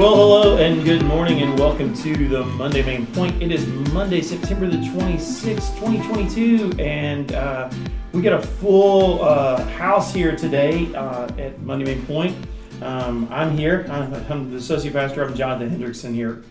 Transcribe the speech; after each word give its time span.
Well, 0.00 0.16
hello 0.16 0.56
and 0.56 0.82
good 0.82 1.04
morning, 1.04 1.42
and 1.42 1.58
welcome 1.58 1.92
to 1.92 2.26
the 2.26 2.42
Monday 2.42 2.82
Main 2.82 3.04
Point. 3.08 3.42
It 3.42 3.52
is 3.52 3.66
Monday, 3.92 4.22
September 4.22 4.66
the 4.66 4.78
26th, 4.78 5.74
2022, 5.78 6.72
and 6.78 7.30
uh, 7.34 7.70
we 8.12 8.22
got 8.22 8.42
a 8.42 8.46
full 8.46 9.22
uh, 9.22 9.62
house 9.72 10.14
here 10.14 10.34
today 10.34 10.90
uh, 10.94 11.30
at 11.36 11.60
Monday 11.60 11.84
Main 11.84 12.06
Point. 12.06 12.34
Um, 12.80 13.28
I'm 13.30 13.54
here, 13.54 13.86
I'm, 13.90 14.14
I'm 14.30 14.50
the 14.50 14.56
associate 14.56 14.94
pastor, 14.94 15.22
I'm 15.22 15.34
Jonathan 15.34 15.68
Hendrickson 15.68 16.14
here 16.14 16.44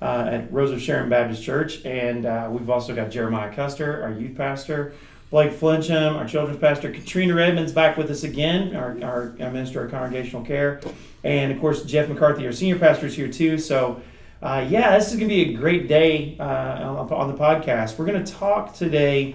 uh, 0.00 0.26
at 0.30 0.50
Rose 0.50 0.70
of 0.70 0.80
Sharon 0.80 1.10
Baptist 1.10 1.42
Church, 1.42 1.84
and 1.84 2.24
uh, 2.24 2.48
we've 2.50 2.70
also 2.70 2.94
got 2.94 3.10
Jeremiah 3.10 3.54
Custer, 3.54 4.02
our 4.02 4.12
youth 4.12 4.34
pastor, 4.34 4.94
Blake 5.34 5.50
Flincham, 5.50 6.14
our 6.14 6.28
children's 6.28 6.60
pastor, 6.60 6.92
Katrina 6.92 7.34
Redmond's 7.34 7.72
back 7.72 7.96
with 7.96 8.08
us 8.08 8.22
again, 8.22 8.76
our, 8.76 8.96
our, 9.02 9.34
our 9.40 9.50
minister 9.50 9.84
of 9.84 9.90
congregational 9.90 10.44
care, 10.44 10.80
and 11.24 11.50
of 11.50 11.58
course 11.58 11.82
Jeff 11.82 12.08
McCarthy, 12.08 12.46
our 12.46 12.52
senior 12.52 12.78
pastor, 12.78 13.06
is 13.06 13.16
here 13.16 13.26
too. 13.26 13.58
So, 13.58 14.00
uh, 14.40 14.64
yeah, 14.70 14.96
this 14.96 15.08
is 15.08 15.16
going 15.16 15.28
to 15.28 15.34
be 15.34 15.52
a 15.52 15.54
great 15.54 15.88
day 15.88 16.36
uh, 16.38 16.44
on, 16.44 17.26
the 17.26 17.36
podcast. 17.36 17.98
We're 17.98 18.06
going 18.06 18.24
to 18.24 18.32
talk 18.32 18.76
today 18.76 19.34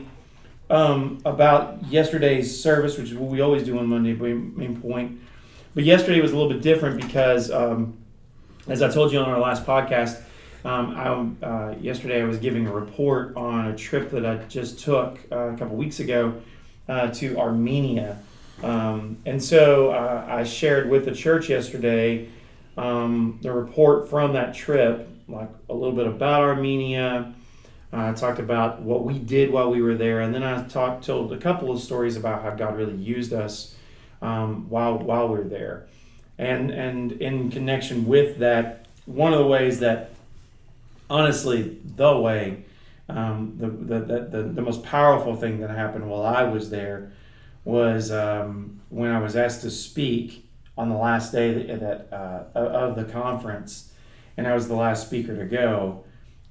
um, 0.69 1.19
about 1.25 1.85
yesterday's 1.87 2.63
service, 2.63 2.97
which 2.97 3.11
is 3.11 3.17
what 3.17 3.29
we 3.29 3.41
always 3.41 3.63
do 3.63 3.77
on 3.77 3.87
Monday 3.87 4.13
Main 4.13 4.79
Point. 4.79 5.19
But 5.75 5.83
yesterday 5.83 6.21
was 6.21 6.31
a 6.31 6.37
little 6.37 6.49
bit 6.49 6.61
different 6.61 7.01
because, 7.01 7.51
um, 7.51 7.97
as 8.69 8.81
I 8.81 8.89
told 8.89 9.11
you 9.11 9.19
on 9.19 9.27
our 9.27 9.37
last 9.37 9.65
podcast, 9.65 10.23
um, 10.65 11.35
I, 11.41 11.45
uh, 11.45 11.75
yesterday 11.79 12.21
I 12.21 12.25
was 12.25 12.37
giving 12.37 12.67
a 12.67 12.73
report 12.73 13.35
on 13.37 13.67
a 13.67 13.75
trip 13.75 14.11
that 14.11 14.25
I 14.25 14.37
just 14.45 14.79
took 14.79 15.19
uh, 15.31 15.53
a 15.53 15.57
couple 15.57 15.75
weeks 15.77 15.99
ago 15.99 16.41
uh, 16.87 17.09
to 17.11 17.37
Armenia. 17.37 18.19
Um, 18.61 19.17
and 19.25 19.41
so 19.41 19.91
uh, 19.91 20.25
I 20.27 20.43
shared 20.43 20.89
with 20.89 21.05
the 21.05 21.13
church 21.13 21.49
yesterday 21.49 22.27
um, 22.77 23.39
the 23.41 23.51
report 23.51 24.09
from 24.09 24.33
that 24.33 24.53
trip, 24.53 25.07
like 25.27 25.49
a 25.69 25.73
little 25.73 25.95
bit 25.95 26.07
about 26.07 26.41
Armenia. 26.41 27.33
I 27.91 28.13
talked 28.13 28.39
about 28.39 28.81
what 28.81 29.03
we 29.03 29.17
did 29.17 29.51
while 29.51 29.71
we 29.71 29.81
were 29.81 29.95
there, 29.95 30.21
and 30.21 30.33
then 30.33 30.43
I 30.43 30.63
talked 30.67 31.05
told 31.05 31.33
a 31.33 31.37
couple 31.37 31.71
of 31.71 31.81
stories 31.81 32.15
about 32.15 32.43
how 32.43 32.51
God 32.51 32.77
really 32.77 32.95
used 32.95 33.33
us 33.33 33.75
um, 34.21 34.69
while 34.69 34.99
while 34.99 35.27
we 35.27 35.39
were 35.39 35.43
there, 35.43 35.87
and 36.37 36.69
and 36.69 37.13
in 37.13 37.49
connection 37.49 38.05
with 38.05 38.37
that, 38.37 38.85
one 39.05 39.33
of 39.33 39.39
the 39.39 39.47
ways 39.47 39.79
that 39.79 40.11
honestly, 41.09 41.79
the 41.83 42.17
way, 42.17 42.65
um, 43.07 43.55
the, 43.57 43.67
the, 43.67 43.99
the, 44.23 44.43
the, 44.43 44.61
most 44.61 44.83
powerful 44.83 45.35
thing 45.35 45.59
that 45.61 45.71
happened 45.71 46.09
while 46.09 46.23
I 46.23 46.43
was 46.43 46.69
there 46.69 47.11
was 47.63 48.11
um, 48.11 48.81
when 48.89 49.11
I 49.11 49.19
was 49.19 49.35
asked 49.35 49.61
to 49.61 49.71
speak 49.71 50.47
on 50.77 50.89
the 50.89 50.95
last 50.95 51.31
day 51.31 51.75
that, 51.75 52.07
uh, 52.13 52.43
of 52.55 52.95
the 52.95 53.05
conference, 53.05 53.91
and 54.37 54.47
I 54.47 54.53
was 54.53 54.67
the 54.67 54.75
last 54.75 55.07
speaker 55.07 55.35
to 55.35 55.45
go. 55.45 56.03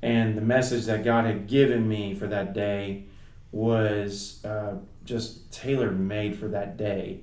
And 0.02 0.36
the 0.36 0.42
message 0.42 0.84
that 0.86 1.04
God 1.04 1.24
had 1.24 1.46
given 1.46 1.88
me 1.88 2.14
for 2.14 2.26
that 2.26 2.52
day 2.52 3.04
was 3.50 4.44
uh, 4.44 4.74
just 5.04 5.50
tailor 5.50 5.90
made 5.90 6.38
for 6.38 6.48
that 6.48 6.76
day 6.76 7.20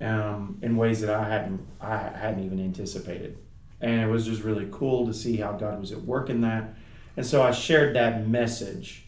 um, 0.00 0.58
in 0.62 0.76
ways 0.76 1.00
that 1.00 1.10
I 1.10 1.28
hadn't 1.28 1.66
I 1.80 1.96
hadn't 1.96 2.44
even 2.44 2.60
anticipated 2.60 3.38
and 3.82 4.00
it 4.00 4.06
was 4.06 4.24
just 4.24 4.42
really 4.42 4.68
cool 4.70 5.06
to 5.06 5.12
see 5.12 5.36
how 5.36 5.52
God 5.52 5.80
was 5.80 5.92
at 5.92 6.00
work 6.02 6.30
in 6.30 6.40
that. 6.42 6.74
And 7.16 7.26
so 7.26 7.42
I 7.42 7.50
shared 7.50 7.94
that 7.96 8.26
message 8.26 9.04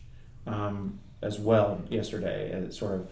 um, 0.47 0.99
as 1.23 1.39
well 1.39 1.81
yesterday, 1.89 2.51
as 2.53 2.69
uh, 2.69 2.73
sort 2.73 2.93
of 2.95 3.09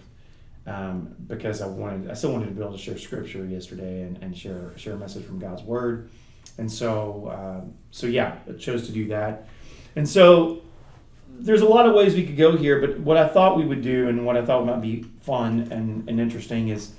um, 0.64 1.14
because 1.26 1.62
I 1.62 1.66
wanted, 1.66 2.10
I 2.10 2.14
still 2.14 2.32
wanted 2.32 2.46
to 2.46 2.52
be 2.52 2.60
able 2.60 2.72
to 2.72 2.78
share 2.78 2.98
Scripture 2.98 3.44
yesterday 3.46 4.02
and, 4.02 4.18
and 4.22 4.36
share 4.36 4.76
share 4.76 4.94
a 4.94 4.98
message 4.98 5.24
from 5.24 5.38
God's 5.38 5.62
Word. 5.62 6.10
And 6.58 6.70
so, 6.70 7.28
uh, 7.28 7.64
so 7.90 8.06
yeah, 8.06 8.36
I 8.48 8.52
chose 8.52 8.86
to 8.86 8.92
do 8.92 9.08
that. 9.08 9.48
And 9.96 10.08
so, 10.08 10.62
there's 11.38 11.62
a 11.62 11.66
lot 11.66 11.86
of 11.86 11.94
ways 11.94 12.14
we 12.14 12.24
could 12.24 12.36
go 12.36 12.56
here, 12.56 12.80
but 12.80 13.00
what 13.00 13.16
I 13.16 13.26
thought 13.26 13.56
we 13.56 13.64
would 13.64 13.82
do, 13.82 14.08
and 14.08 14.24
what 14.24 14.36
I 14.36 14.44
thought 14.44 14.64
might 14.66 14.82
be 14.82 15.02
fun 15.22 15.68
and, 15.72 16.08
and 16.08 16.20
interesting, 16.20 16.68
is 16.68 16.92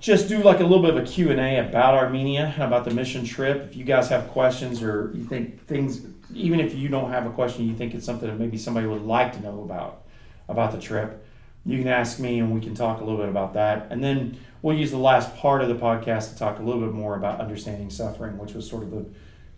just 0.00 0.28
do 0.28 0.42
like 0.42 0.60
a 0.60 0.62
little 0.62 0.82
bit 0.82 0.96
of 0.96 0.96
a 0.96 1.06
q&a 1.06 1.58
about 1.58 1.94
armenia 1.94 2.54
about 2.58 2.84
the 2.84 2.90
mission 2.90 3.24
trip. 3.24 3.62
If 3.62 3.76
you 3.76 3.84
guys 3.84 4.08
have 4.08 4.28
questions 4.28 4.82
or 4.82 5.12
you 5.14 5.24
think 5.24 5.66
things 5.66 6.00
even 6.34 6.58
if 6.58 6.74
you 6.74 6.88
don't 6.88 7.10
have 7.10 7.26
a 7.26 7.30
question 7.30 7.66
you 7.66 7.74
think 7.74 7.94
it's 7.94 8.06
something 8.06 8.28
that 8.28 8.38
maybe 8.38 8.56
somebody 8.56 8.86
would 8.86 9.02
like 9.02 9.32
to 9.34 9.40
know 9.40 9.62
about 9.62 10.02
about 10.48 10.72
the 10.72 10.80
trip 10.80 11.24
you 11.66 11.78
can 11.78 11.88
ask 11.88 12.18
me 12.18 12.38
and 12.38 12.52
we 12.52 12.60
can 12.60 12.74
talk 12.74 13.00
a 13.00 13.04
little 13.04 13.18
bit 13.18 13.28
about 13.28 13.52
that. 13.54 13.88
And 13.90 14.02
then 14.02 14.38
we'll 14.62 14.78
use 14.78 14.90
the 14.90 14.96
last 14.96 15.36
part 15.36 15.60
of 15.60 15.68
the 15.68 15.74
podcast 15.74 16.32
to 16.32 16.38
talk 16.38 16.58
a 16.58 16.62
little 16.62 16.80
bit 16.80 16.92
more 16.92 17.16
about 17.16 17.40
understanding 17.40 17.90
suffering 17.90 18.38
which 18.38 18.54
was 18.54 18.68
sort 18.68 18.82
of 18.82 18.90
the 18.90 19.04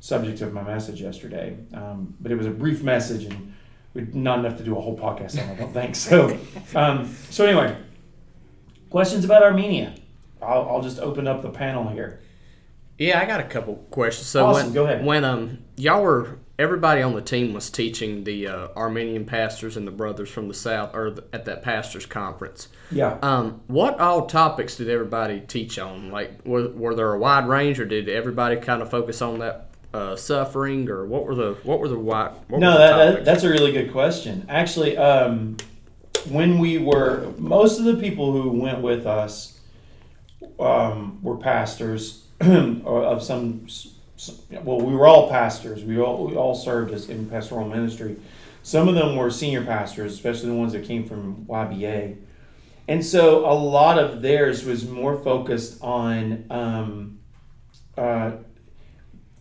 subject 0.00 0.40
of 0.40 0.52
my 0.52 0.62
message 0.62 1.00
yesterday. 1.00 1.56
Um, 1.72 2.14
but 2.20 2.32
it 2.32 2.36
was 2.36 2.46
a 2.46 2.50
brief 2.50 2.82
message 2.82 3.24
and 3.24 3.54
not 4.14 4.40
enough 4.40 4.56
to 4.56 4.64
do 4.64 4.76
a 4.76 4.80
whole 4.80 4.98
podcast 4.98 5.40
on 5.40 5.50
i 5.50 5.54
don't 5.54 5.72
think. 5.72 5.94
So 5.94 6.36
um, 6.74 7.14
so 7.30 7.46
anyway 7.46 7.76
questions 8.90 9.24
about 9.24 9.42
armenia 9.42 9.94
I'll, 10.42 10.68
I'll 10.68 10.82
just 10.82 10.98
open 10.98 11.26
up 11.26 11.42
the 11.42 11.50
panel 11.50 11.88
here. 11.88 12.20
Yeah, 12.98 13.20
I 13.20 13.24
got 13.24 13.40
a 13.40 13.44
couple 13.44 13.76
questions. 13.90 14.26
So 14.26 14.46
awesome. 14.46 14.66
when, 14.66 14.74
Go 14.74 14.84
ahead. 14.84 15.04
When 15.04 15.24
um 15.24 15.58
y'all 15.76 16.02
were 16.02 16.38
everybody 16.58 17.02
on 17.02 17.14
the 17.14 17.22
team 17.22 17.52
was 17.52 17.70
teaching 17.70 18.24
the 18.24 18.46
uh, 18.46 18.68
Armenian 18.76 19.24
pastors 19.24 19.76
and 19.76 19.86
the 19.86 19.90
brothers 19.90 20.30
from 20.30 20.48
the 20.48 20.54
south, 20.54 20.94
or 20.94 21.10
the, 21.10 21.24
at 21.32 21.44
that 21.46 21.62
pastors 21.62 22.06
conference. 22.06 22.68
Yeah. 22.90 23.18
Um, 23.22 23.60
what 23.66 23.98
all 23.98 24.26
topics 24.26 24.76
did 24.76 24.88
everybody 24.88 25.40
teach 25.40 25.78
on? 25.78 26.10
Like, 26.10 26.44
were, 26.44 26.68
were 26.68 26.94
there 26.94 27.12
a 27.12 27.18
wide 27.18 27.48
range, 27.48 27.80
or 27.80 27.84
did 27.84 28.08
everybody 28.08 28.56
kind 28.56 28.82
of 28.82 28.90
focus 28.90 29.20
on 29.22 29.40
that 29.40 29.70
uh, 29.92 30.14
suffering, 30.14 30.88
or 30.88 31.06
what 31.06 31.26
were 31.26 31.34
the 31.34 31.56
what 31.64 31.80
were 31.80 31.88
the 31.88 31.98
wide? 31.98 32.32
no, 32.48 32.78
that, 32.78 32.96
that, 32.96 33.24
that's 33.24 33.42
a 33.42 33.48
really 33.48 33.72
good 33.72 33.90
question. 33.90 34.46
Actually, 34.48 34.96
um, 34.96 35.56
when 36.28 36.58
we 36.58 36.78
were 36.78 37.32
most 37.38 37.78
of 37.78 37.84
the 37.84 37.96
people 37.96 38.32
who 38.32 38.50
went 38.50 38.80
with 38.80 39.06
us 39.06 39.51
um, 40.58 41.18
were 41.22 41.36
pastors 41.36 42.24
of 42.40 43.22
some, 43.22 43.66
well, 44.62 44.80
we 44.80 44.94
were 44.94 45.06
all 45.06 45.28
pastors. 45.28 45.84
We 45.84 45.98
all, 46.00 46.26
we 46.26 46.36
all 46.36 46.54
served 46.54 46.92
as 46.92 47.08
in 47.08 47.28
pastoral 47.28 47.68
ministry. 47.68 48.16
Some 48.62 48.88
of 48.88 48.94
them 48.94 49.16
were 49.16 49.30
senior 49.30 49.64
pastors, 49.64 50.12
especially 50.12 50.50
the 50.50 50.54
ones 50.54 50.72
that 50.72 50.84
came 50.84 51.04
from 51.04 51.46
YBA. 51.46 52.16
And 52.88 53.04
so 53.04 53.44
a 53.50 53.54
lot 53.54 53.98
of 53.98 54.22
theirs 54.22 54.64
was 54.64 54.88
more 54.88 55.16
focused 55.16 55.82
on, 55.82 56.46
um, 56.50 57.18
uh, 57.96 58.32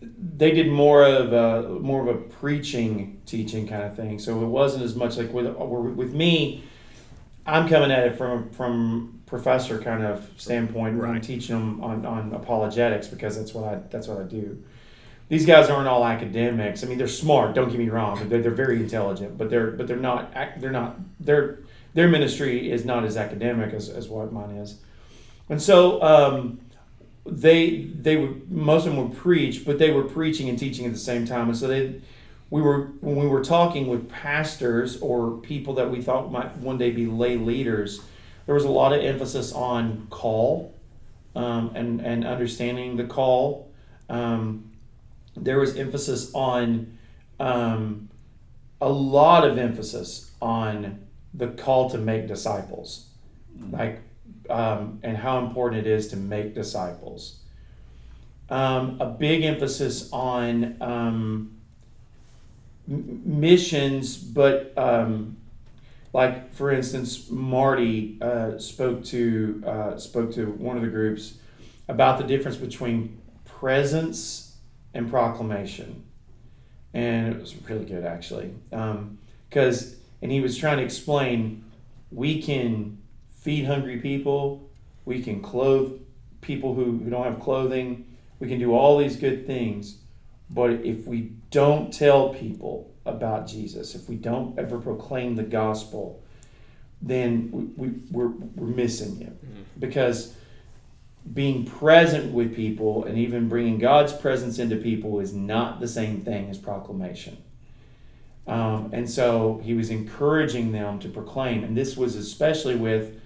they 0.02 0.52
did 0.52 0.72
more 0.72 1.04
of 1.04 1.34
a 1.34 1.80
more 1.80 2.02
of 2.02 2.08
a 2.08 2.20
preaching 2.20 3.22
teaching 3.26 3.68
kind 3.68 3.84
of 3.84 3.96
thing. 3.96 4.18
So 4.20 4.42
it 4.42 4.48
wasn't 4.48 4.84
as 4.84 4.96
much 4.96 5.18
like 5.18 5.32
with 5.32 5.48
with 5.56 6.14
me. 6.14 6.64
I'm 7.46 7.68
coming 7.68 7.92
at 7.92 8.08
it 8.08 8.18
from 8.18 8.50
from 8.50 9.21
professor 9.32 9.80
kind 9.80 10.04
of 10.04 10.30
standpoint 10.36 11.00
right. 11.00 11.16
I'm 11.16 11.22
teaching 11.22 11.56
them 11.56 11.82
on, 11.82 12.06
on 12.06 12.34
apologetics 12.34 13.08
because 13.08 13.38
that's 13.38 13.54
what 13.54 13.64
I 13.64 13.76
that's 13.90 14.08
what 14.10 14.20
I 14.20 14.24
do. 14.24 14.62
These 15.30 15.46
guys 15.46 15.70
aren't 15.70 15.88
all 15.88 16.06
academics. 16.06 16.84
I 16.84 16.88
mean, 16.88 16.98
they're 16.98 17.08
smart. 17.08 17.56
Don't 17.56 17.70
get 17.70 17.80
me 17.80 17.88
wrong. 17.88 18.28
They're, 18.28 18.42
they're 18.42 18.52
very 18.52 18.82
intelligent, 18.82 19.38
but 19.38 19.50
they're 19.50 19.72
but 19.72 19.88
they're 19.88 19.96
not 19.96 20.34
they're 20.60 20.70
not 20.70 20.98
their 21.22 21.60
their 21.94 22.10
ministry 22.10 22.70
is 22.70 22.84
not 22.84 23.06
as 23.06 23.16
academic 23.16 23.74
as, 23.74 23.90
as 23.90 24.10
what 24.10 24.34
mine 24.34 24.58
is. 24.58 24.80
And 25.50 25.62
so 25.62 26.04
um, 26.04 26.60
they 27.26 27.84
they 27.86 28.18
would 28.18 28.52
most 28.52 28.86
of 28.86 28.94
them 28.94 29.08
would 29.08 29.18
preach, 29.18 29.64
but 29.66 29.80
they 29.80 29.92
were 29.92 30.04
preaching 30.04 30.50
and 30.50 30.60
teaching 30.60 30.86
at 30.86 30.92
the 30.92 31.00
same 31.00 31.26
time. 31.26 31.48
And 31.48 31.58
so 31.58 31.70
they 31.70 32.02
we 32.50 32.62
were 32.62 32.88
when 33.00 33.16
we 33.16 33.28
were 33.28 33.46
talking 33.46 33.88
with 33.88 34.10
pastors 34.10 35.00
or 35.00 35.38
people 35.38 35.74
that 35.76 35.90
we 35.90 36.02
thought 36.02 36.34
might 36.34 36.58
one 36.58 36.78
day 36.78 36.92
be 36.92 37.06
lay 37.06 37.38
leaders 37.38 38.02
there 38.46 38.56
was 38.56 38.64
a 38.64 38.70
lot 38.70 38.94
of 38.94 39.04
emphasis 39.04 39.54
on 39.54 40.08
call 40.10 40.74
um, 41.36 41.72
and, 41.76 42.02
and 42.02 42.26
understanding 42.26 42.98
the 42.98 43.06
call. 43.06 43.72
Um, 44.10 44.72
there 45.36 45.60
was 45.60 45.78
emphasis 45.78 46.32
on 46.34 46.98
um, 47.40 48.10
a 48.80 48.90
lot 48.90 49.48
of 49.48 49.58
emphasis 49.58 50.32
on 50.42 51.00
the 51.34 51.48
call 51.48 51.90
to 51.90 51.98
make 51.98 52.28
disciples, 52.28 53.08
like 53.72 54.02
um, 54.50 55.00
and 55.04 55.16
how 55.18 55.40
important 55.40 55.86
it 55.86 55.90
is 55.90 56.08
to 56.10 56.18
make 56.18 56.54
disciples. 56.54 57.38
Um, 58.50 58.98
a 59.00 59.06
big 59.06 59.44
emphasis 59.44 60.10
on 60.12 60.76
um, 60.82 61.56
missions, 62.86 64.18
but 64.18 64.74
um, 64.78 65.38
like 66.14 66.54
for 66.54 66.72
instance, 66.72 67.30
Marty 67.30 68.18
uh, 68.22 68.58
spoke 68.58 69.04
to 69.06 69.64
uh, 69.66 69.98
spoke 69.98 70.34
to 70.34 70.46
one 70.46 70.76
of 70.78 70.84
the 70.84 70.90
groups 70.90 71.36
about 71.88 72.18
the 72.18 72.24
difference 72.24 72.58
between 72.58 73.22
presence 73.46 74.58
and 74.94 75.10
proclamation, 75.10 76.04
and 76.94 77.34
it 77.34 77.40
was 77.40 77.56
really 77.70 77.86
good 77.86 78.04
actually, 78.04 78.54
because 78.70 79.94
um, 79.94 80.00
and 80.22 80.32
he 80.32 80.42
was 80.42 80.58
trying 80.58 80.78
to 80.78 80.84
explain 80.84 81.64
we 82.12 82.42
can 82.42 82.98
feed 83.30 83.66
hungry 83.66 83.98
people, 83.98 84.70
we 85.06 85.22
can 85.24 85.42
clothe 85.42 86.00
people 86.42 86.74
who, 86.76 87.00
who 87.00 87.10
don't 87.10 87.24
have 87.24 87.40
clothing, 87.40 88.06
we 88.40 88.48
can 88.48 88.60
do 88.60 88.74
all 88.74 88.98
these 88.98 89.16
good 89.16 89.48
things, 89.48 89.98
But 90.50 90.72
if 90.84 91.08
we 91.08 91.32
don't 91.50 91.94
tell 91.94 92.34
people 92.34 92.91
about 93.06 93.48
Jesus, 93.48 93.96
if 93.96 94.08
we 94.08 94.16
don't 94.16 94.58
ever 94.60 94.78
proclaim 94.80 95.36
the 95.36 95.44
gospel, 95.44 96.24
then 97.02 97.50
we, 97.52 97.88
we, 97.88 97.94
we're, 98.12 98.28
we're 98.28 98.68
missing 98.68 99.18
him. 99.18 99.38
Because 99.80 100.36
being 101.34 101.66
present 101.66 102.34
with 102.34 102.56
people 102.56 103.06
and 103.06 103.18
even 103.18 103.48
bringing 103.48 103.78
God's 103.78 104.14
presence 104.14 104.60
into 104.60 104.76
people 104.76 105.20
is 105.20 105.34
not 105.34 105.80
the 105.80 105.88
same 105.88 106.22
thing 106.22 106.50
as 106.50 106.58
proclamation. 106.58 107.38
Um, 108.48 108.90
and 108.92 109.10
so 109.10 109.62
he 109.64 109.74
was 109.74 109.90
encouraging 109.90 110.72
them 110.72 111.00
to 111.00 111.10
proclaim. 111.10 111.64
And 111.64 111.78
this 111.78 111.96
was 111.96 112.16
especially 112.16 112.76
with 112.76 113.20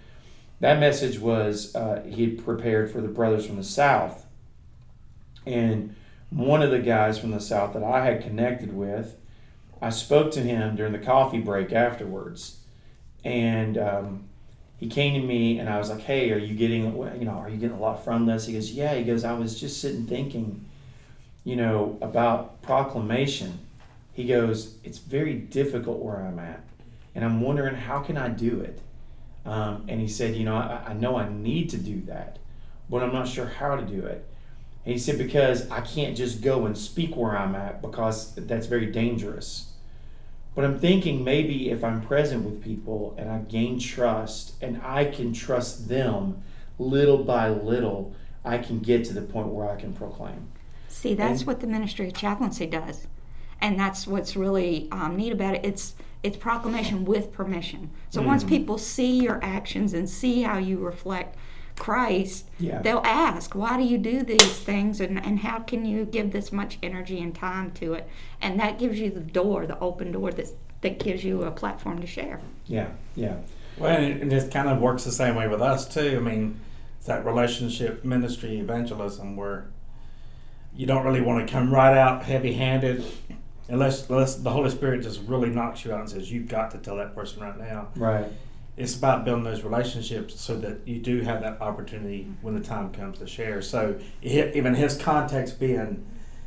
that 0.60 0.80
message 0.80 1.19
was 1.19 1.75
uh, 1.75 2.04
he 2.07 2.24
had 2.24 2.44
prepared 2.44 2.92
for 2.92 3.01
the 3.01 3.07
brothers 3.07 3.45
from 3.45 3.56
the 3.56 3.63
South. 3.63 4.25
And 5.45 5.95
one 6.30 6.62
of 6.62 6.71
the 6.71 6.80
guys 6.80 7.19
from 7.19 7.31
the 7.31 7.39
South 7.39 7.74
that 7.74 7.83
I 7.83 8.04
had 8.06 8.21
connected 8.21 8.74
with, 8.74 9.16
I 9.85 9.91
spoke 9.91 10.31
to 10.31 10.41
him 10.41 10.75
during 10.75 10.93
the 10.93 10.97
coffee 10.97 11.39
break 11.39 11.71
afterwards. 11.71 12.57
And 13.23 13.77
um, 13.77 14.23
he 14.77 14.89
came 14.89 15.21
to 15.21 15.27
me 15.27 15.59
and 15.59 15.69
I 15.69 15.77
was 15.77 15.91
like, 15.91 16.01
hey, 16.01 16.31
are 16.31 16.39
you 16.39 16.55
getting, 16.55 16.85
you 16.85 17.25
know, 17.25 17.33
are 17.33 17.49
you 17.49 17.57
getting 17.57 17.77
a 17.77 17.79
lot 17.79 18.03
from 18.03 18.25
this? 18.25 18.47
He 18.47 18.53
goes, 18.53 18.71
yeah. 18.71 18.95
He 18.95 19.03
goes, 19.03 19.23
I 19.23 19.33
was 19.33 19.59
just 19.59 19.79
sitting 19.79 20.07
thinking, 20.07 20.65
you 21.43 21.55
know, 21.55 21.99
about 22.01 22.63
proclamation. 22.63 23.59
He 24.11 24.25
goes, 24.25 24.73
it's 24.83 24.97
very 24.97 25.35
difficult 25.35 25.99
where 25.99 26.17
I'm 26.17 26.39
at. 26.39 26.63
And 27.13 27.23
I'm 27.23 27.39
wondering, 27.41 27.75
how 27.75 27.99
can 27.99 28.17
I 28.17 28.29
do 28.29 28.61
it? 28.61 28.81
Um, 29.45 29.85
and 29.87 30.01
he 30.01 30.07
said, 30.07 30.35
you 30.35 30.45
know, 30.45 30.55
I, 30.55 30.81
I 30.87 30.93
know 30.93 31.15
I 31.15 31.29
need 31.29 31.69
to 31.69 31.77
do 31.77 32.01
that, 32.07 32.39
but 32.89 33.03
I'm 33.03 33.13
not 33.13 33.27
sure 33.27 33.45
how 33.45 33.75
to 33.75 33.83
do 33.83 34.03
it. 34.03 34.27
And 34.83 34.93
he 34.93 34.97
said, 34.97 35.19
because 35.19 35.69
I 35.69 35.81
can't 35.81 36.17
just 36.17 36.41
go 36.41 36.65
and 36.65 36.75
speak 36.75 37.15
where 37.15 37.37
I'm 37.37 37.53
at 37.53 37.83
because 37.83 38.33
that's 38.33 38.65
very 38.65 38.87
dangerous. 38.87 39.73
But 40.56 40.63
I'm 40.63 40.80
thinking 40.80 41.24
maybe 41.24 41.69
if 41.69 41.84
I'm 41.84 42.02
present 42.02 42.46
with 42.46 42.63
people 42.63 43.13
and 43.18 43.30
I 43.30 43.40
gain 43.40 43.78
trust 43.78 44.54
and 44.62 44.81
I 44.81 45.06
can 45.06 45.34
trust 45.34 45.90
them 45.90 46.42
little 46.80 47.24
by 47.24 47.50
little, 47.50 48.13
I 48.46 48.57
can 48.60 48.80
get 48.80 49.04
to 49.06 49.13
the 49.13 49.22
point 49.22 49.48
where 49.50 49.69
I 49.69 49.75
can 49.75 49.92
proclaim. 49.94 50.48
See, 50.88 51.13
that's 51.13 51.42
And- 51.42 51.48
what 51.48 51.60
the 51.60 51.68
ministry 51.68 52.07
of 52.07 52.13
chaplaincy 52.13 52.66
does, 52.68 53.07
and 53.60 53.78
that's 53.78 54.07
what's 54.07 54.38
really 54.38 54.88
um, 54.92 55.18
neat 55.18 55.34
about 55.34 55.56
it. 55.56 55.66
It's 55.66 55.94
it's 56.24 56.38
proclamation 56.38 57.06
with 57.06 57.31
permission. 57.31 57.92
So 58.10 58.19
once 58.24 58.42
Mm-hmm. 58.44 58.50
people 58.50 58.78
see 58.80 59.19
your 59.22 59.40
actions 59.44 59.94
and 59.94 60.10
see 60.10 60.42
how 60.42 60.57
you 60.57 60.80
reflect 60.80 61.38
Christ, 61.77 62.45
Yeah. 62.60 62.81
they'll 62.81 63.01
ask, 63.04 63.54
"Why 63.54 63.77
do 63.77 63.83
you 63.83 63.98
do 63.98 64.24
these 64.24 64.57
things, 64.60 65.01
and 65.01 65.24
and 65.24 65.39
how 65.39 65.60
can 65.60 65.86
you 65.86 66.06
give 66.06 66.31
this 66.31 66.51
much 66.51 66.77
energy 66.81 67.22
and 67.22 67.36
time 67.36 67.72
to 67.75 67.94
it?" 67.94 68.07
And 68.42 68.60
that 68.60 68.80
gives 68.80 69.00
you 69.00 69.10
the 69.10 69.19
door, 69.19 69.66
the 69.66 69.80
open 69.80 70.12
door 70.12 70.31
that 70.31 70.48
that 70.81 71.00
gives 71.00 71.24
you 71.24 71.44
a 71.44 71.51
platform 71.51 72.00
to 72.00 72.07
share. 72.07 72.39
Yeah, 72.68 72.88
yeah. 73.16 73.38
Well, 73.77 73.95
and 73.95 74.06
it, 74.06 74.22
and 74.22 74.31
it 74.31 74.51
kind 74.51 74.69
of 74.69 74.80
works 74.80 75.04
the 75.04 75.12
same 75.12 75.36
way 75.36 75.48
with 75.48 75.62
us 75.62 75.88
too. 75.88 76.16
I 76.18 76.19
mean, 76.19 76.60
it's 76.98 77.07
that 77.07 77.25
relationship 77.25 78.06
ministry 78.06 78.60
evangelism 78.60 79.36
where 79.36 79.66
you 80.75 80.86
don't 80.86 81.04
really 81.06 81.21
want 81.21 81.45
to 81.45 81.51
come 81.51 81.74
right 81.74 81.98
out 81.98 82.24
heavy-handed, 82.24 83.04
unless 83.69 84.10
unless 84.10 84.36
the 84.36 84.50
Holy 84.50 84.69
Spirit 84.69 85.01
just 85.01 85.21
really 85.28 85.50
knocks 85.50 85.83
you 85.83 85.94
out 85.94 86.01
and 86.01 86.10
says 86.10 86.31
you've 86.31 86.48
got 86.48 86.71
to 86.71 86.78
tell 86.78 86.98
that 86.98 87.16
person 87.16 87.42
right 87.42 87.57
now. 87.57 87.88
Right. 87.95 88.25
It's 88.77 88.95
about 88.95 89.24
building 89.24 89.45
those 89.45 89.63
relationships 89.63 90.39
so 90.39 90.57
that 90.57 90.86
you 90.86 91.00
do 91.00 91.22
have 91.22 91.42
that 91.42 91.62
opportunity 91.62 92.27
when 92.42 92.56
the 92.56 92.62
time 92.62 92.92
comes 92.92 93.19
to 93.19 93.27
share. 93.27 93.62
So 93.62 93.98
even 94.22 94.75
his 94.75 94.98
context 94.98 95.60
being, 95.60 96.06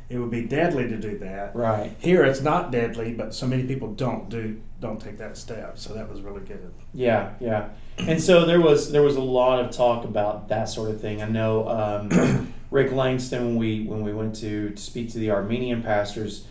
it 0.09 0.17
would 0.17 0.29
be 0.29 0.43
deadly 0.43 0.87
to 0.89 0.97
do 0.97 1.17
that. 1.19 1.55
Right. 1.55 1.95
Here 1.99 2.23
it's 2.23 2.41
not 2.41 2.71
deadly, 2.71 3.13
but 3.13 3.33
so 3.33 3.47
many 3.47 3.63
people 3.63 3.93
don't 3.93 4.29
do 4.29 4.61
don't 4.79 4.99
take 4.99 5.17
that 5.17 5.37
step. 5.37 5.77
So 5.77 5.93
that 5.93 6.09
was 6.09 6.21
really 6.21 6.41
good. 6.41 6.71
Yeah, 6.93 7.33
yeah. 7.39 7.69
And 7.97 8.21
so 8.21 8.45
there 8.45 8.61
was 8.61 8.91
there 8.91 9.03
was 9.03 9.15
a 9.15 9.21
lot 9.21 9.63
of 9.63 9.71
talk 9.71 10.05
about 10.05 10.47
that 10.49 10.69
sort 10.69 10.89
of 10.89 11.01
thing. 11.01 11.21
I 11.21 11.27
know 11.27 11.67
um, 11.67 12.53
Rick 12.71 12.91
Langston 12.91 13.45
when 13.45 13.55
we 13.57 13.83
when 13.83 14.03
we 14.03 14.13
went 14.13 14.35
to, 14.37 14.71
to 14.71 14.81
speak 14.81 15.11
to 15.11 15.19
the 15.19 15.31
Armenian 15.31 15.83
pastors, 15.83 16.45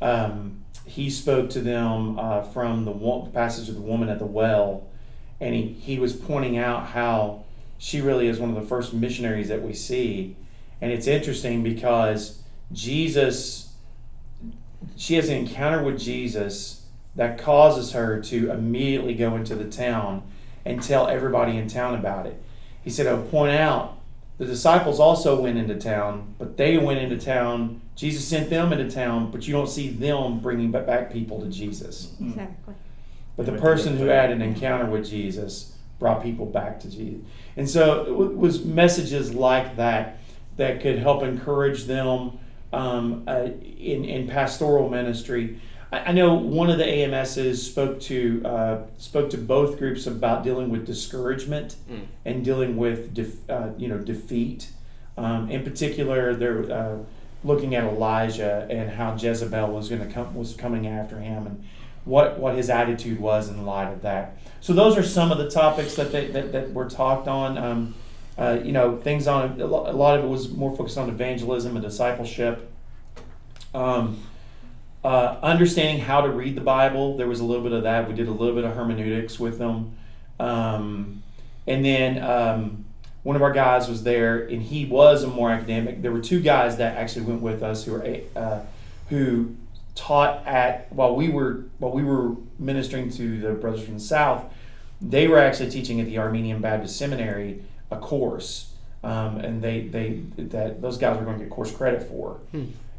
um, 0.00 0.64
he 0.84 1.10
spoke 1.10 1.50
to 1.50 1.60
them 1.60 2.18
uh, 2.18 2.42
from 2.42 2.84
the 2.84 3.30
passage 3.32 3.68
of 3.68 3.74
the 3.74 3.82
woman 3.82 4.08
at 4.08 4.18
the 4.18 4.26
well, 4.26 4.88
and 5.40 5.54
he, 5.54 5.68
he 5.68 5.98
was 5.98 6.14
pointing 6.14 6.58
out 6.58 6.88
how 6.88 7.44
she 7.78 8.00
really 8.00 8.26
is 8.26 8.38
one 8.40 8.50
of 8.50 8.56
the 8.56 8.68
first 8.68 8.92
missionaries 8.92 9.48
that 9.48 9.62
we 9.62 9.72
see, 9.72 10.36
and 10.80 10.92
it's 10.92 11.06
interesting 11.06 11.62
because 11.62 12.42
Jesus, 12.72 13.72
she 14.96 15.14
has 15.14 15.28
an 15.28 15.36
encounter 15.36 15.82
with 15.82 15.98
Jesus 15.98 16.86
that 17.16 17.38
causes 17.38 17.92
her 17.92 18.20
to 18.22 18.50
immediately 18.50 19.14
go 19.14 19.34
into 19.36 19.54
the 19.54 19.68
town 19.68 20.22
and 20.64 20.82
tell 20.82 21.08
everybody 21.08 21.56
in 21.56 21.68
town 21.68 21.94
about 21.94 22.26
it. 22.26 22.40
He 22.82 22.90
said, 22.90 23.06
I'll 23.06 23.22
point 23.22 23.52
out 23.52 23.98
the 24.38 24.44
disciples 24.44 25.00
also 25.00 25.40
went 25.40 25.58
into 25.58 25.74
town, 25.74 26.34
but 26.38 26.56
they 26.56 26.78
went 26.78 27.00
into 27.00 27.18
town. 27.18 27.80
Jesus 27.96 28.26
sent 28.26 28.50
them 28.50 28.72
into 28.72 28.88
town, 28.88 29.32
but 29.32 29.46
you 29.48 29.52
don't 29.52 29.68
see 29.68 29.88
them 29.88 30.38
bringing 30.38 30.70
back 30.70 31.12
people 31.12 31.40
to 31.40 31.48
Jesus. 31.48 32.14
Exactly. 32.20 32.74
But 33.38 33.46
the 33.46 33.52
person 33.52 33.96
who 33.96 34.06
had 34.06 34.30
an 34.32 34.42
encounter 34.42 34.84
with 34.86 35.08
Jesus 35.08 35.72
brought 36.00 36.22
people 36.24 36.44
back 36.44 36.80
to 36.80 36.90
Jesus. 36.90 37.20
And 37.56 37.70
so 37.70 38.02
it 38.04 38.36
was 38.36 38.64
messages 38.64 39.32
like 39.32 39.76
that 39.76 40.18
that 40.56 40.80
could 40.80 40.98
help 40.98 41.22
encourage 41.22 41.84
them 41.84 42.38
um, 42.72 43.22
uh, 43.28 43.44
in, 43.78 44.04
in 44.04 44.26
pastoral 44.28 44.90
ministry. 44.90 45.60
I, 45.92 45.98
I 46.06 46.12
know 46.12 46.34
one 46.34 46.68
of 46.68 46.78
the 46.78 46.84
AMSs 46.84 47.58
spoke 47.64 48.00
to 48.02 48.42
uh, 48.44 48.78
spoke 48.98 49.30
to 49.30 49.38
both 49.38 49.78
groups 49.78 50.06
about 50.08 50.42
dealing 50.42 50.68
with 50.68 50.84
discouragement 50.84 51.76
Mm. 51.88 52.06
and 52.24 52.44
dealing 52.44 52.76
with 52.76 53.14
def, 53.14 53.48
uh, 53.48 53.68
you 53.78 53.86
know 53.86 53.98
defeat. 53.98 54.68
Um, 55.16 55.48
in 55.48 55.62
particular, 55.62 56.34
they're 56.34 56.70
uh, 56.72 56.96
looking 57.44 57.76
at 57.76 57.84
Elijah 57.84 58.66
and 58.68 58.90
how 58.90 59.14
Jezebel 59.14 59.68
was 59.68 59.88
going 59.88 60.04
to 60.04 60.12
come 60.12 60.34
was 60.34 60.54
coming 60.54 60.88
after 60.88 61.20
him 61.20 61.46
and 61.46 61.64
what 62.08 62.38
what 62.38 62.54
his 62.54 62.70
attitude 62.70 63.20
was 63.20 63.48
in 63.48 63.64
light 63.66 63.92
of 63.92 64.02
that. 64.02 64.38
So 64.60 64.72
those 64.72 64.96
are 64.96 65.02
some 65.02 65.30
of 65.30 65.38
the 65.38 65.50
topics 65.50 65.94
that 65.96 66.10
they, 66.10 66.26
that, 66.28 66.52
that 66.52 66.72
were 66.72 66.88
talked 66.88 67.28
on. 67.28 67.58
Um, 67.58 67.94
uh, 68.36 68.60
you 68.62 68.72
know, 68.72 68.96
things 68.96 69.26
on 69.26 69.60
a 69.60 69.66
lot 69.66 70.18
of 70.18 70.24
it 70.24 70.28
was 70.28 70.50
more 70.50 70.74
focused 70.76 70.96
on 70.96 71.08
evangelism 71.08 71.76
and 71.76 71.84
discipleship. 71.84 72.70
Um, 73.74 74.22
uh, 75.04 75.36
understanding 75.42 76.02
how 76.02 76.22
to 76.22 76.30
read 76.30 76.54
the 76.54 76.60
Bible, 76.60 77.16
there 77.16 77.28
was 77.28 77.40
a 77.40 77.44
little 77.44 77.62
bit 77.62 77.72
of 77.72 77.82
that. 77.84 78.08
We 78.08 78.14
did 78.14 78.28
a 78.28 78.32
little 78.32 78.54
bit 78.54 78.64
of 78.64 78.74
hermeneutics 78.74 79.38
with 79.38 79.58
them, 79.58 79.96
um, 80.40 81.22
and 81.66 81.84
then 81.84 82.22
um, 82.22 82.84
one 83.22 83.36
of 83.36 83.42
our 83.42 83.52
guys 83.52 83.88
was 83.88 84.02
there, 84.02 84.46
and 84.46 84.62
he 84.62 84.84
was 84.84 85.22
a 85.24 85.28
more 85.28 85.50
academic. 85.50 86.02
There 86.02 86.12
were 86.12 86.20
two 86.20 86.40
guys 86.40 86.78
that 86.78 86.96
actually 86.96 87.26
went 87.26 87.42
with 87.42 87.62
us 87.62 87.84
who 87.84 87.92
were 87.92 88.20
uh, 88.34 88.60
who 89.08 89.56
taught 89.98 90.46
at 90.46 90.92
while 90.92 91.14
we 91.14 91.28
were 91.28 91.64
while 91.78 91.92
we 91.92 92.02
were 92.02 92.34
ministering 92.58 93.10
to 93.10 93.40
the 93.40 93.52
brothers 93.52 93.84
from 93.84 93.94
the 93.94 94.00
south 94.00 94.44
they 95.00 95.28
were 95.28 95.38
actually 95.38 95.70
teaching 95.70 96.00
at 96.00 96.06
the 96.06 96.18
armenian 96.18 96.60
baptist 96.60 96.96
seminary 96.96 97.62
a 97.90 97.96
course 97.96 98.68
um, 99.02 99.38
and 99.38 99.62
they 99.62 99.82
they 99.82 100.20
that 100.36 100.82
those 100.82 100.98
guys 100.98 101.18
were 101.18 101.24
going 101.24 101.38
to 101.38 101.44
get 101.44 101.50
course 101.50 101.70
credit 101.70 102.02
for. 102.02 102.40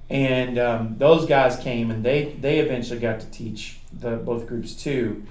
And 0.09 0.57
um, 0.57 0.95
those 0.97 1.25
guys 1.25 1.57
came 1.57 1.91
and 1.91 2.03
they 2.03 2.35
they 2.39 2.59
eventually 2.59 2.99
got 2.99 3.19
to 3.19 3.27
teach 3.27 3.79
the 3.91 4.11
both 4.17 4.47
groups 4.47 4.73
too. 4.73 5.23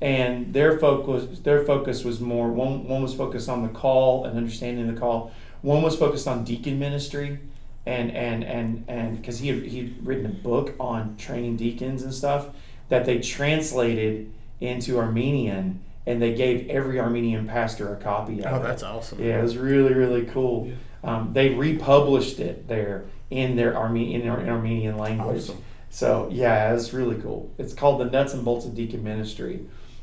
And 0.00 0.52
their 0.52 0.78
focus 0.78 1.40
their 1.40 1.64
focus 1.64 2.04
was 2.04 2.20
more 2.20 2.48
one 2.48 2.86
one 2.86 3.02
was 3.02 3.14
focused 3.14 3.48
on 3.48 3.62
the 3.62 3.68
call 3.70 4.24
and 4.26 4.36
understanding 4.36 4.92
the 4.92 4.98
call. 4.98 5.32
One 5.62 5.82
was 5.82 5.96
focused 5.96 6.26
on 6.26 6.44
deacon 6.44 6.78
ministry 6.78 7.38
and 7.86 8.10
and 8.12 8.44
and 8.44 8.84
and 8.88 9.16
because 9.16 9.38
he 9.40 9.48
had, 9.48 9.62
he'd 9.64 9.96
written 10.02 10.26
a 10.26 10.28
book 10.28 10.74
on 10.78 11.16
training 11.16 11.56
deacons 11.56 12.02
and 12.02 12.12
stuff 12.14 12.48
that 12.88 13.04
they 13.04 13.18
translated 13.20 14.30
into 14.60 14.98
Armenian 14.98 15.80
and 16.06 16.20
they 16.20 16.34
gave 16.34 16.68
every 16.68 16.98
Armenian 17.00 17.46
pastor 17.46 17.92
a 17.94 17.96
copy 17.96 18.40
of 18.40 18.52
Oh, 18.52 18.56
it. 18.56 18.62
that's 18.62 18.82
awesome. 18.82 19.22
Yeah, 19.22 19.38
it 19.38 19.42
was 19.42 19.56
really 19.56 19.94
really 19.94 20.24
cool. 20.26 20.70
Um, 21.02 21.30
they 21.32 21.50
republished 21.54 22.40
it 22.40 22.68
there 22.68 23.04
in 23.30 23.56
their 23.56 23.76
Arme- 23.76 23.96
in, 24.12 24.22
in 24.22 24.48
Armenian 24.48 24.98
language. 24.98 25.42
Awesome. 25.44 25.62
So 25.88 26.28
yeah, 26.30 26.74
it's 26.74 26.92
really 26.92 27.16
cool. 27.20 27.50
It's 27.58 27.72
called 27.72 28.00
the 28.00 28.04
Nuts 28.04 28.34
and 28.34 28.44
Bolts 28.44 28.66
of 28.66 28.74
Deacon 28.74 29.02
Ministry, 29.02 29.60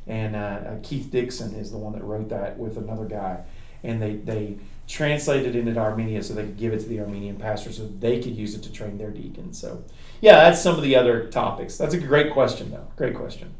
and 0.07 0.35
uh, 0.35 0.39
uh, 0.39 0.75
Keith 0.83 1.09
Dixon 1.11 1.53
is 1.55 1.71
the 1.71 1.77
one 1.77 1.93
that 1.93 2.03
wrote 2.03 2.29
that 2.29 2.57
with 2.57 2.77
another 2.77 3.05
guy, 3.05 3.41
and 3.83 4.01
they 4.01 4.15
they 4.15 4.57
translated 4.87 5.55
it 5.55 5.67
into 5.67 5.79
Armenia 5.79 6.23
so 6.23 6.33
they 6.33 6.43
could 6.43 6.57
give 6.57 6.73
it 6.73 6.79
to 6.79 6.87
the 6.87 6.99
Armenian 7.01 7.35
pastors 7.35 7.77
so 7.77 7.87
they 7.99 8.21
could 8.21 8.35
use 8.35 8.55
it 8.55 8.63
to 8.63 8.71
train 8.71 8.97
their 8.97 9.11
deacons. 9.11 9.59
So 9.59 9.83
yeah, 10.21 10.35
that's 10.35 10.61
some 10.61 10.75
of 10.75 10.81
the 10.83 10.95
other 10.95 11.27
topics. 11.27 11.77
That's 11.77 11.93
a 11.93 11.99
great 11.99 12.31
question 12.31 12.71
though. 12.71 12.87
Great 12.95 13.15
question. 13.15 13.53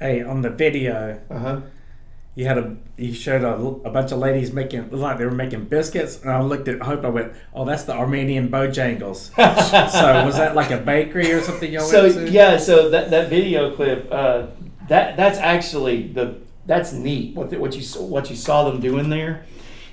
Hey, 0.00 0.22
on 0.22 0.42
the 0.42 0.50
video, 0.50 1.20
Uh 1.30 1.38
huh. 1.38 1.60
you 2.34 2.46
had 2.46 2.58
a 2.58 2.76
you 2.96 3.12
showed 3.14 3.42
a, 3.44 3.54
a 3.54 3.90
bunch 3.90 4.10
of 4.10 4.18
ladies 4.18 4.52
making 4.52 4.90
like 4.90 5.18
they 5.18 5.24
were 5.24 5.30
making 5.30 5.66
biscuits, 5.66 6.20
and 6.22 6.30
I 6.30 6.40
looked 6.42 6.66
at 6.66 6.80
Hope. 6.82 7.04
I 7.04 7.08
went, 7.08 7.32
"Oh, 7.54 7.64
that's 7.64 7.84
the 7.84 7.92
Armenian 7.94 8.48
Bojangles." 8.48 9.30
so 9.92 10.26
was 10.26 10.36
that 10.36 10.56
like 10.56 10.70
a 10.72 10.78
bakery 10.78 11.30
or 11.32 11.40
something 11.42 11.70
y'all 11.72 11.84
so 11.84 12.06
yeah, 12.06 12.56
so 12.56 12.90
that, 12.90 13.10
that 13.10 13.28
video 13.30 13.74
clip, 13.76 14.08
uh, 14.10 14.46
that 14.88 15.16
that's 15.16 15.38
actually 15.38 16.08
the 16.08 16.40
that's 16.66 16.92
neat. 16.92 17.36
What 17.36 17.50
the, 17.50 17.58
what 17.58 17.76
you 17.76 17.82
what 18.02 18.28
you 18.30 18.36
saw 18.36 18.68
them 18.68 18.80
doing 18.80 19.08
there, 19.08 19.46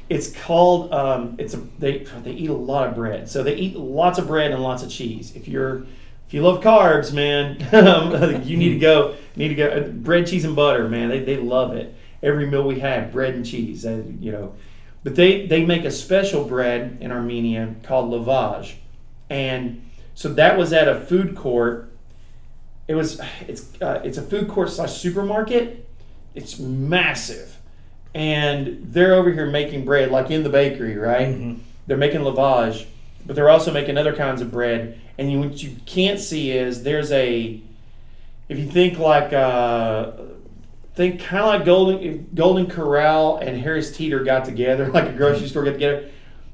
it's 0.09 0.31
called 0.31 0.91
um, 0.91 1.35
it's 1.37 1.53
a 1.53 1.57
they 1.77 1.99
they 2.23 2.31
eat 2.31 2.49
a 2.49 2.53
lot 2.53 2.87
of 2.87 2.95
bread. 2.95 3.29
So 3.29 3.43
they 3.43 3.55
eat 3.55 3.75
lots 3.75 4.19
of 4.19 4.27
bread 4.27 4.51
and 4.51 4.61
lots 4.61 4.83
of 4.83 4.89
cheese. 4.89 5.35
If 5.35 5.47
you're 5.47 5.85
if 6.27 6.33
you 6.33 6.41
love 6.41 6.61
carbs, 6.63 7.13
man, 7.13 8.43
you 8.45 8.57
need 8.57 8.73
to 8.73 8.79
go 8.79 9.15
need 9.35 9.49
to 9.49 9.55
go 9.55 9.67
uh, 9.67 9.87
bread, 9.87 10.27
cheese, 10.27 10.45
and 10.45 10.55
butter, 10.55 10.87
man. 10.89 11.09
They 11.09 11.19
they 11.19 11.37
love 11.37 11.73
it. 11.75 11.95
Every 12.21 12.47
meal 12.47 12.67
we 12.67 12.79
have, 12.79 13.11
bread 13.11 13.35
and 13.35 13.45
cheese. 13.45 13.85
You 13.85 14.31
know, 14.31 14.55
but 15.03 15.15
they 15.15 15.45
they 15.45 15.65
make 15.65 15.85
a 15.85 15.91
special 15.91 16.43
bread 16.43 16.97
in 17.01 17.11
Armenia 17.11 17.75
called 17.83 18.11
lavash, 18.11 18.75
and 19.29 19.89
so 20.15 20.33
that 20.33 20.57
was 20.57 20.73
at 20.73 20.87
a 20.87 20.99
food 20.99 21.35
court 21.35 21.89
it 22.89 22.95
was 22.95 23.21
it's 23.47 23.79
uh, 23.81 24.01
it's 24.03 24.17
a 24.17 24.21
food 24.23 24.49
court 24.49 24.71
slash 24.71 24.97
supermarket. 24.97 25.87
It's 26.33 26.57
massive, 26.57 27.58
and 28.13 28.79
they're 28.91 29.13
over 29.13 29.31
here 29.31 29.45
making 29.45 29.85
bread 29.85 30.11
like 30.11 30.31
in 30.31 30.43
the 30.43 30.49
bakery, 30.49 30.97
right? 30.97 31.27
Mhm. 31.27 31.59
They're 31.87 31.97
making 31.97 32.21
lavash, 32.21 32.85
but 33.25 33.35
they're 33.35 33.49
also 33.49 33.71
making 33.71 33.97
other 33.97 34.15
kinds 34.15 34.41
of 34.41 34.51
bread. 34.51 34.99
And 35.17 35.31
you, 35.31 35.39
what 35.39 35.61
you 35.61 35.75
can't 35.85 36.19
see 36.19 36.51
is 36.51 36.83
there's 36.83 37.11
a 37.11 37.59
if 38.47 38.57
you 38.57 38.65
think 38.65 38.97
like 38.97 39.31
uh, 39.33 40.11
think 40.95 41.21
kind 41.21 41.43
of 41.43 41.47
like 41.47 41.65
Golden 41.65 42.27
Golden 42.33 42.67
Corral 42.67 43.37
and 43.37 43.59
Harris 43.61 43.95
Teeter 43.95 44.23
got 44.23 44.45
together, 44.45 44.87
like 44.93 45.07
a 45.09 45.13
grocery 45.13 45.47
store 45.47 45.63
got 45.63 45.73
together, 45.73 46.09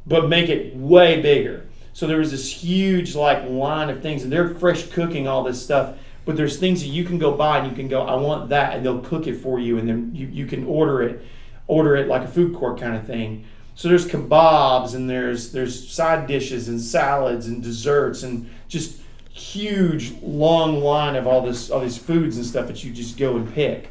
but 0.06 0.30
make 0.30 0.50
it 0.50 0.76
way 0.76 1.22
bigger. 1.22 1.66
So 1.94 2.08
there 2.08 2.18
was 2.18 2.32
this 2.32 2.52
huge 2.52 3.16
like 3.16 3.48
line 3.50 3.90
of 3.90 4.02
things, 4.02 4.24
and 4.24 4.32
they're 4.32 4.54
fresh 4.56 4.88
cooking 4.90 5.28
all 5.28 5.44
this 5.44 5.62
stuff. 5.64 5.96
But 6.26 6.36
there's 6.38 6.58
things 6.58 6.82
that 6.82 6.88
you 6.88 7.04
can 7.06 7.20
go 7.20 7.32
buy 7.38 7.60
and 7.60 7.70
you 7.70 7.76
can 7.76 7.88
go, 7.88 8.02
I 8.02 8.16
want 8.16 8.50
that, 8.50 8.76
and 8.76 8.84
they'll 8.84 9.00
cook 9.00 9.28
it 9.28 9.36
for 9.36 9.60
you, 9.60 9.78
and 9.78 9.88
then 9.88 10.12
you, 10.14 10.26
you 10.28 10.48
can 10.48 10.66
order 10.66 11.04
it, 11.04 11.24
order 11.68 11.96
it 11.96 12.08
like 12.08 12.24
a 12.24 12.28
food 12.28 12.56
court 12.56 12.80
kind 12.80 12.96
of 12.96 13.06
thing. 13.06 13.46
So 13.76 13.90
there's 13.90 14.08
kebabs 14.08 14.96
and 14.96 15.10
there's 15.10 15.52
there's 15.52 15.90
side 15.90 16.28
dishes 16.28 16.70
and 16.70 16.80
salads 16.80 17.48
and 17.48 17.62
desserts 17.62 18.24
and 18.24 18.50
just 18.68 19.02
huge 19.32 20.14
long 20.22 20.80
line 20.80 21.16
of 21.18 21.28
all 21.28 21.42
this 21.42 21.70
all 21.70 21.82
these 21.82 21.98
foods 21.98 22.38
and 22.38 22.46
stuff 22.46 22.68
that 22.68 22.84
you 22.84 22.92
just 22.92 23.18
go 23.18 23.36
and 23.36 23.54
pick. 23.54 23.90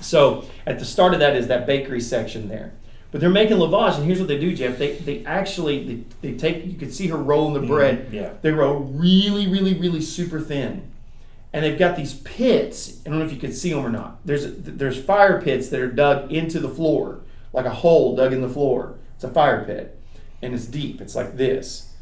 So 0.00 0.44
at 0.66 0.78
the 0.78 0.84
start 0.84 1.14
of 1.14 1.20
that 1.20 1.36
is 1.36 1.48
that 1.48 1.66
bakery 1.66 2.00
section 2.00 2.48
there. 2.48 2.74
But 3.10 3.20
they're 3.20 3.30
making 3.30 3.58
lavash, 3.58 3.96
and 3.96 4.06
here's 4.06 4.18
what 4.18 4.28
they 4.28 4.38
do, 4.38 4.54
Jeff. 4.54 4.78
They 4.78 4.96
they 4.96 5.24
actually 5.24 5.84
they, 6.20 6.30
they 6.30 6.36
take 6.36 6.64
you 6.66 6.74
can 6.74 6.90
see 6.90 7.08
her 7.08 7.16
rolling 7.16 7.54
the 7.54 7.60
mm-hmm. 7.60 7.68
bread. 7.68 8.08
yeah. 8.10 8.32
They 8.40 8.52
roll 8.52 8.80
really, 8.80 9.46
really, 9.46 9.74
really 9.74 10.00
super 10.00 10.40
thin, 10.40 10.90
and 11.52 11.64
they've 11.64 11.78
got 11.78 11.96
these 11.96 12.14
pits. 12.14 13.00
I 13.04 13.10
don't 13.10 13.18
know 13.18 13.24
if 13.24 13.32
you 13.32 13.38
can 13.38 13.52
see 13.52 13.70
them 13.70 13.84
or 13.84 13.90
not. 13.90 14.24
There's 14.24 14.46
there's 14.56 15.02
fire 15.02 15.40
pits 15.40 15.68
that 15.68 15.80
are 15.80 15.90
dug 15.90 16.32
into 16.32 16.60
the 16.60 16.68
floor, 16.68 17.20
like 17.52 17.66
a 17.66 17.70
hole 17.70 18.16
dug 18.16 18.32
in 18.32 18.40
the 18.40 18.48
floor. 18.48 18.96
It's 19.14 19.24
a 19.24 19.30
fire 19.30 19.64
pit, 19.64 19.98
and 20.40 20.54
it's 20.54 20.66
deep. 20.66 21.00
It's 21.00 21.14
like 21.14 21.36
this, 21.36 21.92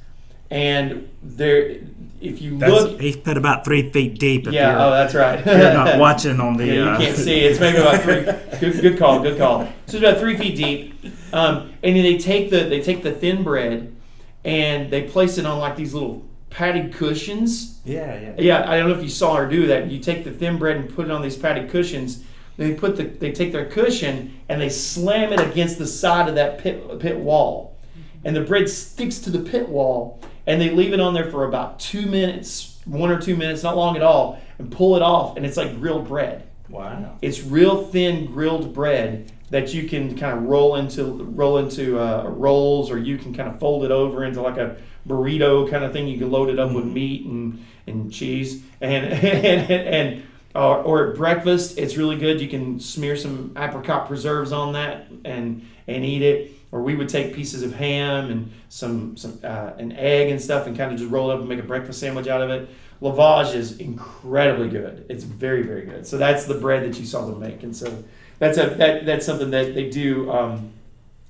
and 0.50 1.08
there, 1.22 1.78
if 2.20 2.40
you 2.40 2.58
That's, 2.58 2.72
look, 2.72 3.00
he's 3.00 3.16
put 3.16 3.36
about 3.36 3.64
three 3.64 3.90
feet 3.90 4.18
deep. 4.18 4.46
Yeah, 4.50 4.84
oh, 4.84 4.90
that's 4.90 5.14
right. 5.14 5.44
you're 5.44 5.72
not 5.72 5.98
watching 5.98 6.40
on 6.40 6.56
the. 6.56 6.66
Yeah, 6.70 6.74
you 6.74 6.84
uh, 6.84 6.98
can't 6.98 7.16
see. 7.16 7.40
It's 7.40 7.58
maybe 7.58 7.78
about 7.78 8.02
three. 8.02 8.22
Good, 8.60 8.82
good 8.82 8.98
call. 8.98 9.22
Good 9.22 9.38
call. 9.38 9.64
So 9.64 9.70
it's 9.86 9.94
about 9.94 10.18
three 10.18 10.36
feet 10.36 10.54
deep, 10.54 10.94
um, 11.32 11.72
and 11.82 11.96
then 11.96 12.02
they 12.02 12.18
take 12.18 12.50
the 12.50 12.64
they 12.64 12.82
take 12.82 13.02
the 13.02 13.10
thin 13.10 13.42
bread, 13.42 13.96
and 14.44 14.90
they 14.90 15.02
place 15.02 15.38
it 15.38 15.46
on 15.46 15.58
like 15.58 15.76
these 15.76 15.94
little 15.94 16.26
padded 16.50 16.92
cushions. 16.92 17.80
Yeah, 17.84 18.18
yeah. 18.20 18.34
Yeah, 18.38 18.70
I 18.70 18.78
don't 18.78 18.88
know 18.88 18.94
if 18.96 19.02
you 19.02 19.08
saw 19.08 19.36
her 19.36 19.48
do 19.48 19.66
that. 19.68 19.90
You 19.90 19.98
take 20.00 20.24
the 20.24 20.30
thin 20.30 20.58
bread 20.58 20.76
and 20.76 20.94
put 20.94 21.06
it 21.06 21.10
on 21.10 21.22
these 21.22 21.36
padded 21.36 21.70
cushions. 21.70 22.24
They 22.56 22.74
put 22.74 22.96
the 22.96 23.04
they 23.04 23.32
take 23.32 23.52
their 23.52 23.66
cushion 23.66 24.38
and 24.48 24.60
they 24.60 24.68
slam 24.68 25.32
it 25.32 25.40
against 25.40 25.78
the 25.78 25.86
side 25.86 26.28
of 26.28 26.34
that 26.34 26.58
pit 26.58 27.00
pit 27.00 27.18
wall, 27.18 27.78
mm-hmm. 27.92 28.26
and 28.26 28.36
the 28.36 28.42
bread 28.42 28.68
sticks 28.68 29.18
to 29.20 29.30
the 29.30 29.38
pit 29.38 29.68
wall. 29.68 30.20
And 30.46 30.60
they 30.60 30.70
leave 30.70 30.92
it 30.92 31.00
on 31.00 31.14
there 31.14 31.30
for 31.30 31.44
about 31.44 31.78
two 31.78 32.06
minutes, 32.06 32.80
one 32.84 33.10
or 33.10 33.20
two 33.20 33.36
minutes, 33.36 33.62
not 33.62 33.76
long 33.76 33.96
at 33.96 34.02
all, 34.02 34.40
and 34.58 34.70
pull 34.70 34.96
it 34.96 35.02
off, 35.02 35.36
and 35.36 35.46
it's 35.46 35.56
like 35.56 35.78
grilled 35.78 36.08
bread. 36.08 36.48
Wow. 36.68 37.16
It's 37.22 37.42
real 37.42 37.86
thin 37.86 38.26
grilled 38.26 38.74
bread 38.74 39.32
that 39.50 39.74
you 39.74 39.88
can 39.88 40.16
kind 40.16 40.38
of 40.38 40.44
roll 40.44 40.76
into 40.76 41.04
roll 41.04 41.58
into 41.58 41.98
uh, 41.98 42.24
rolls, 42.28 42.90
or 42.90 42.98
you 42.98 43.18
can 43.18 43.34
kind 43.34 43.48
of 43.48 43.58
fold 43.58 43.84
it 43.84 43.90
over 43.90 44.24
into 44.24 44.40
like 44.40 44.56
a 44.56 44.76
burrito 45.06 45.68
kind 45.68 45.84
of 45.84 45.92
thing. 45.92 46.08
You 46.08 46.18
can 46.18 46.30
load 46.30 46.48
it 46.48 46.58
up 46.58 46.72
with 46.72 46.84
meat 46.84 47.26
and, 47.26 47.64
and 47.86 48.12
cheese, 48.12 48.62
and 48.80 49.06
and 49.12 49.70
and 49.70 50.22
or, 50.54 50.78
or 50.78 51.10
at 51.10 51.16
breakfast, 51.16 51.78
it's 51.78 51.96
really 51.96 52.16
good. 52.16 52.40
You 52.40 52.48
can 52.48 52.80
smear 52.80 53.16
some 53.16 53.52
apricot 53.56 54.08
preserves 54.08 54.52
on 54.52 54.72
that 54.72 55.08
and 55.24 55.66
and 55.86 56.04
eat 56.04 56.22
it. 56.22 56.52
Or 56.72 56.82
we 56.82 56.94
would 56.94 57.08
take 57.08 57.34
pieces 57.34 57.64
of 57.64 57.74
ham 57.74 58.30
and 58.30 58.52
some 58.68 59.16
some 59.16 59.40
uh, 59.42 59.72
an 59.78 59.92
egg 59.92 60.30
and 60.30 60.40
stuff, 60.40 60.66
and 60.66 60.76
kind 60.76 60.92
of 60.92 60.98
just 60.98 61.10
roll 61.10 61.30
it 61.30 61.34
up 61.34 61.40
and 61.40 61.48
make 61.48 61.58
a 61.58 61.64
breakfast 61.64 61.98
sandwich 61.98 62.28
out 62.28 62.42
of 62.42 62.50
it. 62.50 62.68
Lavash 63.02 63.54
is 63.54 63.78
incredibly 63.78 64.68
good. 64.68 65.06
It's 65.08 65.24
very 65.24 65.62
very 65.62 65.84
good. 65.84 66.06
So 66.06 66.16
that's 66.16 66.44
the 66.44 66.54
bread 66.54 66.84
that 66.84 66.98
you 66.98 67.06
saw 67.06 67.26
them 67.26 67.40
make, 67.40 67.64
and 67.64 67.74
so 67.74 68.04
that's 68.40 68.58
a 68.58 68.70
that, 68.70 69.06
that's 69.06 69.24
something 69.24 69.50
that 69.50 69.74
they 69.74 69.88
do 69.88 70.28
um, 70.32 70.72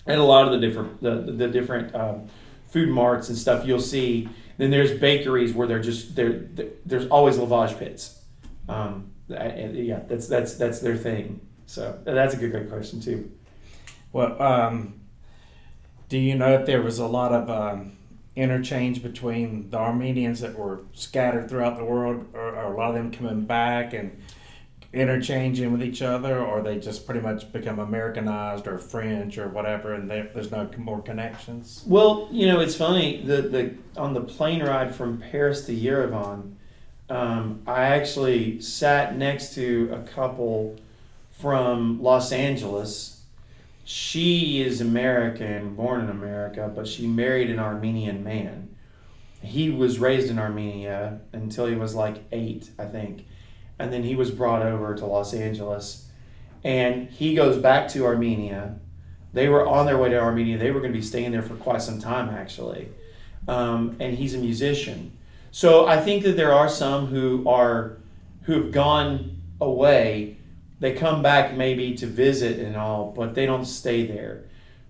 at 0.06 0.18
a 0.18 0.22
lot 0.22 0.46
of 0.46 0.52
the 0.52 0.66
different 0.66 1.02
the, 1.02 1.32
the 1.32 1.48
different 1.48 1.94
um, 1.94 2.28
food 2.68 2.88
marts 2.88 3.28
and 3.28 3.36
stuff. 3.36 3.66
You'll 3.66 3.80
see. 3.80 4.28
Then 4.56 4.70
there's 4.70 4.98
bakeries 4.98 5.52
where 5.52 5.66
they're 5.66 5.80
just 5.80 6.14
there. 6.16 6.48
There's 6.86 7.06
always 7.08 7.36
lavash 7.36 7.78
pits. 7.78 8.22
Um, 8.68 9.10
yeah, 9.28 10.00
that's 10.08 10.28
that's 10.28 10.54
that's 10.54 10.78
their 10.78 10.96
thing. 10.96 11.40
So 11.66 11.98
that's 12.04 12.34
a 12.34 12.36
good 12.36 12.52
great 12.52 12.68
question 12.70 13.00
too. 13.00 13.30
Well, 14.12 14.40
um, 14.40 15.00
do 16.08 16.18
you 16.18 16.36
know 16.36 16.52
if 16.54 16.66
there 16.66 16.82
was 16.82 16.98
a 16.98 17.06
lot 17.06 17.32
of 17.32 17.50
um, 17.50 17.96
interchange 18.36 19.02
between 19.02 19.70
the 19.70 19.78
Armenians 19.78 20.40
that 20.40 20.56
were 20.56 20.82
scattered 20.92 21.48
throughout 21.48 21.76
the 21.76 21.84
world, 21.84 22.26
or, 22.34 22.54
or 22.54 22.72
a 22.72 22.76
lot 22.76 22.90
of 22.90 22.94
them 22.94 23.10
coming 23.10 23.46
back 23.46 23.94
and 23.94 24.20
interchanging 24.92 25.70
with 25.70 25.82
each 25.82 26.02
other, 26.02 26.40
or 26.40 26.62
they 26.62 26.78
just 26.78 27.06
pretty 27.06 27.20
much 27.20 27.52
become 27.52 27.78
Americanized 27.78 28.66
or 28.66 28.76
French 28.76 29.38
or 29.38 29.48
whatever, 29.48 29.94
and 29.94 30.10
there- 30.10 30.28
there's 30.34 30.50
no 30.50 30.68
more 30.78 31.00
connections? 31.00 31.84
Well, 31.86 32.28
you 32.32 32.46
know, 32.48 32.58
it's 32.60 32.74
funny. 32.74 33.22
The 33.24 33.42
the 33.42 33.70
on 33.96 34.14
the 34.14 34.20
plane 34.20 34.62
ride 34.62 34.94
from 34.94 35.18
Paris 35.18 35.64
to 35.66 35.72
Yerevan, 35.72 36.52
um, 37.08 37.60
I 37.66 37.84
actually 37.84 38.60
sat 38.60 39.16
next 39.16 39.54
to 39.54 39.90
a 39.92 39.98
couple 40.08 40.76
from 41.30 42.02
Los 42.02 42.32
Angeles. 42.32 43.22
She 43.84 44.60
is 44.62 44.80
American, 44.80 45.74
born 45.74 46.00
in 46.02 46.10
America, 46.10 46.70
but 46.74 46.86
she 46.86 47.06
married 47.06 47.50
an 47.50 47.58
Armenian 47.58 48.22
man. 48.22 48.68
He 49.42 49.70
was 49.70 49.98
raised 49.98 50.30
in 50.30 50.38
Armenia 50.38 51.20
until 51.32 51.66
he 51.66 51.74
was 51.74 51.94
like 51.94 52.18
eight, 52.30 52.70
I 52.78 52.84
think, 52.84 53.24
and 53.80 53.92
then 53.92 54.02
he 54.02 54.14
was 54.14 54.30
brought 54.30 54.62
over 54.62 54.94
to 54.94 55.06
Los 55.06 55.34
Angeles, 55.34 56.08
and 56.62 57.08
he 57.08 57.34
goes 57.34 57.58
back 57.58 57.88
to 57.88 58.04
Armenia 58.04 58.76
they 59.32 59.48
were 59.48 59.66
on 59.66 59.86
their 59.86 59.98
way 59.98 60.08
to 60.10 60.18
Armenia. 60.18 60.58
They 60.58 60.70
were 60.70 60.80
going 60.80 60.92
to 60.92 60.98
be 60.98 61.04
staying 61.04 61.32
there 61.32 61.42
for 61.42 61.54
quite 61.54 61.82
some 61.82 62.00
time, 62.00 62.30
actually. 62.30 62.88
Um, 63.46 63.96
and 64.00 64.16
he's 64.16 64.34
a 64.34 64.38
musician. 64.38 65.16
So 65.52 65.86
I 65.86 66.00
think 66.00 66.24
that 66.24 66.36
there 66.36 66.52
are 66.52 66.68
some 66.68 67.06
who 67.06 67.48
are 67.48 67.98
who 68.42 68.54
have 68.54 68.72
gone 68.72 69.40
away. 69.60 70.36
They 70.80 70.94
come 70.94 71.22
back 71.22 71.54
maybe 71.54 71.94
to 71.96 72.06
visit 72.06 72.58
and 72.58 72.76
all, 72.76 73.12
but 73.14 73.34
they 73.34 73.46
don't 73.46 73.64
stay 73.64 74.06
there. 74.06 74.44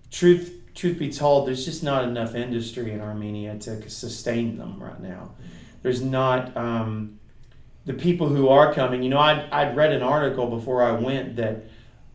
Truth 0.09 0.57
truth 0.73 0.97
be 0.97 1.11
told, 1.11 1.47
there's 1.47 1.65
just 1.65 1.83
not 1.83 2.05
enough 2.05 2.33
industry 2.33 2.91
in 2.91 3.01
Armenia 3.01 3.57
to 3.59 3.89
sustain 3.89 4.57
them 4.57 4.81
right 4.81 5.01
now. 5.01 5.31
There's 5.83 6.01
not 6.01 6.55
um, 6.55 7.19
the 7.85 7.93
people 7.93 8.27
who 8.29 8.47
are 8.49 8.73
coming. 8.73 9.03
You 9.03 9.09
know, 9.09 9.19
I'd, 9.19 9.49
I'd 9.51 9.75
read 9.75 9.91
an 9.91 10.03
article 10.03 10.47
before 10.47 10.83
I 10.83 10.91
went 10.91 11.35
that 11.37 11.65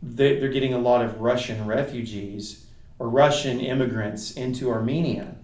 they- 0.01 0.39
they're 0.39 0.49
getting 0.49 0.73
a 0.73 0.79
lot 0.79 1.03
of 1.03 1.19
Russian 1.21 1.65
refugees 1.65 2.65
or 2.99 3.09
Russian 3.09 3.59
immigrants 3.59 4.31
into 4.31 4.69
Armenia, 4.69 5.35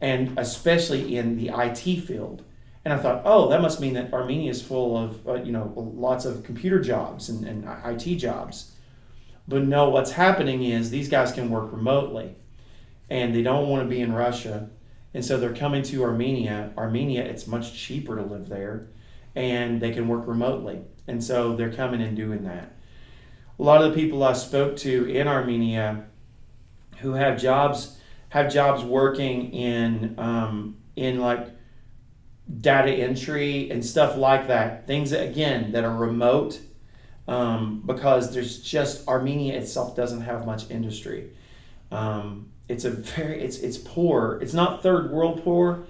and 0.00 0.38
especially 0.38 1.16
in 1.16 1.36
the 1.36 1.50
IT 1.54 2.00
field. 2.00 2.42
And 2.84 2.94
I 2.94 2.96
thought, 2.96 3.22
oh, 3.26 3.48
that 3.50 3.60
must 3.60 3.80
mean 3.80 3.92
that 3.94 4.12
Armenia 4.12 4.50
is 4.50 4.62
full 4.62 4.96
of, 4.96 5.28
uh, 5.28 5.34
you 5.34 5.52
know, 5.52 5.72
lots 5.76 6.24
of 6.24 6.42
computer 6.44 6.80
jobs 6.80 7.28
and, 7.28 7.44
and 7.46 7.68
IT 7.84 8.16
jobs. 8.16 8.72
But 9.46 9.64
no, 9.64 9.90
what's 9.90 10.12
happening 10.12 10.62
is 10.64 10.90
these 10.90 11.08
guys 11.08 11.32
can 11.32 11.50
work 11.50 11.70
remotely, 11.72 12.34
and 13.10 13.34
they 13.34 13.42
don't 13.42 13.68
want 13.68 13.82
to 13.82 13.88
be 13.88 14.00
in 14.00 14.12
Russia, 14.12 14.70
and 15.12 15.24
so 15.24 15.36
they're 15.36 15.54
coming 15.54 15.82
to 15.82 16.02
Armenia. 16.04 16.72
Armenia, 16.78 17.22
it's 17.22 17.46
much 17.46 17.74
cheaper 17.74 18.16
to 18.16 18.22
live 18.22 18.48
there, 18.48 18.86
and 19.34 19.80
they 19.80 19.92
can 19.92 20.08
work 20.08 20.26
remotely, 20.26 20.80
and 21.06 21.22
so 21.22 21.56
they're 21.56 21.72
coming 21.72 22.02
and 22.02 22.16
doing 22.16 22.44
that. 22.44 22.72
a 23.58 23.62
lot 23.62 23.82
of 23.82 23.90
the 23.92 24.00
people 24.00 24.22
I 24.22 24.32
spoke 24.32 24.76
to 24.78 25.04
in 25.10 25.28
Armenia 25.28 26.04
who 26.98 27.12
have 27.14 27.40
jobs 27.40 27.98
have 28.30 28.52
jobs 28.52 28.82
working 28.84 29.52
in 29.52 30.14
um, 30.18 30.76
in 30.96 31.20
like 31.20 31.48
data 32.60 32.90
entry 32.90 33.70
and 33.70 33.84
stuff 33.84 34.16
like 34.16 34.48
that. 34.48 34.86
Things 34.86 35.10
that, 35.10 35.28
again 35.28 35.72
that 35.72 35.84
are 35.84 35.94
remote 35.94 36.60
um, 37.28 37.82
because 37.86 38.32
there's 38.34 38.60
just 38.62 39.06
Armenia 39.08 39.56
itself 39.58 39.94
doesn't 39.94 40.22
have 40.22 40.46
much 40.46 40.70
industry. 40.70 41.30
Um, 41.92 42.50
it's 42.68 42.84
a 42.84 42.90
very 42.90 43.42
it's 43.42 43.58
it's 43.58 43.78
poor. 43.78 44.38
It's 44.42 44.54
not 44.54 44.82
third 44.82 45.10
world 45.10 45.42
poor. 45.44 45.84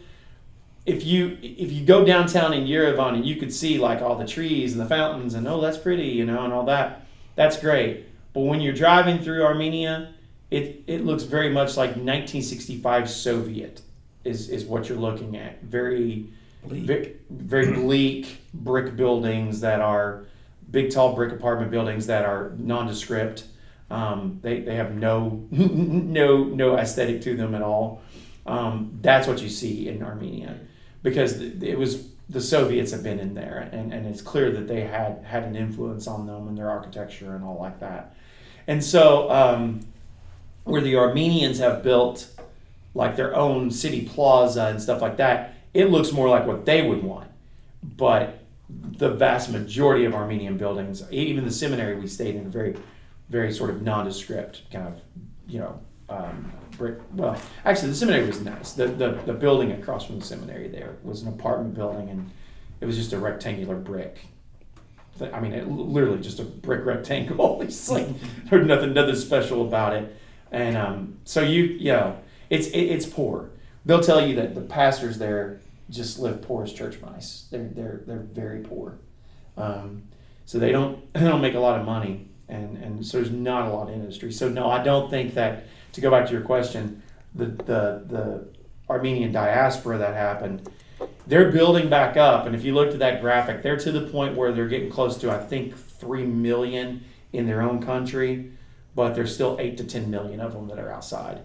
If 0.86 1.04
you 1.04 1.38
if 1.42 1.70
you 1.72 1.84
go 1.84 2.04
downtown 2.04 2.52
in 2.52 2.66
Yerevan 2.66 3.14
and 3.14 3.24
you 3.24 3.36
could 3.36 3.52
see 3.52 3.78
like 3.78 4.00
all 4.00 4.16
the 4.16 4.26
trees 4.26 4.72
and 4.72 4.80
the 4.80 4.86
fountains 4.86 5.34
and 5.34 5.46
oh 5.46 5.60
that's 5.60 5.78
pretty 5.78 6.08
you 6.08 6.24
know 6.24 6.44
and 6.44 6.52
all 6.52 6.64
that 6.66 7.06
that's 7.36 7.58
great. 7.58 8.06
But 8.32 8.40
when 8.40 8.60
you're 8.60 8.72
driving 8.72 9.18
through 9.18 9.44
Armenia, 9.44 10.14
it 10.50 10.82
it 10.86 11.04
looks 11.04 11.24
very 11.24 11.50
much 11.50 11.76
like 11.76 11.90
1965 11.90 13.10
Soviet 13.10 13.82
is 14.24 14.48
is 14.48 14.64
what 14.64 14.88
you're 14.88 14.98
looking 14.98 15.36
at. 15.36 15.62
Very 15.62 16.28
Bleak. 16.62 16.84
very, 16.84 17.16
very 17.30 17.72
bleak 17.80 18.40
brick 18.52 18.96
buildings 18.96 19.60
that 19.60 19.80
are 19.80 20.24
big 20.70 20.90
tall 20.90 21.14
brick 21.14 21.32
apartment 21.32 21.70
buildings 21.70 22.06
that 22.06 22.24
are 22.24 22.52
nondescript 22.58 23.44
um, 23.90 24.38
they, 24.42 24.60
they 24.60 24.76
have 24.76 24.94
no 24.94 25.46
no 25.50 26.44
no 26.44 26.76
aesthetic 26.76 27.22
to 27.22 27.36
them 27.36 27.54
at 27.54 27.62
all 27.62 28.02
um, 28.46 28.98
that's 29.00 29.26
what 29.26 29.40
you 29.40 29.48
see 29.48 29.88
in 29.88 30.02
armenia 30.02 30.58
because 31.02 31.40
it 31.40 31.78
was 31.78 32.08
the 32.28 32.40
soviets 32.40 32.92
have 32.92 33.02
been 33.02 33.18
in 33.18 33.34
there 33.34 33.68
and, 33.72 33.92
and 33.92 34.06
it's 34.06 34.22
clear 34.22 34.52
that 34.52 34.68
they 34.68 34.82
had 34.82 35.22
had 35.24 35.42
an 35.42 35.56
influence 35.56 36.06
on 36.06 36.26
them 36.26 36.46
and 36.48 36.56
their 36.56 36.70
architecture 36.70 37.34
and 37.34 37.44
all 37.44 37.58
like 37.58 37.80
that 37.80 38.14
and 38.66 38.82
so 38.82 39.30
um, 39.30 39.80
where 40.64 40.80
the 40.80 40.96
armenians 40.96 41.58
have 41.58 41.82
built 41.82 42.28
like 42.94 43.16
their 43.16 43.34
own 43.34 43.70
city 43.70 44.02
plaza 44.06 44.66
and 44.66 44.80
stuff 44.80 45.02
like 45.02 45.16
that 45.16 45.54
it 45.74 45.90
looks 45.90 46.12
more 46.12 46.28
like 46.28 46.46
what 46.46 46.64
they 46.64 46.86
would 46.86 47.02
want. 47.02 47.30
But 47.82 48.38
the 48.68 49.10
vast 49.10 49.50
majority 49.50 50.04
of 50.04 50.14
Armenian 50.14 50.56
buildings, 50.56 51.02
even 51.10 51.44
the 51.44 51.50
seminary 51.50 51.96
we 51.96 52.06
stayed 52.06 52.36
in, 52.36 52.50
very, 52.50 52.76
very 53.28 53.52
sort 53.52 53.70
of 53.70 53.82
nondescript 53.82 54.62
kind 54.72 54.88
of, 54.88 55.00
you 55.48 55.60
know, 55.60 55.80
um, 56.08 56.52
brick. 56.80 56.98
Well, 57.14 57.40
actually, 57.64 57.90
the 57.90 57.94
seminary 57.94 58.26
was 58.26 58.40
nice. 58.40 58.72
The, 58.72 58.86
the 58.88 59.10
the 59.26 59.34
building 59.34 59.72
across 59.72 60.06
from 60.06 60.18
the 60.18 60.24
seminary 60.24 60.68
there 60.68 60.96
was 61.04 61.22
an 61.22 61.28
apartment 61.28 61.74
building, 61.74 62.10
and 62.10 62.30
it 62.80 62.86
was 62.86 62.96
just 62.96 63.12
a 63.12 63.18
rectangular 63.18 63.76
brick. 63.76 64.18
I 65.20 65.38
mean, 65.38 65.52
it, 65.52 65.68
literally 65.68 66.20
just 66.20 66.40
a 66.40 66.44
brick 66.44 66.84
rectangle. 66.84 67.60
it's 67.62 67.88
like 67.88 68.08
there's 68.50 68.66
nothing 68.66 68.94
nothing 68.94 69.16
special 69.16 69.66
about 69.66 69.94
it, 69.94 70.16
and 70.50 70.76
um, 70.76 71.18
so 71.24 71.42
you 71.42 71.64
you 71.64 71.92
know 71.92 72.18
it's 72.48 72.66
it, 72.68 72.80
it's 72.80 73.06
poor 73.06 73.50
they'll 73.84 74.02
tell 74.02 74.26
you 74.26 74.34
that 74.36 74.54
the 74.54 74.60
pastors 74.60 75.18
there 75.18 75.60
just 75.88 76.18
live 76.18 76.42
poor 76.42 76.64
as 76.64 76.72
church 76.72 77.00
mice. 77.00 77.46
They're 77.50 77.68
they're 77.68 78.02
they're 78.06 78.18
very 78.18 78.60
poor, 78.60 78.98
um, 79.56 80.04
so 80.46 80.58
they 80.58 80.72
don't 80.72 81.12
they 81.14 81.20
don't 81.20 81.40
make 81.40 81.54
a 81.54 81.60
lot 81.60 81.78
of 81.78 81.86
money, 81.86 82.28
and 82.48 82.76
and 82.78 83.06
so 83.06 83.18
there's 83.18 83.32
not 83.32 83.68
a 83.68 83.72
lot 83.72 83.88
of 83.88 83.94
industry. 83.94 84.32
So 84.32 84.48
no, 84.48 84.70
I 84.70 84.82
don't 84.82 85.10
think 85.10 85.34
that. 85.34 85.64
To 85.92 86.00
go 86.00 86.10
back 86.10 86.26
to 86.26 86.32
your 86.32 86.42
question, 86.42 87.02
the 87.34 87.46
the 87.46 88.04
the 88.06 88.48
Armenian 88.88 89.32
diaspora 89.32 89.98
that 89.98 90.14
happened, 90.14 90.68
they're 91.26 91.50
building 91.50 91.88
back 91.88 92.16
up, 92.16 92.46
and 92.46 92.54
if 92.54 92.64
you 92.64 92.74
looked 92.74 92.92
at 92.92 92.98
that 93.00 93.20
graphic, 93.20 93.62
they're 93.62 93.76
to 93.76 93.92
the 93.92 94.08
point 94.08 94.36
where 94.36 94.52
they're 94.52 94.68
getting 94.68 94.90
close 94.90 95.16
to 95.18 95.30
I 95.30 95.38
think 95.38 95.76
three 95.76 96.24
million 96.24 97.04
in 97.32 97.46
their 97.46 97.62
own 97.62 97.82
country, 97.82 98.52
but 98.94 99.14
there's 99.14 99.32
still 99.34 99.56
eight 99.60 99.76
to 99.78 99.84
ten 99.84 100.10
million 100.10 100.40
of 100.40 100.52
them 100.52 100.68
that 100.68 100.78
are 100.78 100.92
outside 100.92 101.42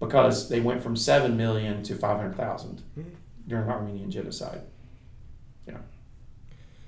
because 0.00 0.48
they 0.48 0.60
went 0.60 0.82
from 0.82 0.96
7 0.96 1.36
million 1.36 1.82
to 1.84 1.94
500,000 1.94 2.82
during 3.46 3.68
Armenian 3.68 4.10
genocide. 4.10 4.62
Yeah. 5.66 5.78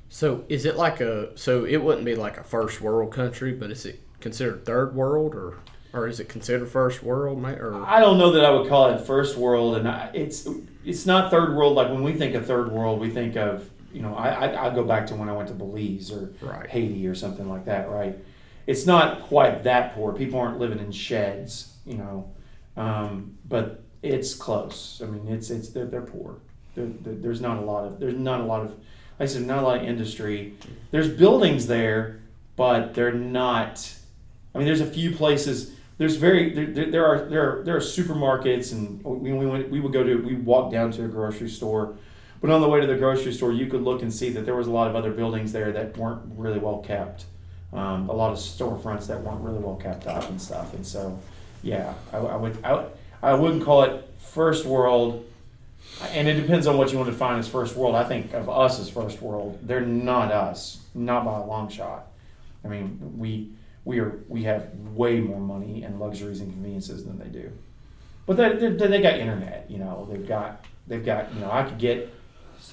So 0.08 0.44
is 0.48 0.64
it 0.64 0.76
like 0.76 1.00
a 1.00 1.36
so 1.36 1.64
it 1.64 1.78
wouldn't 1.78 2.04
be 2.04 2.14
like 2.14 2.38
a 2.38 2.44
first 2.44 2.80
world 2.80 3.12
country, 3.12 3.52
but 3.52 3.70
is 3.70 3.86
it 3.86 4.00
considered 4.20 4.64
third 4.64 4.94
world 4.94 5.34
or 5.34 5.58
or 5.96 6.06
is 6.06 6.20
it 6.20 6.28
considered 6.28 6.68
first 6.68 7.02
world? 7.02 7.42
Or 7.44 7.74
I 7.84 8.00
don't 8.00 8.18
know 8.18 8.30
that 8.32 8.44
I 8.44 8.50
would 8.50 8.68
call 8.68 8.90
it 8.90 9.00
first 9.00 9.36
world, 9.36 9.76
and 9.76 9.88
I, 9.88 10.10
it's 10.12 10.46
it's 10.84 11.06
not 11.06 11.30
third 11.30 11.56
world. 11.56 11.74
Like 11.74 11.88
when 11.90 12.02
we 12.02 12.12
think 12.12 12.34
of 12.34 12.46
third 12.46 12.70
world, 12.70 13.00
we 13.00 13.10
think 13.10 13.36
of 13.36 13.68
you 13.92 14.02
know 14.02 14.14
I 14.14 14.28
I, 14.46 14.66
I 14.70 14.74
go 14.74 14.84
back 14.84 15.06
to 15.08 15.14
when 15.16 15.28
I 15.28 15.32
went 15.32 15.48
to 15.48 15.54
Belize 15.54 16.12
or 16.12 16.30
Right. 16.40 16.68
Haiti 16.68 17.06
or 17.08 17.14
something 17.14 17.48
like 17.48 17.64
that, 17.64 17.88
right? 17.90 18.16
It's 18.66 18.84
not 18.86 19.22
quite 19.22 19.64
that 19.64 19.94
poor. 19.94 20.12
People 20.12 20.38
aren't 20.38 20.58
living 20.58 20.78
in 20.80 20.90
sheds, 20.92 21.72
you 21.86 21.96
know, 21.96 22.30
um, 22.76 23.36
but 23.48 23.82
it's 24.02 24.34
close. 24.34 25.00
I 25.02 25.06
mean, 25.06 25.26
it's 25.32 25.50
it's 25.50 25.70
they're, 25.70 25.86
they're 25.86 26.02
poor. 26.02 26.36
There- 26.74 26.86
there- 27.02 27.14
there's 27.14 27.40
not 27.40 27.56
a 27.58 27.62
lot 27.62 27.86
of 27.86 27.98
there's 28.00 28.14
not 28.14 28.40
a 28.40 28.44
lot 28.44 28.62
of 28.62 28.70
like 28.70 28.78
I 29.20 29.26
said 29.26 29.46
not 29.46 29.60
a 29.60 29.62
lot 29.66 29.78
of 29.78 29.84
industry. 29.84 30.54
There's 30.90 31.08
buildings 31.08 31.66
there, 31.66 32.20
but 32.56 32.92
they're 32.94 33.12
not. 33.14 33.92
I 34.54 34.58
mean, 34.58 34.66
there's 34.66 34.80
a 34.80 34.86
few 34.86 35.10
places. 35.14 35.72
There's 35.98 36.16
very 36.16 36.50
there, 36.52 36.90
there, 36.90 37.06
are 37.06 37.24
there 37.26 37.60
are 37.60 37.64
there 37.64 37.76
are 37.76 37.80
supermarkets 37.80 38.72
and 38.72 39.02
we, 39.02 39.32
we 39.32 39.46
went 39.46 39.70
we 39.70 39.80
would 39.80 39.92
go 39.92 40.04
to 40.04 40.16
we 40.16 40.34
walked 40.34 40.72
down 40.72 40.92
to 40.92 41.04
a 41.04 41.08
grocery 41.08 41.48
store, 41.48 41.96
but 42.40 42.50
on 42.50 42.60
the 42.60 42.68
way 42.68 42.80
to 42.80 42.86
the 42.86 42.96
grocery 42.96 43.32
store 43.32 43.52
you 43.52 43.66
could 43.66 43.82
look 43.82 44.02
and 44.02 44.12
see 44.12 44.28
that 44.30 44.44
there 44.44 44.54
was 44.54 44.66
a 44.66 44.70
lot 44.70 44.88
of 44.88 44.94
other 44.94 45.10
buildings 45.10 45.52
there 45.52 45.72
that 45.72 45.96
weren't 45.96 46.20
really 46.36 46.58
well 46.58 46.78
kept, 46.78 47.24
um, 47.72 48.10
a 48.10 48.12
lot 48.12 48.30
of 48.30 48.38
storefronts 48.38 49.06
that 49.06 49.22
weren't 49.22 49.40
really 49.40 49.58
well 49.58 49.76
kept 49.76 50.06
up 50.06 50.28
and 50.28 50.40
stuff. 50.40 50.74
And 50.74 50.86
so, 50.86 51.18
yeah, 51.62 51.94
I, 52.12 52.18
I 52.18 52.36
would 52.36 52.62
I, 52.62 52.84
I 53.22 53.32
wouldn't 53.32 53.64
call 53.64 53.82
it 53.84 54.06
first 54.18 54.66
world, 54.66 55.24
and 56.10 56.28
it 56.28 56.34
depends 56.34 56.66
on 56.66 56.76
what 56.76 56.92
you 56.92 56.98
want 56.98 57.06
to 57.06 57.12
define 57.12 57.38
as 57.38 57.48
first 57.48 57.74
world. 57.74 57.94
I 57.94 58.04
think 58.04 58.34
of 58.34 58.50
us 58.50 58.78
as 58.78 58.90
first 58.90 59.22
world. 59.22 59.60
They're 59.62 59.80
not 59.80 60.30
us, 60.30 60.82
not 60.94 61.24
by 61.24 61.38
a 61.38 61.44
long 61.44 61.70
shot. 61.70 62.08
I 62.62 62.68
mean, 62.68 63.14
we 63.16 63.55
we 63.86 64.00
are 64.00 64.20
we 64.28 64.42
have 64.42 64.68
way 64.94 65.20
more 65.20 65.40
money 65.40 65.82
and 65.84 65.98
luxuries 65.98 66.40
and 66.40 66.52
conveniences 66.52 67.04
than 67.06 67.18
they 67.18 67.28
do. 67.28 67.50
But 68.26 68.36
they, 68.36 68.56
they, 68.56 68.86
they 68.88 69.00
got 69.00 69.14
internet, 69.14 69.66
you 69.70 69.78
know. 69.78 70.06
They've 70.10 70.26
got 70.26 70.64
they've 70.88 71.04
got 71.04 71.32
you 71.32 71.40
know. 71.40 71.50
I 71.50 71.62
could 71.62 71.78
get 71.78 72.12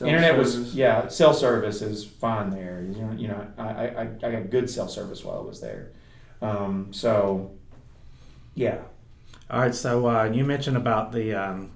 internet 0.02 0.38
was 0.38 0.52
Self-service. 0.54 0.74
yeah. 0.76 1.08
Cell 1.08 1.34
service 1.34 1.82
is 1.84 2.04
fine 2.04 2.50
there. 2.50 2.82
You 2.82 3.02
know, 3.02 3.12
you 3.14 3.28
know. 3.30 3.48
I 3.58 3.64
I, 3.64 3.86
I- 3.86 4.28
I 4.28 4.32
got 4.32 4.50
good 4.50 4.70
cell 4.70 4.88
service 4.90 5.24
while 5.24 5.38
I 5.38 5.42
was 5.42 5.62
there. 5.62 5.92
Um, 6.42 6.92
so 6.92 7.52
yeah, 8.56 8.80
All 9.50 9.62
right, 9.62 9.74
so 9.74 10.08
uh, 10.08 10.24
you 10.26 10.44
mentioned 10.44 10.78
about 10.78 11.12
the 11.12 11.34
um, 11.34 11.72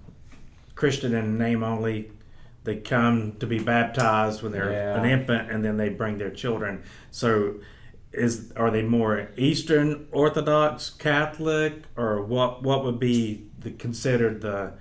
Christian 0.76 1.14
in 1.16 1.38
name 1.38 1.64
only. 1.64 2.12
They 2.66 2.76
come 2.78 3.34
to 3.40 3.48
be 3.48 3.60
baptized 3.60 4.42
when 4.44 4.52
they're 4.52 4.72
Yeah. 4.72 5.00
an 5.02 5.06
infant, 5.10 5.50
and 5.52 5.64
then 5.64 5.78
they 5.78 5.90
bring 5.90 6.18
their 6.18 6.30
children. 6.32 6.84
So, 7.12 7.56
is 8.14 8.52
are 8.56 8.72
they 8.72 8.82
more 8.82 9.30
Eastern 9.38 10.08
Orthodox 10.12 10.90
Catholic, 10.90 11.84
or 11.96 12.24
what? 12.24 12.64
What 12.64 12.84
would 12.84 13.00
be 13.00 13.48
the 13.60 13.72
considered 13.72 14.42
the 14.42 14.74